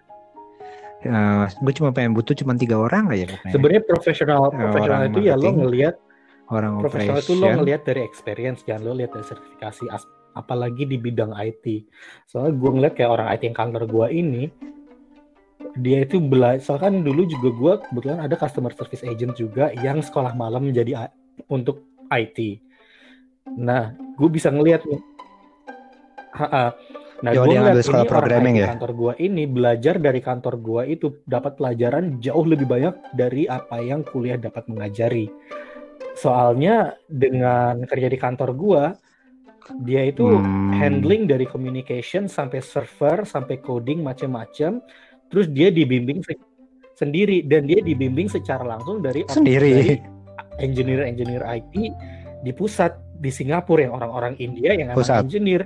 Eh 1.04 1.44
gue 1.60 1.72
cuma 1.76 1.92
pengen 1.92 2.16
butuh 2.16 2.32
cuma 2.32 2.56
tiga 2.56 2.80
orang 2.80 3.12
aja 3.12 3.36
sebenarnya 3.52 3.84
profesional 3.84 4.48
profesional 4.48 5.06
orang 5.06 5.12
itu 5.12 5.20
ya 5.28 5.34
lo 5.36 5.50
ngelihat 5.52 5.94
orang 6.50 6.78
profesional 6.78 7.18
itu 7.18 7.34
lo 7.34 7.46
ngelihat 7.50 7.82
dari 7.82 8.00
experience 8.06 8.62
jangan 8.62 8.82
lo 8.86 8.92
lihat 8.94 9.14
dari 9.14 9.26
sertifikasi 9.26 9.84
as- 9.90 10.10
apalagi 10.36 10.84
di 10.84 11.00
bidang 11.00 11.32
IT 11.32 11.88
soalnya 12.28 12.52
gue 12.54 12.70
ngeliat 12.70 12.94
kayak 12.94 13.10
orang 13.10 13.28
IT 13.32 13.42
yang 13.48 13.56
kantor 13.56 13.82
gue 13.88 14.06
ini 14.12 14.44
dia 15.80 16.04
itu 16.04 16.20
belajar 16.20 16.62
soalnya 16.62 16.88
kan 16.88 16.94
dulu 17.02 17.22
juga 17.24 17.48
gue 17.50 17.72
kebetulan 17.88 18.20
ada 18.20 18.36
customer 18.36 18.72
service 18.76 19.04
agent 19.04 19.32
juga 19.34 19.72
yang 19.80 20.04
sekolah 20.04 20.36
malam 20.36 20.68
menjadi 20.68 21.08
untuk 21.48 21.82
IT 22.12 22.60
nah 23.56 23.96
gue 24.18 24.28
bisa 24.32 24.50
ngelihat 24.50 24.82
nih. 24.84 25.02
Nah 27.24 27.32
gue 27.32 27.48
ngeliat 27.48 27.80
ini 27.80 27.84
sekolah 27.84 28.04
orang 28.04 28.12
programming 28.12 28.56
IT 28.56 28.60
ya? 28.60 28.66
kantor 28.76 28.92
gue 28.92 29.12
ini 29.24 29.44
belajar 29.48 29.94
dari 29.96 30.20
kantor 30.20 30.54
gue 30.60 30.82
itu 30.92 31.06
dapat 31.24 31.56
pelajaran 31.56 32.20
jauh 32.20 32.44
lebih 32.44 32.68
banyak 32.68 32.92
dari 33.16 33.48
apa 33.48 33.80
yang 33.80 34.04
kuliah 34.04 34.36
dapat 34.36 34.68
mengajari 34.68 35.32
soalnya 36.16 36.96
dengan 37.06 37.84
kerja 37.84 38.08
di 38.08 38.16
kantor 38.16 38.50
gua 38.52 38.84
dia 39.82 40.00
itu 40.02 40.24
Hmm. 40.24 40.72
handling 40.72 41.26
dari 41.26 41.44
communication 41.44 42.26
sampai 42.26 42.58
server 42.58 43.22
sampai 43.22 43.58
coding 43.58 44.00
macam-macam 44.00 44.80
terus 45.26 45.46
dia 45.46 45.68
dibimbing 45.68 46.22
se- 46.22 46.38
sendiri 46.94 47.42
dan 47.42 47.66
dia 47.66 47.82
dibimbing 47.82 48.26
secara 48.26 48.64
langsung 48.64 49.02
dari 49.02 49.26
sendiri. 49.26 49.98
engineer-engineer 50.56 51.44
IT 51.44 51.74
di 52.40 52.52
pusat 52.52 52.94
di 53.16 53.28
Singapura 53.28 53.84
yang 53.84 53.92
orang-orang 53.92 54.36
India 54.38 54.72
yang 54.72 54.88
emang 54.88 55.02
Pusat. 55.02 55.24
engineer 55.24 55.62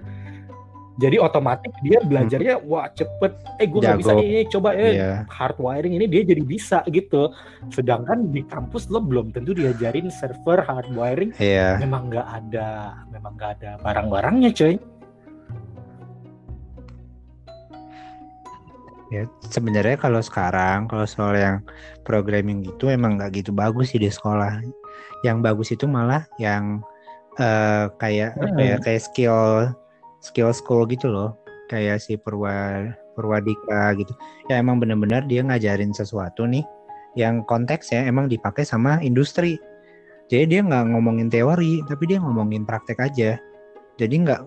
jadi 1.01 1.17
otomatis 1.17 1.73
dia 1.81 1.97
belajarnya 2.05 2.61
wah 2.69 2.85
cepet 2.93 3.33
eh 3.57 3.65
gue 3.65 3.81
nggak 3.81 3.99
bisa 4.05 4.13
ini 4.21 4.45
coba 4.53 4.77
eh 4.77 4.93
Iya. 5.01 5.13
hard 5.33 5.57
wiring 5.57 5.97
ini 5.97 6.05
dia 6.05 6.21
jadi 6.23 6.45
bisa 6.45 6.85
gitu. 6.93 7.33
Sedangkan 7.73 8.29
di 8.29 8.45
kampus 8.45 8.93
lo 8.93 9.01
belum 9.01 9.33
tentu 9.33 9.57
diajarin 9.57 10.13
server 10.13 10.61
hard 10.61 10.93
wiring. 10.93 11.33
Iya. 11.41 11.81
Memang 11.81 12.13
nggak 12.13 12.29
ada, 12.29 13.01
memang 13.09 13.33
nggak 13.41 13.51
ada 13.59 13.71
barang-barangnya, 13.81 14.53
coy. 14.53 14.77
Ya, 19.11 19.27
sebenarnya 19.51 19.99
kalau 19.99 20.23
sekarang 20.23 20.87
kalau 20.87 21.03
soal 21.03 21.35
yang 21.35 21.57
programming 22.07 22.63
gitu 22.63 22.87
emang 22.87 23.19
nggak 23.19 23.43
gitu 23.43 23.51
bagus 23.51 23.91
sih 23.91 23.99
di 23.99 24.07
sekolah. 24.07 24.63
Yang 25.27 25.37
bagus 25.43 25.69
itu 25.75 25.91
malah 25.91 26.23
yang 26.39 26.79
eh, 27.41 27.91
kayak 27.99 28.37
apa 28.39 28.61
ya 28.61 28.77
Hmm. 28.77 28.85
kayak 28.85 29.03
skill 29.03 29.39
skill 30.21 30.53
school 30.55 30.85
gitu 30.89 31.09
loh. 31.09 31.37
Kayak 31.69 32.03
si 32.03 32.17
Purwa 32.19 32.89
Purwadika 33.15 33.95
gitu. 33.99 34.13
Ya 34.49 34.59
emang 34.61 34.79
benar-benar 34.79 35.27
dia 35.27 35.45
ngajarin 35.45 35.93
sesuatu 35.93 36.47
nih 36.47 36.65
yang 37.19 37.43
konteksnya 37.47 38.07
emang 38.07 38.31
dipakai 38.31 38.63
sama 38.63 39.03
industri. 39.03 39.59
Jadi 40.31 40.47
dia 40.47 40.61
nggak 40.63 40.95
ngomongin 40.95 41.27
teori, 41.27 41.83
tapi 41.91 42.07
dia 42.07 42.23
ngomongin 42.23 42.63
praktek 42.63 43.03
aja. 43.03 43.35
Jadi 43.99 44.15
nggak 44.23 44.41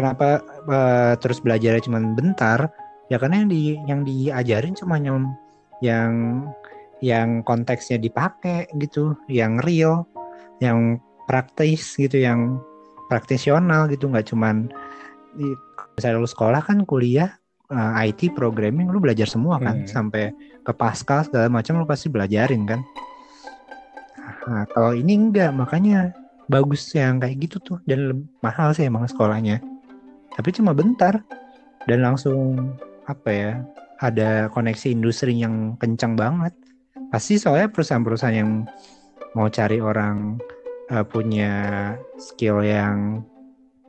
kenapa 0.00 0.40
eh, 0.68 1.14
terus 1.20 1.44
belajarnya 1.44 1.84
cuma 1.84 2.00
bentar, 2.16 2.72
ya 3.12 3.20
karena 3.20 3.44
yang 3.44 3.50
di 3.52 3.62
yang 3.84 4.00
diajarin 4.00 4.72
cuma 4.72 4.96
yang 4.96 5.36
yang 5.84 6.12
yang 7.04 7.44
konteksnya 7.44 8.00
dipakai 8.00 8.64
gitu 8.80 9.12
yang 9.28 9.60
real 9.60 10.08
yang 10.64 10.96
praktis 11.28 11.92
gitu 12.00 12.16
yang 12.16 12.56
praktisional 13.12 13.84
gitu 13.92 14.08
nggak 14.08 14.32
cuman 14.32 14.72
di- 15.36 15.58
misalnya 15.94 16.18
lu 16.18 16.26
sekolah 16.26 16.60
kan 16.60 16.82
kuliah 16.82 17.36
eh, 17.66 18.08
IT 18.08 18.32
programming 18.32 18.88
lu 18.88 18.98
belajar 18.98 19.26
semua 19.26 19.58
kan 19.58 19.82
Hmm. 19.82 19.88
sampai 19.88 20.30
ke 20.62 20.72
Pascal 20.72 21.22
segala 21.22 21.46
macam 21.48 21.76
lu 21.76 21.86
pasti 21.86 22.06
belajarin 22.06 22.62
kan. 22.62 22.80
Nah, 24.46 24.64
kalau 24.70 24.90
ini 24.90 25.14
enggak 25.14 25.50
makanya 25.50 26.14
bagus 26.46 26.86
yang 26.94 27.18
kayak 27.18 27.42
gitu 27.42 27.58
tuh 27.58 27.78
dan 27.82 28.22
mahal 28.38 28.70
sih 28.70 28.86
emang 28.86 29.06
sekolahnya. 29.06 29.58
Tapi 30.32 30.48
cuma 30.52 30.70
bentar 30.70 31.22
dan 31.84 32.02
langsung 32.02 32.70
apa 33.04 33.30
ya 33.30 33.52
ada 33.98 34.46
koneksi 34.48 34.92
industri 34.92 35.34
yang 35.34 35.74
kencang 35.76 36.14
banget. 36.14 36.54
Pasti 37.10 37.38
soalnya 37.38 37.66
perusahaan-perusahaan 37.66 38.36
yang 38.36 38.50
mau 39.34 39.46
cari 39.48 39.78
orang 39.78 40.38
eh, 40.86 41.02
punya 41.02 41.52
skill 42.16 42.62
yang 42.62 43.26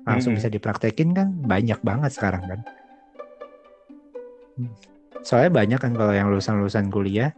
langsung 0.08 0.34
Mm-mm. 0.34 0.42
bisa 0.42 0.50
dipraktekin 0.50 1.12
kan? 1.12 1.36
Banyak 1.44 1.84
banget 1.84 2.16
sekarang 2.16 2.44
kan. 2.48 2.60
Soalnya 5.22 5.52
banyak 5.52 5.80
kan 5.84 5.92
kalau 5.94 6.16
yang 6.16 6.32
lulusan-lulusan 6.32 6.88
kuliah. 6.88 7.36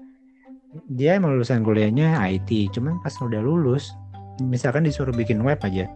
Dia 0.85 1.17
emang 1.17 1.33
lulusan 1.33 1.65
kuliahnya 1.65 2.21
IT 2.29 2.77
cuman 2.77 3.01
pas 3.01 3.17
udah 3.17 3.41
lulus 3.41 3.89
misalkan 4.37 4.85
disuruh 4.85 5.09
bikin 5.09 5.41
web 5.41 5.57
aja 5.65 5.89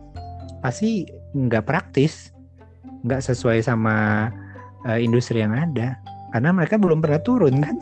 pasti 0.66 1.06
nggak 1.38 1.70
praktis 1.70 2.34
nggak 3.04 3.22
sesuai 3.22 3.60
sama 3.60 4.28
eh, 4.88 5.00
industri 5.04 5.44
yang 5.44 5.54
ada. 5.54 6.00
Karena 6.32 6.50
mereka 6.50 6.80
belum 6.80 7.04
pernah 7.04 7.22
turun 7.22 7.62
kan? 7.62 7.78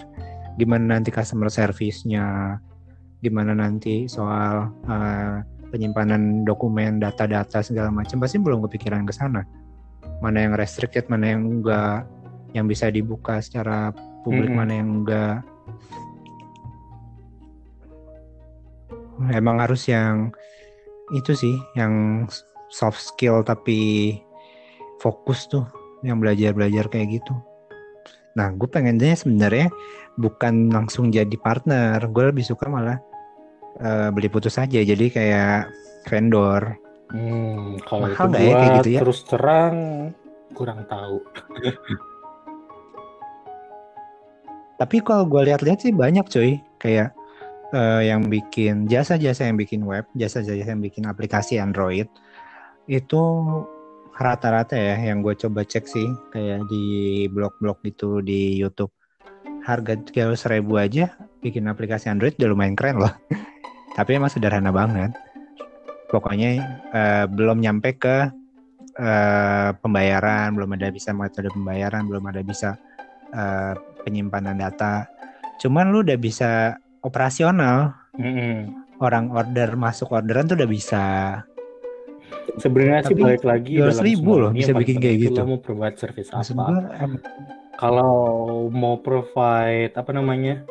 Gimana 0.60 0.98
nanti 0.98 1.14
customer 1.14 1.48
service-nya? 1.48 2.58
Gimana 3.22 3.54
nanti 3.54 4.10
soal 4.10 4.74
eh, 4.90 5.36
penyimpanan 5.72 6.44
dokumen 6.44 7.00
data-data 7.00 7.64
segala 7.64 7.88
macam 7.90 8.20
pasti 8.20 8.38
belum 8.38 8.60
kepikiran 8.68 9.08
ke 9.08 9.14
sana. 9.16 9.48
Mana 10.20 10.46
yang 10.46 10.54
restricted 10.60 11.08
mana 11.08 11.34
yang 11.34 11.48
enggak 11.48 12.06
yang 12.52 12.68
bisa 12.68 12.92
dibuka 12.92 13.40
secara 13.40 13.96
publik 14.28 14.52
Mm-mm. 14.52 14.60
mana 14.60 14.74
yang 14.76 14.90
enggak. 15.02 15.38
Emang 19.32 19.64
harus 19.64 19.88
yang 19.88 20.36
itu 21.16 21.32
sih 21.34 21.56
yang 21.78 22.26
soft 22.72 23.00
skill 23.00 23.44
tapi 23.44 24.20
fokus 25.00 25.48
tuh 25.48 25.66
yang 26.04 26.20
belajar-belajar 26.20 26.92
kayak 26.92 27.22
gitu. 27.22 27.34
Nah 28.36 28.52
gue 28.56 28.68
pengennya 28.68 29.14
sebenarnya 29.14 29.68
bukan 30.20 30.72
langsung 30.72 31.12
jadi 31.12 31.34
partner 31.40 32.00
gue 32.10 32.24
lebih 32.32 32.44
suka 32.44 32.68
malah 32.68 33.00
eh, 33.80 34.10
beli 34.12 34.28
putus 34.28 34.60
aja 34.60 34.80
jadi 34.84 35.06
kayak 35.08 35.72
vendor 36.10 36.82
Hmm, 37.12 37.76
kalau 37.84 38.08
Mahal 38.08 38.26
nggak 38.32 38.44
ya 38.48 38.56
kayak 38.56 38.72
gitu 38.80 38.90
ya? 38.96 39.00
terus 39.04 39.20
terang 39.28 39.76
kurang 40.56 40.88
tahu. 40.88 41.20
Tapi 44.80 44.98
kalau 45.06 45.28
gue 45.28 45.52
lihat-lihat 45.52 45.84
sih 45.86 45.94
banyak 45.94 46.26
cuy, 46.32 46.58
kayak 46.80 47.12
eh, 47.76 48.02
yang 48.08 48.32
bikin 48.32 48.88
jasa-jasa 48.88 49.46
yang 49.52 49.60
bikin 49.60 49.84
web, 49.84 50.08
jasa-jasa 50.16 50.72
yang 50.72 50.82
bikin 50.82 51.06
aplikasi 51.06 51.60
Android 51.60 52.08
itu 52.90 53.22
rata-rata 54.18 54.74
ya 54.76 54.98
yang 55.12 55.22
gue 55.22 55.36
coba 55.38 55.62
cek 55.68 55.86
sih 55.86 56.08
kayak 56.34 56.66
di 56.68 56.84
blog-blog 57.30 57.80
gitu 57.86 58.20
di 58.26 58.58
YouTube 58.58 58.92
harga 59.62 59.94
300 59.96 60.34
ribu 60.58 60.82
aja 60.82 61.14
bikin 61.46 61.70
aplikasi 61.70 62.10
Android 62.10 62.34
udah 62.40 62.50
lumayan 62.50 62.74
keren 62.80 63.04
loh. 63.04 63.14
Tapi 63.92 64.16
emang 64.16 64.32
sederhana 64.32 64.72
banget. 64.72 65.12
Pokoknya 66.12 66.50
eh, 66.92 67.26
belum 67.28 67.64
nyampe 67.64 67.96
ke 67.96 68.18
eh, 69.00 69.70
pembayaran, 69.80 70.56
belum 70.56 70.76
ada 70.76 70.92
bisa 70.92 71.16
metode 71.16 71.52
pembayaran, 71.52 72.08
belum 72.08 72.24
ada 72.28 72.42
bisa 72.44 72.76
eh, 73.32 73.74
penyimpanan 74.04 74.60
data. 74.60 75.08
Cuman 75.60 75.92
lu 75.94 76.04
udah 76.04 76.18
bisa 76.20 76.76
operasional. 77.04 77.96
Mm-mm. 78.18 78.84
Orang 79.02 79.34
order 79.34 79.74
masuk 79.74 80.14
orderan 80.14 80.46
tuh 80.46 80.58
udah 80.60 80.70
bisa. 80.70 81.06
Sebenarnya 82.58 83.08
sih 83.08 83.16
balik 83.18 83.46
lagi 83.46 83.80
200 83.80 83.82
dalam 83.82 84.04
ribu 84.06 84.32
loh 84.38 84.52
bisa 84.54 84.72
bikin 84.76 84.98
kayak 85.02 85.18
gitu. 85.30 85.42
Mau 85.42 85.62
provide 85.62 85.98
service 85.98 86.30
Maksud 86.30 86.58
apa? 86.58 86.86
Kalau 87.80 88.14
mau 88.70 89.02
provide 89.02 89.94
apa 89.96 90.12
namanya? 90.14 90.62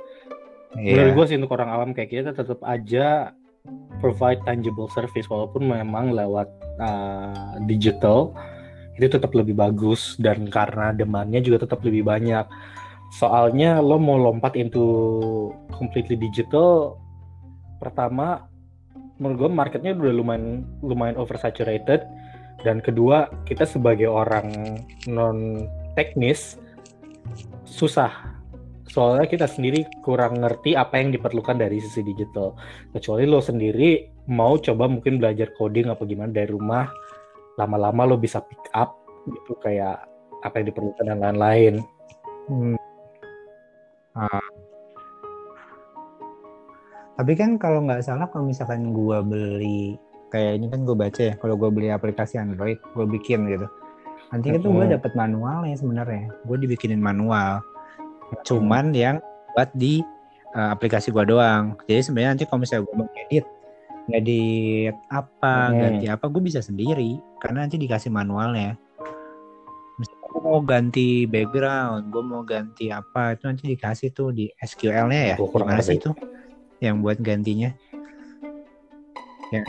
Iya. 0.78 0.94
Menurut 0.94 1.12
gue 1.16 1.24
sih 1.32 1.36
untuk 1.38 1.52
orang 1.56 1.70
awam 1.70 1.90
kayak 1.96 2.10
kita 2.10 2.30
tetap 2.34 2.60
aja 2.62 3.34
provide 4.00 4.40
tangible 4.48 4.88
service 4.90 5.28
walaupun 5.28 5.68
memang 5.68 6.16
lewat 6.16 6.48
uh, 6.80 7.60
digital 7.68 8.32
itu 8.96 9.08
tetap 9.08 9.32
lebih 9.32 9.56
bagus 9.56 10.16
dan 10.20 10.48
karena 10.52 10.92
demandnya 10.92 11.40
juga 11.40 11.64
tetap 11.64 11.80
lebih 11.80 12.04
banyak. 12.04 12.44
Soalnya 13.16 13.80
lo 13.80 13.96
mau 13.96 14.20
lompat 14.20 14.54
into 14.54 14.84
completely 15.72 16.14
digital, 16.20 17.00
pertama 17.80 18.44
menurut 19.16 19.48
gue 19.48 19.50
marketnya 19.52 19.92
udah 19.96 20.14
lumayan 20.14 20.64
lumayan 20.80 21.16
oversaturated 21.16 22.04
dan 22.60 22.80
kedua 22.80 23.28
kita 23.48 23.64
sebagai 23.64 24.08
orang 24.08 24.80
non 25.08 25.68
teknis 25.96 26.60
susah 27.64 28.39
soalnya 28.90 29.30
kita 29.30 29.46
sendiri 29.46 29.86
kurang 30.02 30.42
ngerti 30.42 30.74
apa 30.74 30.98
yang 30.98 31.14
diperlukan 31.14 31.62
dari 31.62 31.78
sisi 31.78 32.02
digital 32.02 32.58
kecuali 32.90 33.22
lo 33.24 33.38
sendiri 33.38 34.10
mau 34.34 34.58
coba 34.58 34.90
mungkin 34.90 35.22
belajar 35.22 35.54
coding 35.54 35.88
apa 35.94 36.02
gimana 36.02 36.34
dari 36.34 36.50
rumah 36.50 36.90
lama-lama 37.54 38.10
lo 38.10 38.16
bisa 38.18 38.42
pick 38.42 38.66
up 38.74 38.98
gitu 39.30 39.54
kayak 39.62 40.02
apa 40.42 40.54
yang 40.58 40.66
diperlukan 40.74 41.06
dan 41.06 41.18
lain-lain 41.22 41.78
Hmm. 42.50 42.74
Ah. 44.18 44.42
Tapi 47.14 47.32
kan 47.38 47.60
kalau 47.62 47.86
nggak 47.86 48.02
salah 48.02 48.26
kalau 48.26 48.50
misalkan 48.50 48.90
gua 48.90 49.22
beli 49.22 49.94
kayak 50.34 50.62
ini 50.62 50.66
kan 50.70 50.86
gue 50.86 50.94
baca 50.94 51.20
ya 51.20 51.34
kalau 51.42 51.58
gue 51.58 51.70
beli 51.74 51.90
aplikasi 51.90 52.38
Android 52.38 52.78
gue 52.94 53.06
bikin 53.18 53.50
gitu 53.50 53.66
nanti 54.30 54.54
itu 54.54 54.70
gue 54.70 54.86
Mm-mm. 54.86 54.94
dapet 54.94 55.12
manualnya 55.18 55.74
sebenarnya 55.74 56.30
gue 56.46 56.56
dibikinin 56.62 57.02
manual 57.02 57.58
cuman 58.46 58.94
yang 58.94 59.18
buat 59.54 59.70
di 59.74 60.00
uh, 60.54 60.70
aplikasi 60.74 61.10
gua 61.10 61.26
doang. 61.26 61.78
Jadi 61.86 62.00
sebenarnya 62.06 62.30
nanti 62.36 62.44
kalau 62.46 62.60
misalnya 62.62 62.84
gue 62.86 62.96
mau 62.96 63.08
edit 63.26 63.46
ngedit 64.10 64.96
apa 65.12 65.70
Hmm. 65.70 65.78
ganti 65.78 66.06
apa 66.10 66.24
gue 66.26 66.42
bisa 66.42 66.60
sendiri. 66.62 67.18
Karena 67.38 67.66
nanti 67.66 67.76
dikasih 67.78 68.10
manualnya. 68.10 68.74
Misalnya 69.98 70.26
gue 70.26 70.42
mau 70.42 70.60
ganti 70.64 71.08
background 71.28 72.08
gue 72.10 72.22
mau 72.24 72.42
ganti 72.42 72.88
apa 72.90 73.36
itu 73.36 73.42
nanti 73.46 73.62
dikasih 73.70 74.10
tuh 74.10 74.34
di 74.34 74.50
SQL-nya 74.58 75.34
ya. 75.34 75.36
Gua 75.38 75.48
kurang 75.50 75.70
gimana 75.70 75.82
sih 75.84 75.98
itu 75.98 76.10
yang 76.80 77.04
buat 77.04 77.20
gantinya? 77.20 77.70
Ya. 79.50 79.62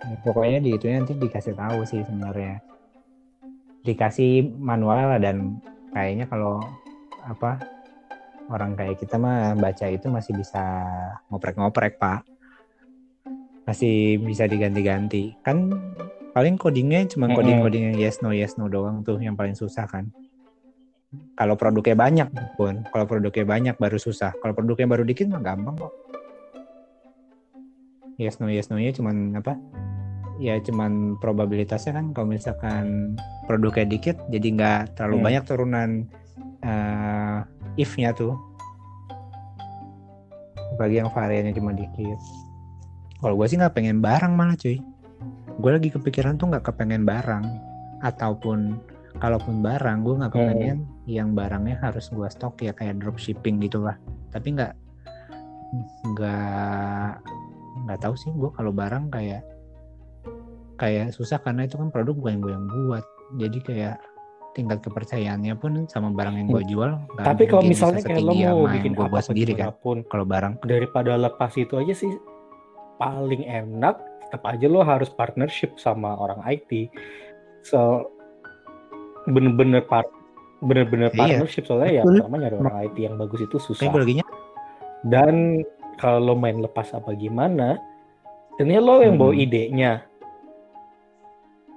Ya, 0.00 0.16
pokoknya 0.24 0.64
di 0.64 0.70
itu 0.80 0.88
nanti 0.88 1.12
dikasih 1.12 1.52
tahu 1.52 1.84
sih 1.84 2.00
sebenarnya. 2.00 2.64
Dikasih 3.84 4.48
manual 4.56 5.12
lah 5.16 5.20
dan 5.20 5.60
kayaknya 5.92 6.24
kalau 6.24 6.64
apa 7.20 7.60
orang 8.50 8.74
kayak 8.74 8.98
kita 8.98 9.16
mah 9.16 9.54
baca 9.54 9.86
itu 9.86 10.10
masih 10.10 10.34
bisa 10.34 10.62
ngoprek-ngoprek 11.30 11.96
pak. 12.02 12.26
Masih 13.64 14.18
bisa 14.18 14.50
diganti-ganti. 14.50 15.38
Kan 15.46 15.70
paling 16.34 16.58
codingnya 16.58 17.06
cuma 17.06 17.30
coding-coding 17.30 17.94
yang 17.94 17.96
yes 17.98 18.18
no 18.22 18.34
yes 18.34 18.58
no 18.58 18.66
doang 18.66 19.06
tuh 19.06 19.22
yang 19.22 19.38
paling 19.38 19.54
susah 19.54 19.86
kan. 19.86 20.10
Kalau 21.38 21.54
produknya 21.54 21.94
banyak 21.94 22.28
pun 22.58 22.82
kalau 22.90 23.06
produknya 23.06 23.46
banyak 23.46 23.74
baru 23.78 23.98
susah. 23.98 24.34
Kalau 24.42 24.54
produknya 24.54 24.90
baru 24.90 25.06
dikit 25.06 25.30
mah 25.30 25.42
gampang 25.42 25.78
kok. 25.78 25.94
Yes 28.18 28.42
no 28.42 28.50
yes 28.50 28.68
no 28.68 28.76
nya 28.82 28.90
cuman 28.90 29.38
apa? 29.38 29.54
Ya 30.42 30.58
cuman 30.58 31.20
probabilitasnya 31.22 32.00
kan 32.00 32.16
kalau 32.16 32.34
misalkan 32.34 33.14
produknya 33.46 33.86
dikit 33.86 34.16
jadi 34.26 34.46
nggak 34.56 34.80
terlalu 34.98 35.16
Hmm. 35.20 35.26
banyak 35.26 35.44
turunan 35.46 35.88
eh, 36.62 37.38
if-nya 37.76 38.12
tuh. 38.12 38.36
Bagi 40.76 41.02
yang 41.02 41.12
variannya 41.12 41.52
cuma 41.52 41.74
dikit. 41.74 42.16
Kalau 43.20 43.36
gue 43.36 43.46
sih 43.46 43.60
nggak 43.60 43.76
pengen 43.76 44.00
barang 44.00 44.32
malah 44.32 44.56
cuy. 44.56 44.80
Gue 45.60 45.70
lagi 45.76 45.92
kepikiran 45.92 46.40
tuh 46.40 46.48
nggak 46.48 46.64
kepengen 46.72 47.04
barang. 47.04 47.44
Ataupun 48.00 48.80
kalaupun 49.20 49.60
barang 49.60 49.98
gue 50.00 50.14
nggak 50.24 50.32
Hmm. 50.32 50.40
kepengen 50.40 50.78
yang 51.04 51.36
barangnya 51.36 51.76
harus 51.84 52.08
gue 52.08 52.24
stok 52.32 52.64
ya 52.64 52.72
kayak 52.72 52.96
dropshipping 53.02 53.60
gitu 53.60 53.84
lah. 53.84 54.00
Tapi 54.32 54.56
nggak 54.56 54.72
nggak 56.16 57.10
nggak 57.86 57.98
tahu 58.00 58.14
sih 58.16 58.32
gue 58.32 58.50
kalau 58.56 58.72
barang 58.72 59.12
kayak 59.12 59.44
kayak 60.80 61.12
susah 61.12 61.36
karena 61.44 61.68
itu 61.68 61.76
kan 61.76 61.92
produk 61.92 62.16
bukan 62.16 62.40
gue 62.40 62.52
yang 62.56 62.66
buat. 62.66 63.04
Jadi 63.36 63.58
kayak 63.60 63.96
tingkat 64.50 64.82
kepercayaannya 64.82 65.54
pun 65.54 65.86
sama 65.86 66.10
barang 66.10 66.34
yang 66.34 66.48
gue 66.48 66.64
jual 66.66 66.90
nggak 67.14 67.24
tapi 67.24 67.46
kalau 67.46 67.62
misalnya 67.62 68.02
kayak 68.02 68.20
lo 68.20 68.32
mau 68.34 68.66
bikin 68.66 68.92
gue 68.92 69.06
apa 69.06 69.12
buat 69.12 69.24
sendiri 69.24 69.52
kan 69.54 69.70
pun 69.78 70.02
kalau 70.10 70.26
barang. 70.26 70.58
daripada 70.64 71.14
lepas 71.14 71.54
itu 71.54 71.78
aja 71.78 71.94
sih 71.94 72.10
paling 72.96 73.46
enak 73.46 73.94
tetap 74.26 74.42
aja 74.44 74.66
lo 74.66 74.82
harus 74.82 75.08
partnership 75.08 75.74
sama 75.76 76.14
orang 76.14 76.42
IT 76.44 76.90
so 77.62 78.10
bener-bener 79.26 79.82
part 79.82 80.06
bener-bener 80.60 81.08
Iya, 81.12 81.40
partnership 81.40 81.64
soalnya 81.64 81.90
ya 81.90 82.02
betul. 82.04 82.14
pertama 82.20 82.36
nyari 82.38 82.56
orang 82.56 82.76
IT 82.84 82.96
yang 83.00 83.14
bagus 83.16 83.40
itu 83.40 83.56
susah. 83.56 83.88
Ny- 83.88 84.20
dan 85.08 85.34
kalau 85.96 86.20
lo 86.20 86.34
main 86.36 86.60
lepas 86.60 86.92
apa 86.92 87.16
gimana 87.16 87.80
ini 88.60 88.76
lo 88.76 89.00
yang 89.00 89.16
bawa 89.16 89.32
Hmm. 89.32 89.40
idenya. 89.40 89.92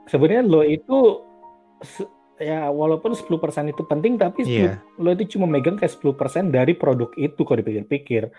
Sebenarnya 0.03 0.43
lo 0.43 0.61
itu 0.61 1.23
se- 1.79 2.11
ya 2.37 2.67
walaupun 2.67 3.13
10% 3.13 3.29
itu 3.69 3.83
penting 3.85 4.17
tapi 4.17 4.41
10 4.41 4.49
Iya. 4.49 4.73
lo 4.97 5.09
itu 5.11 5.37
cuma 5.37 5.45
megang 5.45 5.77
kayak 5.77 5.93
10% 5.93 6.49
dari 6.49 6.73
produk 6.73 7.09
itu 7.15 7.41
kalau 7.41 7.59
dipikir-pikir. 7.59 8.29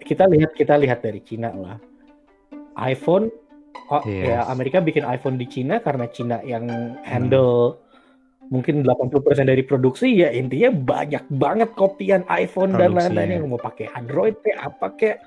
Kita 0.00 0.30
lihat 0.30 0.54
kita 0.54 0.78
lihat 0.78 1.02
dari 1.02 1.18
Cina 1.20 1.50
lah. 1.50 1.78
iPhone 2.76 3.32
oh, 3.88 4.02
Yes. 4.04 4.28
ya 4.28 4.38
Amerika 4.46 4.78
bikin 4.78 5.02
iPhone 5.02 5.34
di 5.34 5.48
Cina 5.48 5.80
karena 5.80 6.06
Cina 6.12 6.44
yang 6.44 6.68
handle 7.02 7.80
mungkin 8.46 8.84
80% 8.84 9.16
dari 9.42 9.64
produksi 9.64 10.12
ya 10.14 10.30
intinya 10.30 10.70
banyak 10.70 11.24
banget 11.32 11.72
kopian 11.74 12.22
iPhone 12.28 12.76
dan 12.76 12.92
Produksi, 12.92 13.00
lain-lain 13.10 13.26
ya. 13.26 13.34
yang 13.40 13.48
mau 13.48 13.58
pakai 13.58 13.90
Android 13.90 14.36
kayak 14.38 14.60
apa 14.62 14.86
kayak 14.94 15.18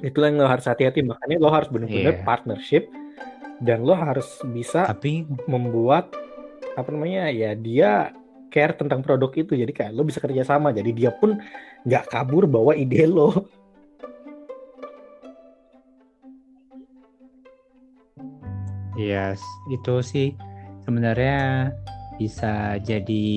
itulah 0.00 0.30
yang 0.30 0.38
lo 0.38 0.48
harus 0.48 0.64
hati-hati 0.64 1.02
makanya 1.02 1.36
lo 1.36 1.50
harus 1.50 1.68
benar-benar 1.68 2.14
Iya. 2.14 2.24
partnership 2.24 2.84
dan 3.58 3.82
lo 3.82 3.92
harus 3.92 4.28
bisa 4.48 4.86
tapi 4.86 5.26
membuat 5.44 6.08
apa 6.76 6.88
namanya 6.92 7.32
ya 7.32 7.56
dia 7.56 8.12
care 8.52 8.76
tentang 8.76 9.00
produk 9.00 9.32
itu 9.34 9.56
jadi 9.56 9.72
kayak 9.72 9.92
lo 9.96 10.04
bisa 10.04 10.20
kerja 10.20 10.44
sama 10.44 10.70
jadi 10.70 10.90
dia 10.92 11.10
pun 11.10 11.40
nggak 11.88 12.04
kabur 12.12 12.44
bawa 12.44 12.76
ide 12.76 13.08
lo 13.08 13.32
Iya, 18.96 19.36
yes, 19.36 19.44
itu 19.68 20.00
sih 20.00 20.32
sebenarnya 20.88 21.68
bisa 22.16 22.80
jadi 22.80 23.28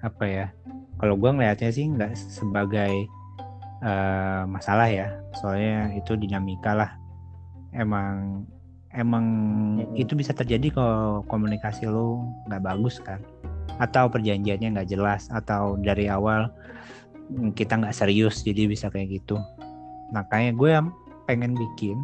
apa 0.00 0.24
ya? 0.24 0.46
Kalau 0.96 1.12
gue 1.20 1.28
ngelihatnya 1.28 1.68
sih 1.76 1.84
nggak 1.92 2.16
sebagai 2.16 3.04
uh, 3.84 4.48
masalah 4.48 4.88
ya, 4.88 5.12
soalnya 5.36 5.92
itu 5.92 6.16
dinamika 6.16 6.72
lah. 6.72 6.96
Emang 7.76 8.48
emang 8.96 9.24
hmm. 9.78 10.00
itu 10.00 10.16
bisa 10.16 10.32
terjadi 10.32 10.72
kalau 10.72 11.22
komunikasi 11.28 11.86
lo 11.86 12.24
nggak 12.48 12.64
bagus 12.64 12.98
kan, 13.04 13.20
atau 13.76 14.08
perjanjiannya 14.08 14.80
nggak 14.80 14.90
jelas, 14.90 15.28
atau 15.28 15.76
dari 15.78 16.08
awal 16.08 16.48
kita 17.52 17.76
nggak 17.76 17.94
serius, 17.94 18.42
jadi 18.42 18.66
bisa 18.66 18.88
kayak 18.88 19.22
gitu. 19.22 19.36
Makanya 20.10 20.56
gue 20.56 20.72
pengen 21.28 21.52
bikin 21.54 21.98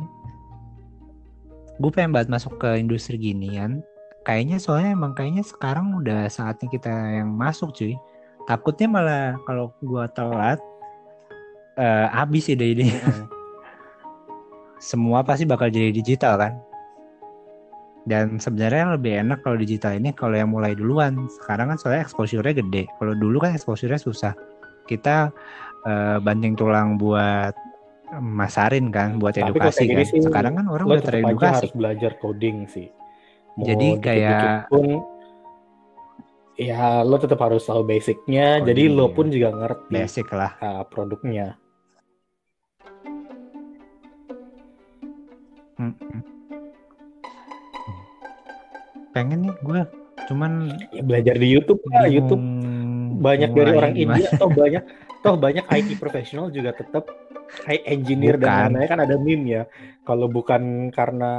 gue 1.80 1.90
pengen 1.90 2.12
banget 2.14 2.30
masuk 2.30 2.60
ke 2.60 2.78
industri 2.78 3.18
ginian. 3.18 3.82
Kayaknya 4.22 4.62
soalnya 4.62 4.94
emang 4.94 5.18
kayaknya 5.18 5.42
sekarang 5.42 5.98
udah 5.98 6.30
saatnya 6.30 6.70
kita 6.70 6.92
yang 6.92 7.34
masuk 7.34 7.74
cuy. 7.74 7.98
Takutnya 8.46 8.86
malah 8.86 9.34
kalau 9.48 9.74
gue 9.82 10.04
telat 10.14 10.62
uh, 11.78 12.06
habis 12.12 12.50
ide 12.50 12.74
ini 12.76 12.92
semua 14.82 15.22
pasti 15.22 15.46
bakal 15.46 15.70
jadi 15.70 15.94
digital 15.94 16.34
kan 16.38 16.52
dan 18.02 18.42
sebenarnya 18.42 18.98
lebih 18.98 19.22
enak 19.22 19.46
kalau 19.46 19.54
digital 19.54 19.94
ini 19.94 20.10
kalau 20.10 20.34
yang 20.34 20.50
mulai 20.50 20.74
duluan 20.74 21.30
sekarang 21.38 21.70
kan 21.70 21.78
soalnya 21.78 22.02
exposure-nya 22.02 22.58
gede 22.58 22.90
kalau 22.98 23.14
dulu 23.14 23.38
kan 23.38 23.54
exposure-nya 23.54 24.00
susah 24.02 24.34
kita 24.90 25.30
uh, 25.86 26.18
banting 26.18 26.58
tulang 26.58 26.98
buat 26.98 27.54
masarin 28.20 28.92
kan 28.92 29.16
buat 29.16 29.32
Tapi 29.32 29.48
edukasi 29.48 29.88
kan. 29.88 30.04
Sih, 30.04 30.20
Sekarang 30.20 30.52
kan 30.60 30.66
orang 30.68 30.84
udah 30.84 31.04
teredukasi. 31.04 31.64
harus 31.64 31.72
belajar 31.72 32.12
coding 32.20 32.68
sih. 32.68 32.92
Mau 33.56 33.64
Jadi 33.64 33.88
kayak 34.00 34.68
pun 34.68 35.00
ya 36.60 37.00
lo 37.00 37.16
tetap 37.16 37.40
harus 37.40 37.64
tahu 37.64 37.86
basicnya. 37.88 38.60
Coding, 38.60 38.68
jadi 38.68 38.82
lo 38.92 39.06
pun 39.16 39.26
juga 39.32 39.48
ngerti 39.56 39.92
basic 39.96 40.28
lah 40.28 40.52
uh, 40.60 40.84
produknya. 40.84 41.56
Hmm. 45.80 45.96
Pengen 49.12 49.48
nih 49.48 49.54
gue 49.60 49.80
cuman 50.28 50.76
ya, 50.92 51.02
belajar 51.02 51.34
di 51.40 51.48
YouTube 51.48 51.80
lah 51.88 52.04
YouTube 52.04 52.40
banyak 53.22 53.50
dari 53.56 53.70
orang 53.72 53.94
India 53.96 54.28
atau 54.34 54.48
banyak 54.60 54.82
toh 55.22 55.38
banyak 55.38 55.64
IT 55.70 55.96
profesional 56.02 56.50
juga 56.50 56.74
tetap 56.74 57.06
kayak 57.62 57.84
engineer 57.84 58.36
bukan. 58.40 58.48
dan 58.48 58.56
lain-lain 58.72 58.88
kan 58.88 59.00
ada 59.04 59.16
meme 59.20 59.46
ya. 59.46 59.62
Kalau 60.02 60.26
bukan 60.26 60.90
karena 60.90 61.32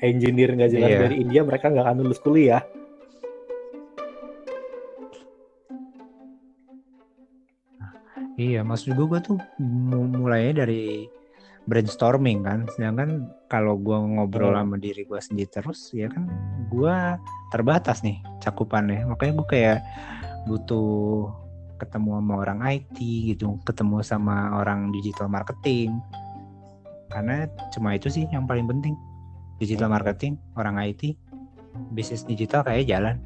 engineer 0.00 0.54
nggak 0.54 0.70
jelas 0.72 0.90
yeah. 0.94 1.02
dari 1.04 1.16
India, 1.20 1.40
mereka 1.44 1.68
nggak 1.68 1.84
akan 1.84 1.98
lulus 2.00 2.22
kuliah. 2.22 2.62
Iya, 8.38 8.62
maksud 8.62 8.94
gue 8.94 9.06
gue 9.10 9.18
tuh 9.18 9.38
mulainya 10.14 10.62
dari 10.62 11.10
brainstorming 11.68 12.42
kan. 12.42 12.64
Sedangkan 12.72 13.28
kalau 13.52 13.76
gue 13.76 13.94
ngobrol 13.94 14.56
hmm. 14.56 14.60
sama 14.64 14.76
diri 14.80 15.04
gue 15.04 15.20
sendiri 15.20 15.50
terus, 15.52 15.92
ya 15.92 16.08
kan 16.08 16.24
gue 16.72 16.96
terbatas 17.52 18.00
nih 18.00 18.24
cakupannya. 18.40 19.04
Makanya 19.04 19.32
gue 19.36 19.46
kayak 19.46 19.78
butuh 20.48 21.28
ketemu 21.76 22.18
sama 22.18 22.34
orang 22.40 22.58
IT 22.64 22.98
gitu, 22.98 23.60
ketemu 23.68 24.00
sama 24.00 24.56
orang 24.56 24.88
digital 24.90 25.28
marketing. 25.28 26.00
Karena 27.12 27.44
cuma 27.76 27.94
itu 27.94 28.08
sih 28.08 28.24
yang 28.32 28.48
paling 28.48 28.64
penting. 28.64 28.96
Digital 29.60 29.92
marketing, 29.92 30.40
orang 30.56 30.80
IT, 30.80 31.18
bisnis 31.92 32.24
digital 32.24 32.64
kayak 32.64 32.88
jalan. 32.88 33.20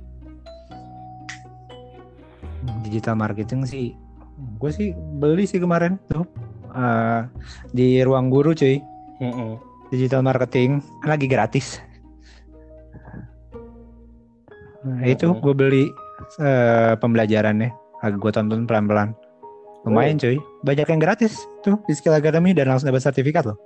Digital 2.82 3.18
marketing 3.18 3.66
sih, 3.66 3.95
gue 4.59 4.70
sih 4.70 4.95
beli 5.18 5.45
sih 5.45 5.59
kemarin 5.61 5.99
tuh 6.09 6.24
uh, 6.72 7.28
di 7.70 8.00
ruang 8.02 8.32
guru 8.32 8.56
cuy. 8.56 8.80
Digital 9.92 10.24
marketing 10.24 10.80
lagi 11.04 11.28
gratis. 11.28 11.78
Nah, 14.82 15.06
itu 15.06 15.30
gue 15.30 15.54
beli 15.54 15.84
uh, 16.42 16.98
pembelajarannya 16.98 17.70
gue 18.02 18.32
tonton 18.34 18.66
pelan-pelan. 18.66 19.14
Lumayan 19.86 20.18
oh. 20.18 20.22
cuy, 20.26 20.36
banyak 20.66 20.86
yang 20.90 21.00
gratis 21.02 21.38
tuh 21.62 21.78
di 21.86 21.94
Skill 21.94 22.18
Academy 22.18 22.50
dan 22.54 22.70
langsung 22.70 22.90
dapat 22.90 23.02
sertifikat 23.02 23.46
loh. 23.46 23.58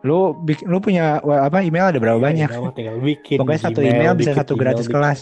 Lu 0.00 0.32
lu 0.64 0.78
punya 0.80 1.20
apa 1.20 1.60
email 1.60 1.92
ada 1.92 2.00
berapa 2.00 2.16
ya, 2.16 2.48
banyak? 2.48 2.48
Tinggal 2.72 2.96
bikin 3.04 3.36
Pokoknya 3.40 3.60
satu 3.60 3.80
email, 3.84 4.12
bisa 4.16 4.32
satu 4.32 4.56
gratis 4.56 4.88
bikin. 4.88 4.96
kelas. 4.96 5.20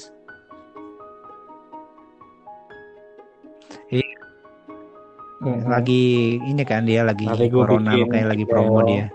Hmm. 5.38 5.70
Lagi 5.70 6.34
ini 6.42 6.62
kan 6.66 6.82
dia 6.82 7.06
lagi 7.06 7.22
Nanti 7.26 7.46
corona 7.46 7.94
kayak 7.94 8.28
lagi 8.34 8.44
promo 8.46 8.82
dia. 8.82 9.06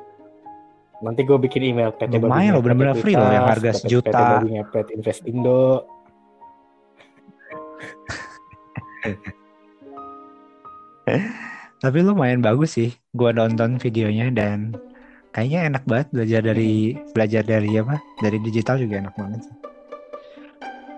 Nanti 1.03 1.27
gue 1.27 1.35
bikin 1.35 1.75
email 1.75 1.91
PT 1.91 2.15
Lumayan 2.15 2.55
loh 2.55 2.63
bener-bener 2.63 2.95
free 2.95 3.11
loh 3.11 3.27
yang 3.27 3.51
harga 3.51 3.75
sejuta. 3.75 4.39
PT 4.71 4.95
Invest 4.95 5.27
Indo 5.27 5.83
Tapi 11.83 11.99
lumayan 11.99 12.39
bagus 12.39 12.79
sih. 12.79 12.95
Gua 13.11 13.35
nonton 13.35 13.75
videonya 13.75 14.31
dan 14.31 14.71
kayaknya 15.35 15.67
enak 15.67 15.83
banget 15.83 16.07
belajar 16.15 16.39
dari 16.39 16.95
belajar 17.11 17.43
dari 17.43 17.75
apa? 17.75 17.99
Dari 18.23 18.39
digital 18.39 18.79
juga 18.79 19.03
enak 19.03 19.15
banget 19.19 19.43
sih. 19.43 19.55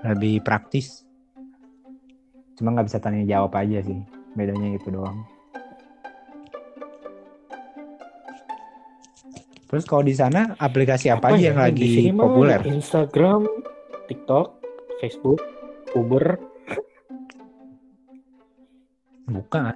Lebih 0.05 0.45
praktis. 0.45 1.01
Cuma 2.53 2.77
nggak 2.77 2.87
bisa 2.87 3.01
tanya 3.01 3.25
jawab 3.25 3.57
aja 3.57 3.81
sih. 3.81 3.97
Bedanya 4.35 4.75
itu 4.75 4.87
doang. 4.91 5.23
Terus 9.65 9.83
kalau 9.89 10.03
di 10.05 10.13
sana 10.13 10.53
aplikasi 10.61 11.09
apa, 11.09 11.33
apa 11.33 11.35
aja 11.35 11.41
ya? 11.41 11.47
yang 11.51 11.59
lagi 11.59 12.13
populer? 12.13 12.61
Instagram, 12.63 13.49
TikTok, 14.07 14.61
Facebook, 15.01 15.41
Uber, 15.97 16.37
Bukan. 19.25 19.73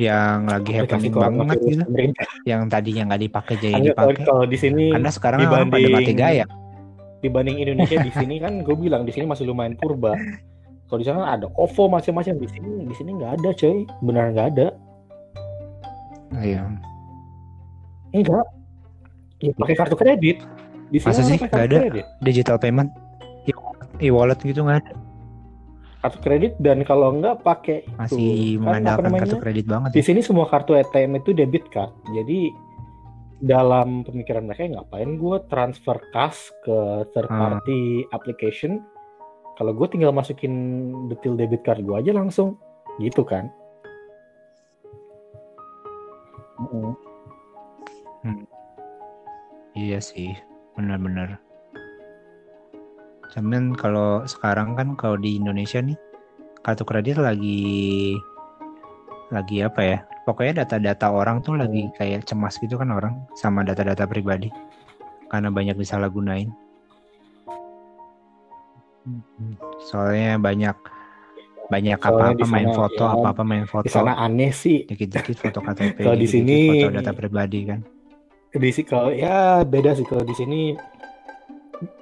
Yang 0.00 0.38
lagi 0.48 0.70
happening 0.74 1.12
banget 1.12 1.58
gitu. 1.60 1.84
Yang 2.48 2.60
tadinya 2.72 3.02
nggak 3.12 3.22
dipakai 3.30 3.54
jadi 3.60 3.92
dipakai. 3.92 4.24
Kalau 4.24 4.44
di 4.48 4.58
sini 4.58 4.84
karena 4.96 5.10
sekarang 5.12 5.40
dibanding, 5.44 5.70
pada 5.70 5.88
mati 5.92 6.12
gaya. 6.16 6.46
Dibanding 7.20 7.56
Indonesia 7.60 8.00
di 8.00 8.12
sini 8.16 8.40
kan 8.40 8.64
gue 8.64 8.76
bilang 8.80 9.04
di 9.04 9.12
sini 9.12 9.28
masih 9.28 9.44
lumayan 9.44 9.76
purba. 9.76 10.16
Kalau 10.90 10.98
di 10.98 11.06
sana 11.06 11.38
ada 11.38 11.46
OVO 11.54 11.86
macam-macam 11.86 12.34
di 12.34 12.48
sini 12.50 12.70
di 12.90 12.94
sini 12.98 13.10
nggak 13.14 13.32
ada 13.38 13.50
coy, 13.54 13.86
benar 14.02 14.34
nggak 14.34 14.48
ada. 14.58 14.66
Iya. 16.42 16.66
Enggak. 18.10 18.46
Ya, 19.38 19.54
pakai 19.54 19.76
kartu 19.78 19.94
kredit. 19.94 20.42
Di 20.90 20.98
sini 20.98 21.14
Masa 21.14 21.22
sih 21.22 21.38
nggak 21.38 21.66
ada 21.70 21.78
kredit. 21.86 22.06
digital 22.26 22.58
payment? 22.58 22.90
E-wallet 24.00 24.40
gitu 24.42 24.66
nggak 24.66 24.80
ada 24.82 24.94
kartu 26.00 26.18
kredit 26.24 26.52
dan 26.56 26.80
kalau 26.88 27.12
enggak 27.12 27.44
pakai 27.44 27.84
masih 28.00 28.56
itu, 28.56 28.64
mengandalkan 28.64 29.12
kartu 29.20 29.36
kredit 29.36 29.66
banget. 29.68 29.92
Di 29.92 30.00
ya? 30.00 30.06
sini 30.08 30.20
semua 30.24 30.48
kartu 30.48 30.72
ATM 30.72 31.20
itu 31.20 31.36
debit 31.36 31.68
card. 31.68 31.92
Jadi 32.16 32.48
dalam 33.40 34.04
pemikiran 34.04 34.48
mereka 34.48 34.68
ngapain 34.68 35.16
gue 35.16 35.36
transfer 35.48 35.96
cash 36.12 36.52
ke 36.64 37.08
third 37.16 37.28
hmm. 37.28 37.40
party 37.40 37.84
hmm. 38.04 38.16
application 38.16 38.84
kalau 39.60 39.76
gue 39.76 39.86
tinggal 39.92 40.16
masukin 40.16 40.52
detail 41.12 41.36
debit 41.36 41.60
card 41.60 41.84
gue 41.84 41.92
aja 41.92 42.16
langsung 42.16 42.56
gitu 42.96 43.20
kan 43.20 43.52
hmm. 46.56 46.96
Hmm. 48.24 48.44
iya 49.76 50.00
sih 50.00 50.32
benar-benar 50.80 51.36
Cuman 53.30 53.78
kalau 53.78 54.26
sekarang 54.26 54.74
kan 54.74 54.98
kalau 54.98 55.14
di 55.14 55.38
Indonesia 55.38 55.78
nih 55.78 55.94
kartu 56.66 56.82
kredit 56.82 57.16
lagi 57.22 58.18
lagi 59.30 59.62
apa 59.62 59.80
ya? 59.80 59.98
Pokoknya 60.26 60.66
data-data 60.66 61.14
orang 61.14 61.40
tuh 61.40 61.56
lagi 61.56 61.88
kayak 61.94 62.26
cemas 62.26 62.58
gitu 62.58 62.76
kan 62.76 62.90
orang 62.90 63.22
sama 63.38 63.62
data-data 63.62 64.04
pribadi 64.10 64.50
karena 65.30 65.48
banyak 65.48 65.78
disalahgunain. 65.78 66.50
Soalnya 69.80 70.36
banyak 70.36 70.76
banyak 71.70 71.98
apa-apa 72.02 72.44
main 72.50 72.68
foto, 72.74 73.04
ya, 73.06 73.14
apa-apa 73.14 73.42
main 73.46 73.64
foto. 73.64 73.86
Di 73.86 73.94
sana 73.94 74.18
aneh 74.18 74.50
sih. 74.50 74.82
Dikit-dikit 74.90 75.38
foto 75.38 75.62
KTP, 75.62 76.02
kalau 76.06 76.18
di 76.18 76.26
sini 76.26 76.56
foto 76.66 76.88
data 76.98 77.12
pribadi 77.14 77.60
kan. 77.70 77.80
Di 78.50 78.70
sini 78.74 78.86
kalau 78.90 79.14
ya 79.14 79.62
beda 79.62 79.94
sih. 79.94 80.02
Kalau 80.02 80.26
di 80.26 80.34
sini 80.34 80.74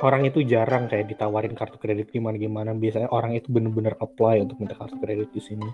orang 0.02 0.26
itu 0.26 0.42
jarang 0.42 0.88
kayak 0.88 1.06
ditawarin 1.06 1.54
kartu 1.54 1.78
kredit 1.78 2.10
gimana 2.10 2.34
gimana 2.34 2.74
biasanya 2.74 3.14
orang 3.14 3.38
itu 3.38 3.52
bener-bener 3.52 3.94
apply 4.00 4.42
untuk 4.42 4.58
minta 4.58 4.74
kartu 4.74 4.96
kredit 4.96 5.28
di 5.36 5.42
sini. 5.44 5.68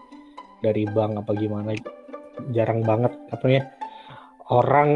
Dari 0.58 0.90
bank 0.90 1.22
apa 1.22 1.32
gimana. 1.38 1.70
Jarang 2.50 2.82
banget. 2.82 3.14
Katanya 3.30 3.70
orang 4.50 4.90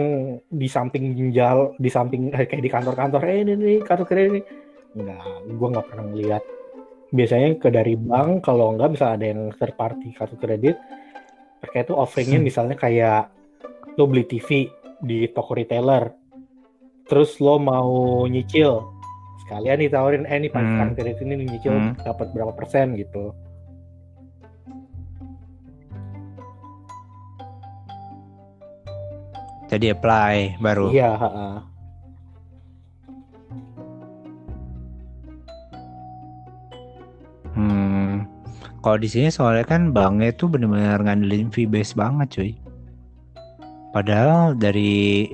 di 0.51 0.67
samping 0.67 1.15
ginjal 1.15 1.79
di 1.79 1.89
samping 1.89 2.35
eh, 2.35 2.45
kayak 2.51 2.61
di 2.67 2.69
kantor-kantor 2.69 3.23
eh 3.25 3.47
ini 3.47 3.53
nih 3.57 3.79
kartu 3.87 4.05
kredit 4.05 4.29
ini 4.35 4.43
enggak 4.97 5.25
gue 5.45 5.69
nggak 5.69 5.87
pernah 5.89 6.05
ngeliat 6.09 6.45
biasanya 7.09 7.49
ke 7.57 7.69
dari 7.73 7.95
bank 7.97 8.45
kalau 8.45 8.77
enggak 8.77 8.93
bisa 8.97 9.17
ada 9.17 9.25
yang 9.25 9.53
third 9.57 9.75
party 9.77 10.13
kartu 10.13 10.37
kredit 10.37 10.77
mereka 11.59 11.77
itu 11.89 11.95
offeringnya 11.97 12.39
hmm. 12.41 12.47
misalnya 12.49 12.77
kayak 12.77 13.33
lo 13.97 14.05
beli 14.07 14.25
TV 14.29 14.69
di 15.01 15.29
toko 15.33 15.57
retailer 15.57 16.13
terus 17.09 17.41
lo 17.41 17.57
mau 17.57 18.25
nyicil 18.29 18.85
sekalian 19.45 19.81
ditawarin 19.81 20.25
eh 20.29 20.37
ini 20.37 20.49
pakai 20.53 20.69
hmm. 20.69 20.79
kartu 20.79 20.95
kredit 21.01 21.19
ini 21.25 21.35
nyicil 21.49 21.75
hmm. 21.75 21.93
dapat 22.05 22.27
berapa 22.37 22.53
persen 22.53 22.93
gitu 22.97 23.33
Jadi 29.69 29.93
apply 29.93 30.59
baru. 30.65 30.89
Iya. 30.91 31.13
Hmm. 37.59 38.31
Kalau 38.79 38.99
di 39.03 39.09
sini 39.11 39.29
soalnya 39.35 39.67
kan 39.67 39.91
banknya 39.91 40.31
tuh 40.39 40.47
benar-benar 40.47 41.03
ngandelin 41.03 41.51
fee 41.51 41.67
base 41.67 41.99
banget 41.99 42.29
cuy. 42.31 42.53
Padahal 43.91 44.55
dari 44.55 45.27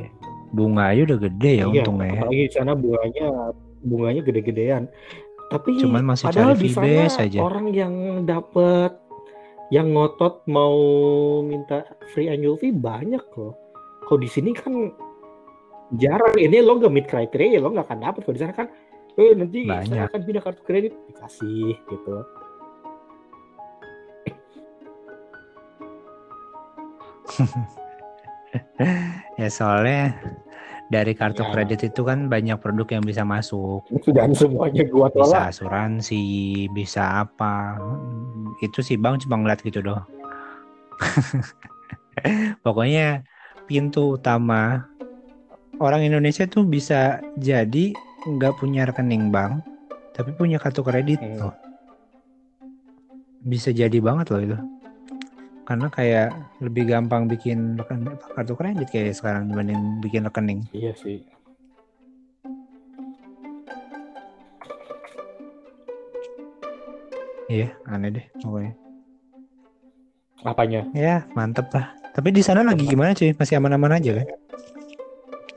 bunga 0.56 0.96
aja 0.96 1.12
udah 1.12 1.18
gede 1.28 1.52
ya 1.60 1.66
iya, 1.68 1.84
untungnya. 1.84 2.08
Ya. 2.08 2.20
Apalagi 2.24 2.40
di 2.40 2.52
sana 2.56 2.72
bunganya 2.72 3.26
bunganya 3.84 4.22
gede-gedean. 4.24 4.82
Tapi 5.52 5.76
cuman 5.76 6.02
masih 6.08 6.32
padahal 6.32 6.56
cari 6.56 6.72
fee 6.72 6.74
base 6.80 7.16
aja. 7.20 7.38
Orang 7.44 7.68
yang 7.76 8.24
dapat 8.24 9.04
yang 9.72 9.92
ngotot 9.92 10.44
mau 10.48 10.76
minta 11.44 11.84
free 12.12 12.28
annual 12.28 12.60
fee 12.60 12.74
banyak 12.74 13.22
loh 13.36 13.56
kalau 14.04 14.20
di 14.20 14.28
sini 14.28 14.52
kan 14.52 14.92
jarang 15.96 16.36
ini 16.36 16.60
lo 16.60 16.76
gak 16.80 16.92
meet 16.92 17.08
kriteria 17.08 17.60
lo 17.60 17.72
gak 17.72 17.88
akan 17.88 18.00
dapet 18.04 18.20
kalau 18.24 18.36
di 18.36 18.42
sana 18.44 18.54
kan 18.54 18.68
eh 19.14 19.30
nanti 19.38 19.62
Banyak. 19.62 19.86
saya 19.86 20.02
akan 20.10 20.20
pindah 20.26 20.42
kartu 20.42 20.62
kredit. 20.66 20.92
Dikasih 21.10 21.78
gitu. 21.78 22.16
Ya 29.34 29.50
soalnya 29.50 30.14
dari 30.94 31.10
kartu 31.16 31.42
ya. 31.42 31.50
kredit 31.50 31.90
itu 31.90 32.06
kan 32.06 32.30
banyak 32.30 32.54
produk 32.62 32.86
yang 32.86 33.02
bisa 33.02 33.26
masuk. 33.26 33.82
Dan 34.06 34.30
semuanya 34.30 34.86
gua 34.86 35.10
tolak. 35.10 35.26
Bisa 35.26 35.40
asuransi 35.50 36.22
bisa 36.70 37.26
apa. 37.26 37.74
Itu 38.62 38.78
sih 38.78 38.94
bang 38.94 39.18
cuma 39.18 39.42
ngeliat 39.42 39.58
gitu 39.66 39.82
doh. 39.82 39.98
Pokoknya 42.64 43.26
pintu 43.66 44.14
utama 44.14 44.86
orang 45.82 46.06
Indonesia 46.06 46.46
tuh 46.46 46.62
bisa 46.62 47.18
jadi 47.42 47.90
nggak 48.24 48.56
punya 48.56 48.88
rekening 48.88 49.28
bank 49.28 49.60
tapi 50.14 50.30
punya 50.30 50.62
kartu 50.62 50.86
kredit 50.86 51.18
hmm. 51.18 51.42
loh. 51.42 51.54
Bisa 53.44 53.74
jadi 53.74 53.98
banget 53.98 54.30
loh 54.30 54.40
itu. 54.40 54.58
Karena 55.66 55.90
kayak 55.90 56.28
lebih 56.62 56.88
gampang 56.88 57.26
bikin 57.26 57.76
kartu 58.32 58.54
kredit 58.54 58.88
kayak 58.88 59.18
sekarang 59.18 59.50
dibanding 59.50 59.98
bikin 59.98 60.24
rekening. 60.24 60.60
Iya 60.70 60.94
sih. 60.94 61.26
Iya, 67.50 67.76
aneh 67.84 68.08
deh 68.08 68.26
pokoknya. 68.40 68.72
Apanya? 70.44 70.80
Ya, 70.96 71.28
mantep 71.36 71.68
lah. 71.74 71.92
Tapi 72.14 72.30
di 72.30 72.40
sana 72.44 72.64
lagi 72.64 72.86
gimana 72.86 73.12
cuy? 73.12 73.34
Masih 73.36 73.58
aman-aman 73.58 73.98
aja 74.00 74.22
kan? 74.22 74.26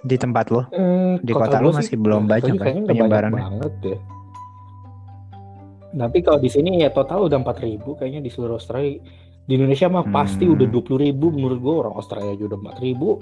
Di 0.07 0.15
tempat 0.15 0.45
lo? 0.47 0.63
Hmm, 0.71 1.19
di 1.19 1.35
kota, 1.35 1.59
kota 1.59 1.65
lo 1.67 1.69
masih 1.75 1.99
belum 1.99 2.23
banyak 2.31 2.55
kan 2.55 2.87
penyebaran 2.87 3.31
banget 3.35 3.73
deh. 3.83 3.99
Tapi 5.97 6.17
kalau 6.23 6.39
di 6.39 6.47
sini 6.47 6.79
ya 6.79 6.89
total 6.95 7.27
udah 7.27 7.43
4000 7.43 7.83
kayaknya 7.99 8.21
di 8.23 8.31
seluruh 8.31 8.55
Australia. 8.55 9.03
Di 9.47 9.55
Indonesia 9.55 9.87
mah 9.87 10.07
hmm. 10.07 10.15
pasti 10.15 10.45
udah 10.47 10.67
20 10.67 11.05
ribu 11.07 11.31
menurut 11.31 11.59
gue 11.59 11.75
orang 11.75 11.95
Australia 11.95 12.31
aja 12.35 12.43
udah 12.47 12.59
4 12.59 12.85
ribu. 12.87 13.19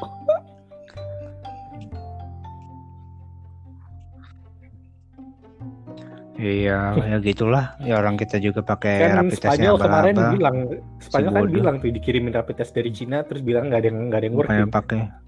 Iya, 6.36 6.80
ya 7.00 7.18
gitulah. 7.24 7.80
Ya 7.80 7.96
orang 7.96 8.20
kita 8.20 8.38
juga 8.44 8.60
pakai 8.60 9.08
kan 9.08 9.24
rapid 9.24 9.40
test 9.40 9.56
Spanyol 9.56 9.76
kemarin 9.80 10.16
bilang, 10.36 10.58
Spanyol 11.00 11.32
si 11.32 11.38
kan 11.40 11.46
bilang 11.48 11.76
tuh 11.80 11.90
dikirimin 11.96 12.34
rapid 12.36 12.56
test 12.60 12.76
dari 12.76 12.92
Cina, 12.92 13.24
terus 13.24 13.40
bilang 13.40 13.72
nggak 13.72 13.80
ada 13.80 13.88
yang 13.88 14.00
nggak 14.12 14.20
ada 14.20 14.28
yang 14.28 14.36
working. 14.36 14.68
pakai. 14.68 15.25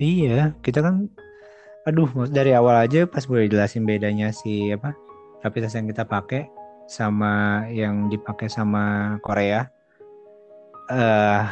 Iya, 0.00 0.56
kita 0.64 0.80
kan, 0.80 1.12
aduh, 1.84 2.08
dari 2.32 2.56
awal 2.56 2.88
aja 2.88 3.04
pas 3.04 3.28
boleh 3.28 3.52
jelasin 3.52 3.84
bedanya 3.84 4.32
si 4.32 4.72
apa 4.72 4.96
rapid 5.44 5.68
test 5.68 5.76
yang 5.76 5.92
kita 5.92 6.08
pakai 6.08 6.48
sama 6.88 7.64
yang 7.68 8.08
dipakai 8.08 8.48
sama 8.48 9.16
Korea. 9.20 9.68
Uh, 10.88 11.44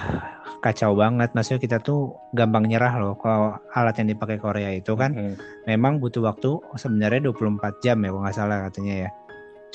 kacau 0.65 0.97
banget. 0.97 1.31
Maksudnya 1.37 1.61
kita 1.61 1.77
tuh 1.79 2.17
gampang 2.33 2.67
nyerah 2.67 2.97
loh 2.99 3.15
kalau 3.21 3.55
alat 3.77 4.01
yang 4.01 4.17
dipakai 4.17 4.41
Korea 4.41 4.73
itu 4.75 4.97
kan 4.97 5.15
hmm. 5.15 5.69
memang 5.69 6.01
butuh 6.03 6.25
waktu 6.25 6.59
sebenarnya 6.75 7.29
24 7.31 7.85
jam 7.85 8.01
ya 8.03 8.11
kalau 8.11 8.23
nggak 8.25 8.35
salah 8.35 8.59
katanya 8.67 8.95
ya. 9.07 9.11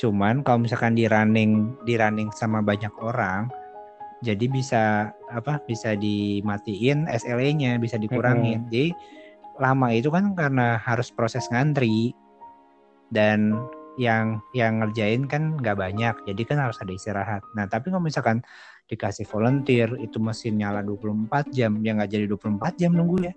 Cuman 0.02 0.42
kalau 0.42 0.66
misalkan 0.66 0.98
di 0.98 1.06
running 1.06 1.78
di 1.86 1.94
running 1.94 2.28
sama 2.34 2.58
banyak 2.58 2.92
orang 3.00 3.48
jadi 4.24 4.44
bisa 4.48 5.12
apa 5.34 5.58
bisa 5.66 5.98
dimatiin 5.98 7.10
SLA-nya 7.10 7.82
bisa 7.82 7.98
dikurangin. 7.98 8.64
Hmm. 8.64 8.70
Jadi 8.70 8.88
lama 9.58 9.88
itu 9.94 10.10
kan 10.10 10.34
karena 10.34 10.78
harus 10.82 11.10
proses 11.14 11.46
ngantri 11.50 12.14
dan 13.14 13.54
yang 13.94 14.42
yang 14.50 14.82
ngerjain 14.82 15.30
kan 15.30 15.54
nggak 15.54 15.78
banyak 15.78 16.14
jadi 16.26 16.42
kan 16.42 16.58
harus 16.58 16.78
ada 16.82 16.90
istirahat 16.90 17.42
nah 17.54 17.70
tapi 17.70 17.94
kalau 17.94 18.02
misalkan 18.02 18.42
dikasih 18.90 19.24
volunteer 19.30 19.94
itu 20.02 20.18
mesin 20.18 20.58
nyala 20.58 20.82
24 20.82 21.54
jam 21.54 21.78
ya 21.80 21.94
nggak 21.94 22.10
jadi 22.10 22.26
24 22.26 22.80
jam 22.80 22.90
nunggu 22.90 23.30
ya 23.30 23.34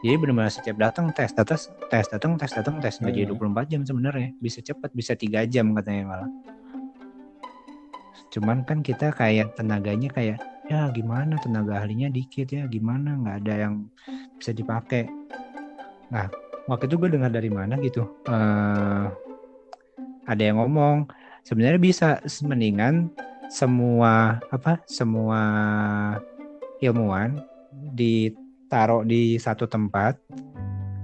jadi 0.00 0.16
benar-benar 0.20 0.52
setiap 0.52 0.76
datang 0.80 1.12
tes 1.12 1.32
tes 1.36 1.68
tes 1.68 2.06
datang 2.08 2.40
tes 2.40 2.52
datang 2.52 2.80
tes 2.80 2.96
nggak 2.96 3.12
jadi 3.12 3.26
24 3.28 3.44
hmm. 3.44 3.64
jam 3.68 3.80
sebenarnya 3.84 4.28
bisa 4.40 4.64
cepat 4.64 4.90
bisa 4.96 5.12
tiga 5.20 5.44
jam 5.44 5.76
katanya 5.76 6.16
malah 6.16 6.30
cuman 8.32 8.64
kan 8.64 8.80
kita 8.80 9.12
kayak 9.12 9.52
tenaganya 9.54 10.08
kayak 10.08 10.40
ya 10.68 10.88
gimana 10.92 11.36
tenaga 11.40 11.84
ahlinya 11.84 12.08
dikit 12.08 12.48
ya 12.48 12.64
gimana? 12.68 13.16
Nggak 13.20 13.36
ada 13.44 13.54
yang 13.68 13.74
bisa 14.40 14.50
dipakai. 14.56 15.08
Nah 16.08 16.28
waktu 16.68 16.88
itu 16.88 16.96
gue 16.96 17.10
dengar 17.12 17.30
dari 17.32 17.50
mana 17.52 17.76
gitu? 17.80 18.08
Uh, 18.28 19.12
ada 20.24 20.42
yang 20.42 20.60
ngomong 20.60 21.08
sebenarnya 21.44 21.80
bisa 21.80 22.08
mendingan 22.44 23.12
semua 23.52 24.40
apa 24.48 24.80
semua 24.88 25.40
ilmuwan 26.80 27.44
ditaruh 27.92 29.04
di 29.04 29.36
satu 29.36 29.68
tempat 29.68 30.16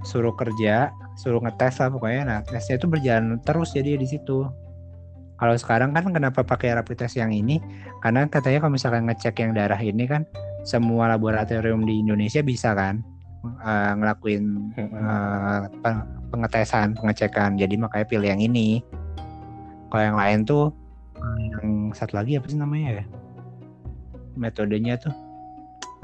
suruh 0.01 0.33
kerja 0.33 0.89
suruh 1.21 1.45
ngetes 1.45 1.85
lah 1.85 1.93
pokoknya. 1.93 2.23
Nah 2.25 2.39
tesnya 2.41 2.81
itu 2.81 2.89
berjalan 2.89 3.37
terus 3.45 3.77
jadi 3.77 4.01
di 4.01 4.09
situ 4.09 4.49
kalau 5.41 5.57
sekarang 5.57 5.97
kan 5.97 6.05
kenapa 6.13 6.45
pakai 6.45 6.77
rapid 6.77 7.01
test 7.01 7.17
yang 7.17 7.33
ini? 7.33 7.65
Karena 8.05 8.29
katanya 8.29 8.61
kalau 8.61 8.77
misalkan 8.77 9.09
ngecek 9.09 9.41
yang 9.41 9.57
darah 9.57 9.81
ini 9.81 10.05
kan 10.05 10.29
semua 10.69 11.09
laboratorium 11.17 11.89
di 11.89 12.05
Indonesia 12.05 12.45
bisa 12.45 12.77
kan 12.77 13.01
uh, 13.65 13.97
ngelakuin 13.97 14.45
uh, 14.77 15.65
pengetesan 16.29 16.93
pengecekan. 16.93 17.57
Jadi 17.57 17.81
makanya 17.81 18.05
pilih 18.05 18.29
yang 18.29 18.45
ini. 18.45 18.85
Kalau 19.89 20.05
yang 20.05 20.21
lain 20.21 20.45
tuh 20.45 20.77
yang 21.41 21.97
satu 21.97 22.21
lagi 22.21 22.37
apa 22.37 22.45
sih 22.45 22.61
namanya 22.61 23.01
ya? 23.01 23.05
Metodenya 24.37 25.01
tuh 25.01 25.17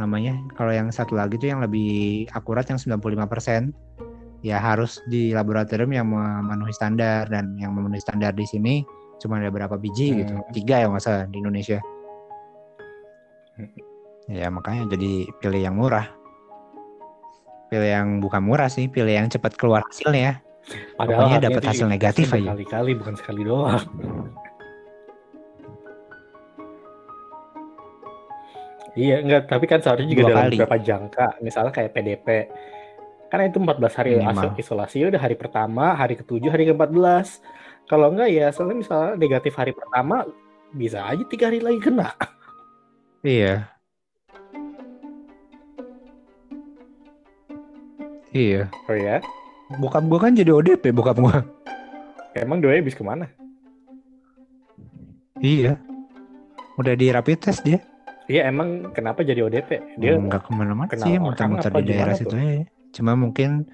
namanya 0.00 0.32
kalau 0.56 0.72
yang 0.72 0.88
satu 0.88 1.12
lagi 1.12 1.36
tuh 1.36 1.52
yang 1.52 1.60
lebih 1.60 2.24
akurat 2.32 2.64
yang 2.68 2.80
95% 2.80 3.72
ya 4.44 4.60
harus 4.60 5.00
di 5.08 5.32
laboratorium 5.32 5.92
yang 5.92 6.08
memenuhi 6.12 6.72
standar 6.72 7.24
dan 7.32 7.56
yang 7.56 7.72
memenuhi 7.72 8.00
standar 8.00 8.36
di 8.36 8.44
sini 8.44 8.84
cuma 9.22 9.40
ada 9.40 9.48
berapa 9.48 9.76
biji 9.80 10.12
hmm. 10.12 10.18
gitu 10.22 10.34
tiga 10.52 10.84
ya 10.84 10.88
masa 10.92 11.24
di 11.28 11.40
Indonesia 11.40 11.80
ya 14.28 14.46
makanya 14.52 14.90
jadi 14.92 15.30
pilih 15.40 15.60
yang 15.62 15.76
murah 15.78 16.06
pilih 17.72 17.90
yang 17.90 18.08
bukan 18.20 18.42
murah 18.44 18.68
sih 18.68 18.86
pilih 18.86 19.10
yang 19.10 19.28
cepat 19.32 19.56
keluar 19.56 19.82
hasilnya 19.86 20.42
Padahal 20.98 21.30
pokoknya 21.30 21.40
dapat 21.46 21.62
hasil 21.62 21.86
negatif 21.86 22.26
aja 22.34 22.50
kali-kali 22.52 22.92
bukan 22.98 23.14
sekali 23.14 23.42
doang 23.46 23.86
Iya, 28.96 29.20
enggak, 29.20 29.52
tapi 29.52 29.68
kan 29.68 29.84
seharusnya 29.84 30.08
juga 30.08 30.24
Dua 30.24 30.30
dalam 30.32 30.44
kali. 30.48 30.56
beberapa 30.56 30.76
jangka, 30.80 31.26
misalnya 31.44 31.68
kayak 31.68 31.92
PDP. 31.92 32.26
Karena 33.28 33.44
itu 33.52 33.58
14 33.60 33.92
hari 33.92 34.10
Minimal. 34.16 34.56
isolasi, 34.56 35.04
udah 35.04 35.20
hari 35.20 35.36
pertama, 35.36 35.92
hari 35.92 36.16
ketujuh, 36.16 36.48
hari 36.48 36.64
ke-14. 36.72 37.44
Kalau 37.86 38.10
enggak 38.10 38.34
ya, 38.34 38.50
soalnya 38.50 38.82
misalnya 38.82 39.14
negatif 39.14 39.54
hari 39.54 39.70
pertama, 39.70 40.26
bisa 40.74 41.06
aja 41.06 41.22
tiga 41.30 41.46
hari 41.46 41.62
lagi 41.62 41.78
kena. 41.78 42.10
Iya. 43.22 43.70
Iya. 48.34 48.62
Oh 48.90 48.96
ya? 48.98 49.22
Bokap 49.78 50.04
gua 50.06 50.18
kan 50.28 50.34
jadi 50.34 50.50
ODP 50.50 50.94
bokap 50.94 51.18
gua. 51.18 51.42
Emang 52.36 52.60
doi 52.60 52.82
habis 52.82 52.94
ke 52.94 53.02
mana? 53.06 53.30
Iya. 55.40 55.80
Udah 56.76 56.94
di 56.94 57.08
rapid 57.08 57.38
test 57.40 57.64
dia. 57.64 57.80
Iya 58.26 58.50
emang 58.50 58.90
kenapa 58.90 59.22
jadi 59.22 59.46
ODP? 59.46 59.98
Dia 60.02 60.18
nggak 60.18 60.42
ke 60.46 60.50
mana-mana 60.50 60.90
sih, 60.90 61.16
muter-muter 61.16 61.70
di 61.70 61.82
daerah 61.86 62.14
situ 62.18 62.34
aja. 62.34 62.66
Cuma 62.90 63.14
mungkin 63.14 63.70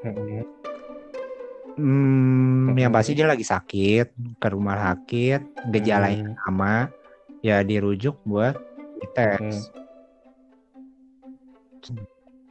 Mm-mm. 0.00 0.16
hmm, 0.16 0.59
yang 1.78 2.74
Mm-mm. 2.74 2.94
pasti 2.94 3.12
dia 3.14 3.28
lagi 3.28 3.44
sakit, 3.44 4.38
ke 4.40 4.48
rumah 4.50 4.76
sakit, 4.90 5.70
gejalanya 5.70 6.34
Mm. 6.34 6.38
sama, 6.42 6.74
ya 7.44 7.62
dirujuk 7.62 8.18
buat 8.26 8.56
dites. 9.00 9.70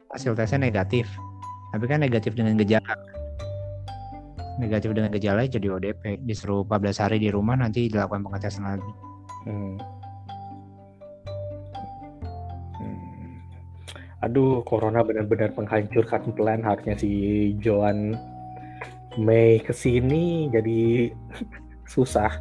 Hasil 0.10 0.34
tesnya 0.34 0.66
negatif, 0.66 1.06
tapi 1.74 1.86
kan 1.86 2.02
negatif 2.02 2.34
dengan 2.34 2.58
gejala. 2.58 2.98
Negatif 4.60 4.92
dengan 4.92 5.14
gejala 5.14 5.48
jadi 5.48 5.68
ODP, 5.72 6.20
disuruh 6.26 6.66
14 6.68 7.00
hari 7.00 7.18
di 7.22 7.30
rumah 7.32 7.56
nanti 7.56 7.88
dilakukan 7.88 8.26
pengetesan 8.26 8.66
lagi. 8.66 8.92
Hmm. 9.48 9.76
Hmm. 12.76 13.34
Aduh, 14.26 14.66
corona 14.68 15.00
benar-benar 15.06 15.56
menghancurkan 15.56 16.36
plan 16.36 16.60
harusnya 16.60 16.98
si 17.00 17.12
Joan 17.64 18.20
Mei 19.20 19.60
ke 19.60 19.76
sini 19.76 20.48
jadi 20.48 21.12
susah. 21.86 22.32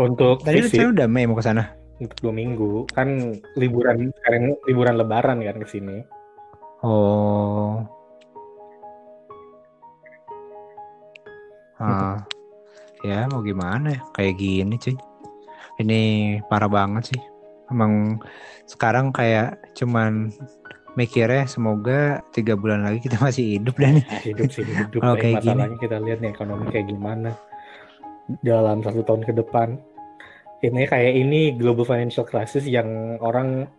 Untuk 0.00 0.40
Tadi 0.46 0.64
visit 0.64 0.80
saya 0.80 0.88
udah 0.94 1.06
Mei 1.10 1.28
mau 1.28 1.36
ke 1.36 1.44
sana. 1.44 1.76
untuk 2.00 2.16
dua 2.24 2.32
minggu 2.32 2.88
kan 2.96 3.36
liburan 3.60 4.08
sekarang 4.16 4.56
liburan 4.64 4.96
Lebaran 4.96 5.44
kan 5.44 5.60
ke 5.60 5.68
sini. 5.68 6.00
Oh. 6.80 7.84
Ah, 11.80 12.24
ya 13.04 13.28
mau 13.28 13.44
gimana 13.44 13.96
ya? 13.96 14.00
Kayak 14.16 14.34
gini 14.40 14.74
cuy. 14.80 14.96
Ini 15.80 16.00
parah 16.48 16.68
banget 16.68 17.12
sih. 17.12 17.20
Emang 17.70 18.18
sekarang 18.66 19.14
kayak 19.14 19.58
cuman 19.78 20.34
mikirnya 20.98 21.46
semoga 21.46 22.18
tiga 22.34 22.58
bulan 22.58 22.82
lagi 22.82 22.98
kita 23.06 23.22
masih 23.22 23.58
hidup 23.58 23.78
dan 23.78 24.02
hidup 24.26 24.50
sih 24.50 24.66
hidup 24.66 24.98
Tapi 24.98 25.18
kayak 25.22 25.34
gini. 25.42 25.54
masalahnya 25.54 25.78
kita 25.78 25.96
lihat 26.02 26.18
nih 26.18 26.30
ekonomi 26.34 26.64
kayak 26.68 26.86
gimana 26.90 27.30
dalam 28.42 28.82
satu 28.82 29.02
tahun 29.06 29.22
ke 29.22 29.32
depan 29.38 29.78
ini 30.60 30.84
kayak 30.84 31.14
ini 31.14 31.40
global 31.54 31.86
financial 31.86 32.26
crisis 32.26 32.66
yang 32.66 33.16
orang 33.22 33.70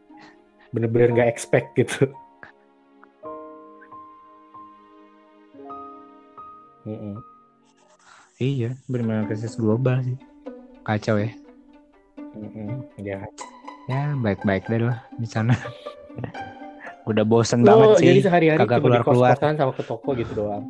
bener-bener 0.71 1.11
nggak 1.13 1.29
expect 1.29 1.75
gitu 1.75 2.07
Mm-mm. 6.87 7.21
iya 8.41 8.73
benar-benar 8.89 9.29
krisis 9.29 9.53
global 9.53 10.01
sih. 10.01 10.17
Kacau 10.81 11.21
ya. 11.21 11.29
Mm-mm. 12.33 12.81
ya 12.97 13.21
Ya 13.91 14.15
baik-baik 14.15 14.63
deh 14.65 14.81
lah 14.81 14.99
di 15.13 15.27
sana. 15.27 15.51
Udah 17.09 17.25
bosen 17.25 17.59
lo 17.59 17.67
banget 17.67 17.89
sih. 17.97 18.07
jadi 18.07 18.19
sehari-hari 18.23 18.59
kagak 18.61 18.77
cuma 18.77 18.79
di 18.79 18.85
keluar-keluar. 19.01 19.29
kos-kosan 19.33 19.53
sama 19.57 19.71
ke 19.73 19.83
toko 19.83 20.09
gitu 20.13 20.31
doang 20.37 20.63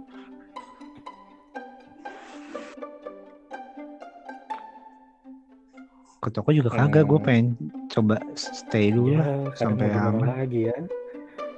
Ke 6.21 6.29
toko 6.29 6.53
juga 6.53 6.69
kagak. 6.71 7.03
Gue 7.03 7.17
Hmm. 7.17 7.25
pengen 7.27 7.47
coba 7.89 8.15
stay 8.35 8.93
dulu 8.93 9.17
lah. 9.17 9.25
ya 9.25 9.35
sampai 9.57 9.87
sampai 9.89 9.89
aman. 9.91 10.27
lagi 10.31 10.61
ya 10.63 10.77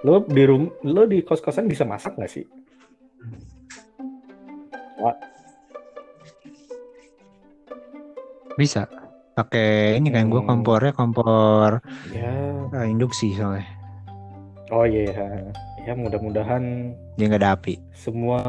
lo 0.03 0.20
di 0.26 0.43
rum 0.43 0.64
lo 0.84 1.05
di 1.05 1.22
kos-kosan 1.22 1.64
bisa 1.64 1.86
masak 1.86 2.18
nggak 2.18 2.28
sih 2.28 2.43
Bisa. 8.53 8.86
Pakai 9.34 9.97
ini 9.97 10.09
kan 10.09 10.29
gue 10.29 10.38
Hmm. 10.38 10.49
kompornya 10.51 10.93
kompor 10.93 11.81
ya 12.07 12.29
eh, 12.71 12.86
induksi 12.86 13.34
soalnya. 13.34 13.65
oh 14.69 14.86
iya 14.86 15.09
ya 15.84 15.93
mudah-mudahan 15.93 16.93
Dia 17.13 17.25
nggak 17.27 17.41
ada 17.41 17.51
api. 17.53 17.75
semua 17.93 18.41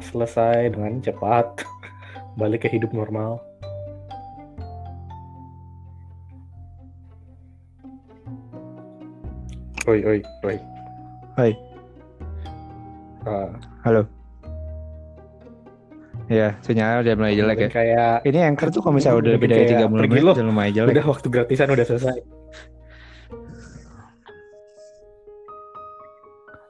selesai 0.00 0.70
dengan 0.70 0.98
cepat 0.98 1.62
balik 2.38 2.66
ke 2.66 2.68
hidup 2.68 2.90
normal 2.90 3.38
oi 9.86 10.00
oi 10.04 10.18
oi 10.44 10.56
Oi. 11.34 11.52
Ah, 13.24 13.48
Halo. 13.82 14.04
Ya, 16.32 16.56
sinyal 16.64 17.04
udah 17.04 17.12
mulai 17.12 17.36
jelek 17.36 17.58
ya. 17.60 17.68
kayak 17.68 18.24
Ini 18.24 18.48
anchor 18.48 18.72
tuh 18.72 18.80
kalau 18.80 18.96
misalnya 18.96 19.20
udah 19.20 19.32
lebih 19.36 19.48
dari 19.52 19.68
30 19.68 19.84
pergi 20.00 20.16
menit 20.16 20.32
udah 20.32 20.46
lumayan 20.48 20.72
jelek. 20.72 20.92
udah 20.96 21.04
waktu 21.04 21.26
gratisan 21.28 21.68
udah 21.68 21.84
selesai 21.84 22.16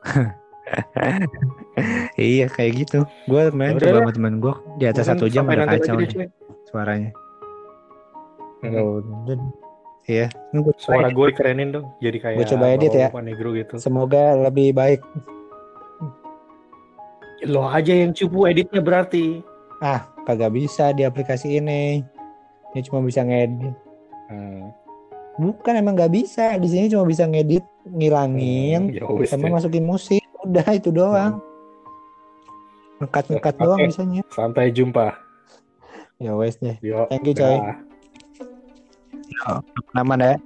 iya 2.19 2.47
kayak 2.51 2.73
gitu. 2.85 2.99
Gue 3.29 3.43
kemarin 3.53 3.77
Yaudah 3.79 3.87
coba 3.87 3.99
sama 4.03 4.13
temen 4.13 4.35
gue 4.41 4.55
di 4.81 4.85
atas 4.89 5.05
satu 5.09 5.27
jam 5.29 5.45
udah 5.47 5.67
kacau 5.69 5.97
nih 6.01 6.29
suaranya. 6.69 7.11
Hmm. 8.63 9.03
Iya. 10.07 10.27
Suara 10.79 11.11
gue 11.11 11.27
dikerenin 11.31 11.71
dong 11.71 11.87
jadi 12.03 12.19
kayak 12.19 12.37
Gua 12.43 12.47
coba 12.51 12.65
edit 12.75 12.91
ya. 12.91 13.09
negro 13.23 13.55
gitu 13.55 13.79
Semoga 13.79 14.35
lebih 14.35 14.75
baik. 14.75 15.03
lo 17.43 17.67
aja 17.67 17.91
yang 17.91 18.15
cupu 18.15 18.47
editnya 18.47 18.79
berarti 18.79 19.43
Ah, 19.83 20.07
kagak 20.23 20.55
bisa 20.55 20.95
di 20.95 21.03
aplikasi 21.03 21.59
ini. 21.59 22.07
Ini 22.71 22.81
cuma 22.87 23.03
bisa 23.03 23.27
ngedit. 23.27 23.75
Hmm. 24.31 24.71
Bukan 25.43 25.75
emang 25.75 25.99
nggak 25.99 26.15
bisa. 26.15 26.55
Di 26.63 26.71
sini 26.71 26.87
cuma 26.87 27.03
bisa 27.03 27.27
ngedit, 27.27 27.67
ngilangin, 27.91 28.95
ya 28.95 29.03
wis 29.11 29.35
sama 29.35 29.51
deh. 29.51 29.59
masukin 29.59 29.83
musik. 29.83 30.23
Udah 30.47 30.67
itu 30.71 30.95
doang. 30.95 31.43
Ngekat-ngekat 33.03 33.55
Oke. 33.59 33.63
doang 33.67 33.81
bisanya. 33.83 34.23
sampai 34.31 34.71
jumpa 34.71 35.19
Ya 36.23 36.39
wes 36.39 36.55
deh. 36.63 36.79
Yo, 36.79 37.11
Thank 37.11 37.27
you, 37.27 37.35
coy. 37.35 37.59
Aman 39.99 40.23
ya. 40.23 40.39